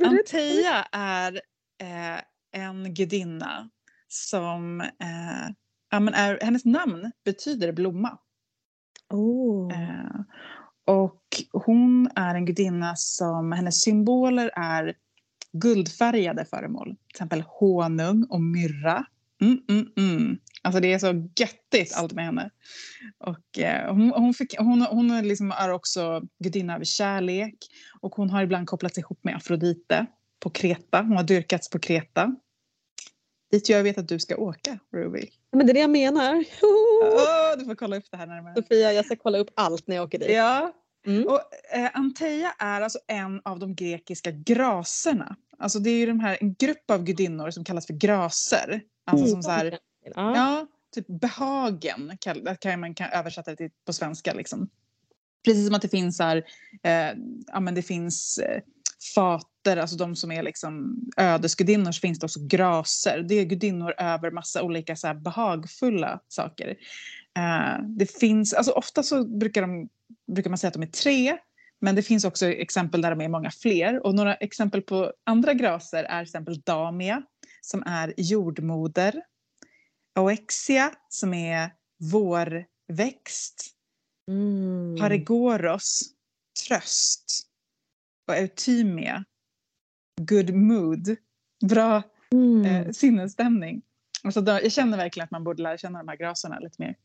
[0.06, 1.42] Anteia är
[1.82, 2.22] eh,
[2.52, 3.70] en gudinna
[4.08, 4.82] som...
[4.82, 5.50] Eh,
[5.90, 8.18] ja, men är, hennes namn betyder blomma.
[9.10, 9.74] Oh.
[9.82, 10.22] Eh,
[10.86, 13.52] och hon är en gudinna som...
[13.52, 14.96] Hennes symboler är
[15.54, 16.86] guldfärgade föremål.
[16.88, 19.06] Till exempel honung och myrra.
[19.42, 20.38] Mm, mm, mm.
[20.62, 22.50] Alltså det är så göttigt allt med henne.
[23.18, 27.56] Och, eh, hon, hon, fick, hon, hon är, liksom, är också gudinna över kärlek.
[28.02, 30.06] Och hon har ibland kopplats ihop med Afrodite
[30.40, 31.02] på Kreta.
[31.02, 32.36] Hon har dyrkats på Kreta.
[33.52, 35.30] Dit jag vet att du ska åka, Ruby.
[35.52, 36.46] Men det är det jag menar.
[36.62, 38.56] Åh, du får kolla upp det här närmare.
[38.56, 40.32] Sofia, jag ska kolla upp allt när jag åker dit.
[40.32, 40.74] Ja,
[41.08, 41.28] Mm.
[41.28, 41.40] och
[41.76, 45.36] eh, Anteia är alltså en av de grekiska graserna.
[45.60, 48.82] Alltså det är ju de här, en grupp av gudinnor som kallas för graser.
[49.06, 49.78] Alltså som så här,
[50.16, 50.68] Ja.
[50.96, 54.34] typ behagen kall- kan man kan översätta det till på svenska.
[54.34, 54.70] Liksom.
[55.46, 56.38] Precis som att det finns här,
[56.84, 57.12] eh,
[57.48, 58.62] ja men det finns eh,
[59.16, 63.26] fater, alltså de som är liksom ödesgudinnor så finns det också graser.
[63.30, 66.76] Det är gudinnor över massa olika så behagfulla saker.
[67.38, 69.90] Eh, det finns, alltså ofta så brukar, de,
[70.32, 71.38] brukar man säga att de är tre,
[71.82, 74.06] men det finns också exempel där de är många fler.
[74.06, 77.24] Och några exempel på andra graser är till exempel Damia
[77.62, 79.22] som är jordmoder.
[80.20, 81.72] Oexia som är
[82.12, 83.70] vårväxt.
[84.32, 84.98] Mm.
[85.00, 86.02] Paregoros,
[86.68, 87.48] tröst.
[88.28, 89.26] Och Euthymia,
[90.22, 91.16] good mood.
[91.70, 92.04] Bra
[92.34, 92.66] Mm.
[92.66, 93.82] eh, sinnesstämning.
[94.24, 96.96] Alltså då, jag känner verkligen att man borde lära känna de här graserna lite mer.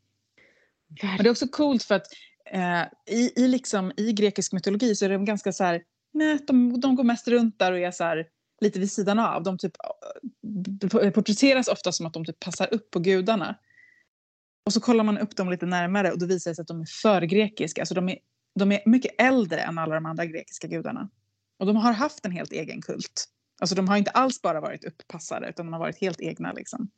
[0.91, 2.07] Och det är också coolt för att
[2.51, 5.83] eh, i, i, liksom, i grekisk mytologi så är de ganska så här,
[6.13, 8.27] nej, de, de går mest runt där och är så här,
[8.61, 9.43] lite vid sidan av.
[9.43, 9.73] De typ,
[11.03, 13.59] eh, porträtteras ofta som att de typ passar upp på gudarna.
[14.67, 16.81] Och så kollar man upp dem lite närmare och då visar det sig att de
[16.81, 17.83] är för grekiska.
[17.83, 18.19] Alltså de, är,
[18.55, 21.11] de är mycket äldre än alla de andra grekiska gudarna.
[21.59, 23.25] Och de har haft en helt egen kult.
[23.61, 26.53] Alltså de har inte alls bara varit upppassare utan de har varit helt egna.
[26.53, 26.91] Liksom.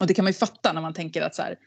[0.00, 1.58] Och det kan man ju fatta när man tänker att så här,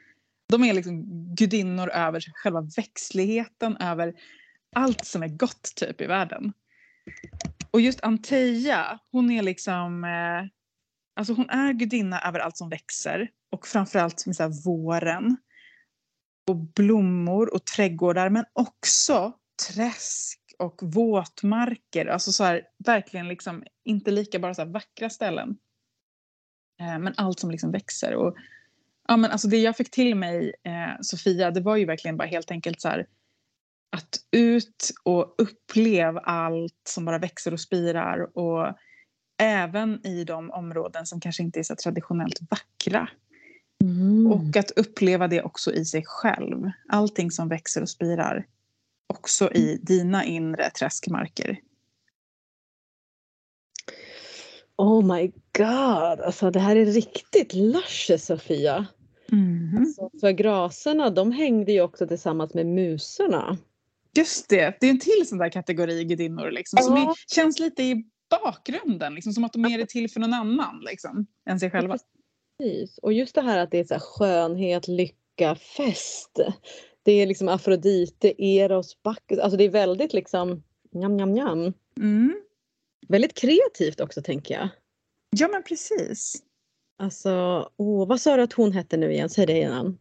[0.49, 1.03] de är liksom
[1.35, 4.13] gudinnor över själva växtligheten, över
[4.76, 6.53] allt som är gott typ i världen.
[7.71, 10.03] Och just Anteia, hon är liksom...
[10.03, 10.49] Eh,
[11.15, 13.30] alltså hon är gudinna över allt som växer.
[13.51, 15.38] Och framförallt med så här våren.
[16.47, 18.30] Och blommor och trädgårdar.
[18.30, 19.34] Men också
[19.67, 22.05] träsk och våtmarker.
[22.05, 25.57] Alltså så här, verkligen liksom inte lika bara så här vackra ställen.
[26.81, 28.15] Eh, men allt som liksom växer.
[28.15, 28.35] Och,
[29.10, 32.27] ja, men alltså det jag fick till mig, eh, Sofia, det var ju verkligen bara
[32.27, 33.07] helt enkelt så här
[33.91, 38.77] att ut och upplev allt som bara växer och spirar och
[39.41, 43.10] även i de områden som kanske inte är så traditionellt vackra.
[43.84, 44.27] Mm.
[44.31, 46.72] Och att uppleva det också i sig själv.
[46.90, 48.45] Allting som växer och spirar.
[49.07, 51.60] Också i dina inre träskmarker.
[54.77, 58.88] Oh my god, alltså det här är riktigt luscious Sofia.
[59.95, 63.57] Så, för graserna de hängde ju också tillsammans med musorna.
[64.15, 67.11] Just det, det är en till sån där kategori gudinnor liksom, som Ja.
[67.11, 68.06] är, känns lite i
[68.43, 69.15] bakgrunden.
[69.15, 71.97] Liksom, som att de är det till för någon annan liksom, än sig själva.
[72.60, 72.97] Precis.
[72.97, 76.39] Och just det här att det är så här skönhet, lycka, fest.
[77.03, 79.39] Det är liksom Afrodite, Eros, Bacchus.
[79.39, 81.73] Alltså det är väldigt liksom njam, njam, njam.
[81.97, 82.41] Mm.
[83.07, 84.69] Väldigt kreativt också tänker jag.
[85.30, 86.43] Ja men precis.
[86.99, 89.30] Alltså, åh, vad sa du att hon hette nu igen?
[89.30, 89.97] Säg det igen.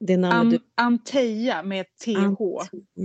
[0.00, 0.60] Det namnet An, du...
[0.74, 2.42] Anteia med TH.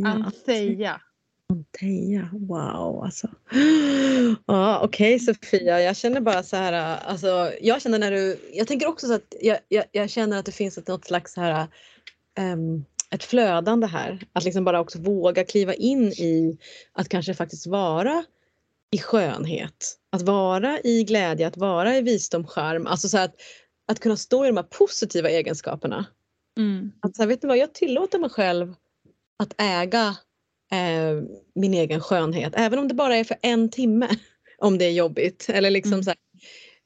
[0.06, 1.02] Anteia.
[1.50, 3.28] Anteia, wow alltså.
[4.46, 8.88] Ja okej Sofia, jag känner bara så här, alltså jag känner när du, jag tänker
[8.88, 11.68] också så att jag, jag, jag känner att det finns ett, något slags så här,
[12.38, 14.24] ehm, ett flödande här.
[14.34, 16.58] Att liksom bara också våga kliva in i
[16.94, 18.24] att kanske faktiskt vara
[18.92, 19.98] i skönhet.
[20.12, 22.88] Att vara i glädje, att vara i visdom, charm.
[22.88, 23.36] Alltså så att,
[23.88, 26.06] att kunna stå i de här positiva egenskaperna.
[26.58, 26.92] Mm.
[27.02, 28.74] Att så här, vet du vad, jag tillåter mig själv
[29.44, 30.16] att äga
[30.72, 31.24] eh,
[31.56, 32.54] min egen skönhet.
[32.56, 34.10] Även om det bara är för en timme.
[34.58, 35.50] Om det är jobbigt.
[35.50, 36.04] Eller liksom Mm.
[36.04, 36.18] så här,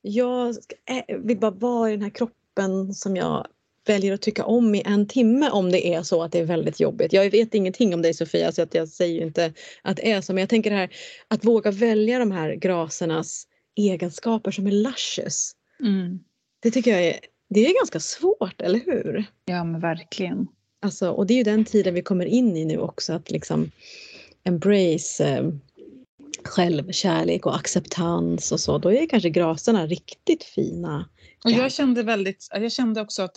[0.02, 3.48] jag ska, eh, vill bara vara i den här kroppen som jag
[3.86, 6.80] väljer att tycka om i en timme om det är så att det är väldigt
[6.80, 7.14] jobbigt.
[7.14, 10.22] Jag vet ingenting om dig Sofia så att jag säger ju inte att det är
[10.22, 10.90] så men jag tänker det här
[11.28, 15.52] att våga välja de här grasernas egenskaper som är luscious.
[15.80, 16.20] Mm.
[16.62, 19.26] Det tycker jag är, det är ganska svårt, eller hur?
[19.46, 20.48] Ja men verkligen.
[20.82, 23.72] Alltså, och det är ju den tiden vi kommer in i nu också att liksom
[24.44, 25.50] embrace eh,
[26.44, 31.10] självkärlek och acceptans och så, då är kanske graserna riktigt fina.
[31.44, 31.58] Och Ja.
[31.58, 33.36] jag kände väldigt, jag kände också att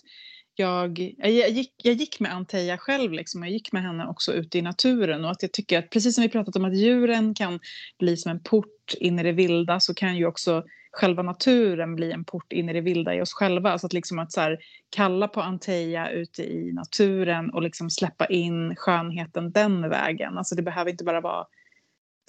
[0.59, 4.59] jag, jag, gick, jag gick med Anteja själv, liksom, jag gick med henne också ute
[4.59, 7.61] i naturen och att jag tycker att precis som vi pratat om att djuren kan
[7.99, 12.13] bli som en port in i det vilda så kan ju också själva naturen bli
[12.13, 13.79] en port in i det vilda i oss själva.
[13.79, 14.59] Så att, liksom att så här,
[14.91, 20.39] kalla på Anteja ute i naturen och liksom släppa in skönheten den vägen.
[20.39, 21.47] Alltså det behöver inte bara vara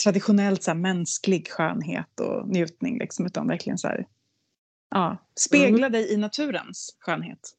[0.04, 4.08] traditionellt så här, mänsklig skönhet och njutning liksom, utan verkligen så här,
[4.92, 7.56] ja, spegla dig i naturens skönhet.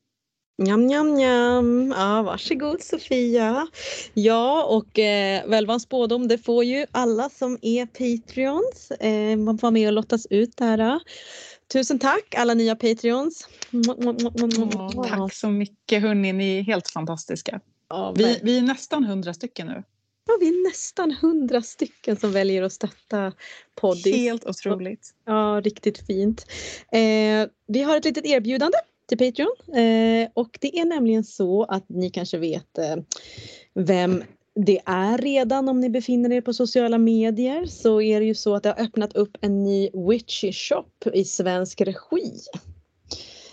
[0.60, 1.94] Njam, njam, njam.
[1.96, 3.66] Ja, varsågod Sofia.
[4.14, 8.90] Ja, och eh, Välvans spådom, det får ju alla som är Patreons.
[8.90, 11.00] Eh, man får vara med och lottas ut där.
[11.72, 13.48] Tusen tack alla nya Patreons.
[13.72, 17.60] Åh, tack så mycket hörni, ni är helt fantastiska.
[17.88, 19.82] Ja, Vi, vi, vi är nästan hundra stycken nu.
[20.26, 23.32] ja, vi är nästan hundra stycken som väljer att stötta
[23.80, 24.16] poddis.
[24.16, 25.10] Helt otroligt.
[25.26, 26.46] Ja, riktigt fint.
[26.92, 28.78] Eh, vi har ett litet erbjudande
[29.10, 32.96] till Patreon eh, och det är nämligen så att ni kanske vet eh,
[33.74, 34.24] vem
[34.54, 38.54] det är redan om ni befinner er på sociala medier så är det ju så
[38.54, 42.32] att det har öppnat upp en ny Witchy shop i svensk regi.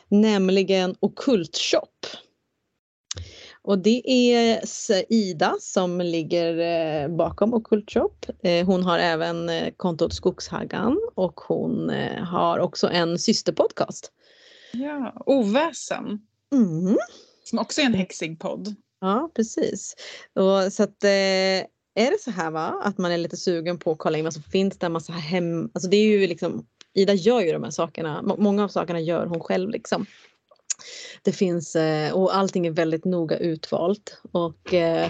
[0.10, 2.18] Nämligen Ockult shop.
[3.68, 4.62] Och det är
[5.10, 8.16] Ida som ligger eh, bakom Ockult Shop.
[8.44, 11.90] Eh, hon har även eh, kontot Skogshaggan och hon
[12.20, 14.12] har också en systerpodcast.
[14.72, 16.20] Ja, Oväsen,
[16.52, 16.98] Mm.
[17.44, 18.76] som också är en häxig podd.
[19.02, 19.96] Ja, precis.
[20.36, 21.10] Och så att, eh,
[21.96, 24.34] är det så här va, att man är lite sugen på att kolla in vad
[24.34, 25.70] som finns där, massa hem...
[25.74, 29.00] Alltså det är ju liksom, Ida gör ju de här sakerna, Må- många av sakerna
[29.00, 30.06] gör hon själv liksom.
[31.22, 34.22] Det finns, eh, och allting är väldigt noga utvalt.
[34.32, 35.10] Och eh,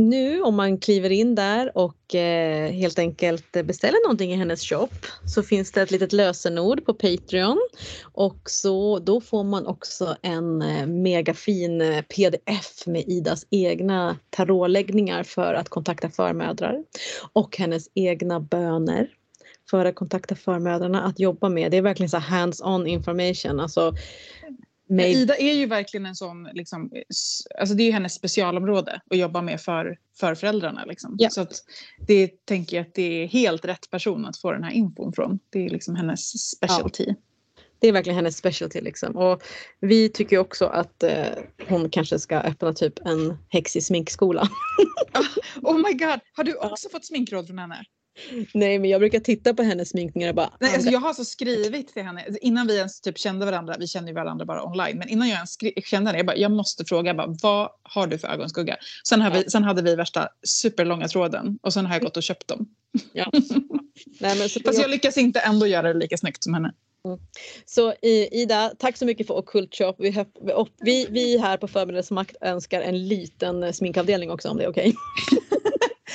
[0.00, 4.88] nu om man kliver in där och eh, helt enkelt beställer någonting i hennes shop
[5.26, 7.68] så finns det ett litet lösenord på Patreon
[8.02, 15.22] och så då får man också en eh, megafin eh, pdf med Idas egna tarotläggningar
[15.22, 16.84] för att kontakta förmödrar
[17.32, 19.08] och hennes egna böner
[19.70, 21.70] för att kontakta förmödrarna att jobba med.
[21.70, 23.60] Det är verkligen så hands-on information.
[23.60, 23.94] Alltså,
[24.90, 26.90] Made- Ida är ju verkligen en sån, liksom,
[27.58, 30.84] alltså det är ju hennes specialområde att jobba med för, för föräldrarna.
[30.84, 31.14] Liksom.
[31.18, 31.30] Ja.
[31.30, 31.52] Så att
[32.06, 35.38] det tänker jag att det är helt rätt person att få den här infon från.
[35.50, 37.14] Det är liksom hennes specialty.
[37.78, 39.16] Det är verkligen hennes specialty liksom.
[39.16, 39.42] Och
[39.80, 41.24] vi tycker också att eh,
[41.68, 44.48] hon kanske ska öppna typ en häxig sminkskola.
[45.62, 47.84] Oh my god, har du också fått sminkråd från henne?
[48.54, 51.24] Nej men jag brukar titta på hennes sminkningar och bara Nej, alltså jag har så
[51.24, 54.98] skrivit till henne, innan vi ens typ kände varandra, vi kände ju varandra bara online,
[54.98, 58.06] men innan jag ens kände henne, jag, bara, jag måste fråga, jag bara, vad har
[58.06, 58.76] du för ögonskugga?
[59.08, 62.22] Sen, har vi, sen hade vi värsta superlånga tråden och sen har jag gått och
[62.22, 62.68] köpt dem.
[63.12, 63.30] ja.
[64.20, 66.74] Nej, men så, Fast jag lyckas inte ändå göra det lika snyggt som henne.
[67.66, 69.94] så i- Ida, tack så mycket för Ockult Shop.
[69.98, 70.24] Vi,
[70.54, 74.94] och vi, vi här på Förberedelsemakt önskar en liten sminkavdelning också om det är okej.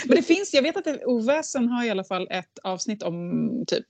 [0.07, 3.63] Men det finns, jag vet att det, Oväsen har i alla fall ett avsnitt om
[3.67, 3.85] typ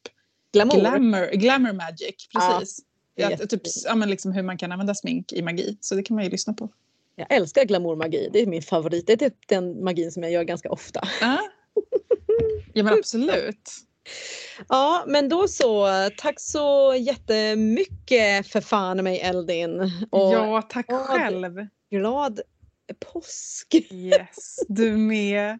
[0.54, 0.80] Glamour.
[0.80, 2.28] glamour, glamour magic.
[2.34, 2.80] Precis.
[3.16, 3.84] Ja, typ, jättefint.
[3.86, 5.78] ja, men liksom hur man kan använda smink i magi.
[5.82, 6.70] Så det kan man ju lyssna på.
[7.16, 8.30] Jag älskar glamourmagi.
[8.34, 9.08] Det är min favorit.
[9.08, 11.02] Det är typ den magin som jag gör ganska ofta.
[11.22, 11.38] Ja,
[12.74, 13.70] ja men absolut.
[14.70, 15.88] Ja, men då så.
[16.18, 19.80] Tack så jättemycket för fan mig Eldin.
[20.10, 21.68] Och ja, tack det- själv.
[21.92, 22.40] glad
[23.14, 23.76] påsk.
[23.92, 25.60] Yes, du med.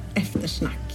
[0.15, 0.90] eftersnack.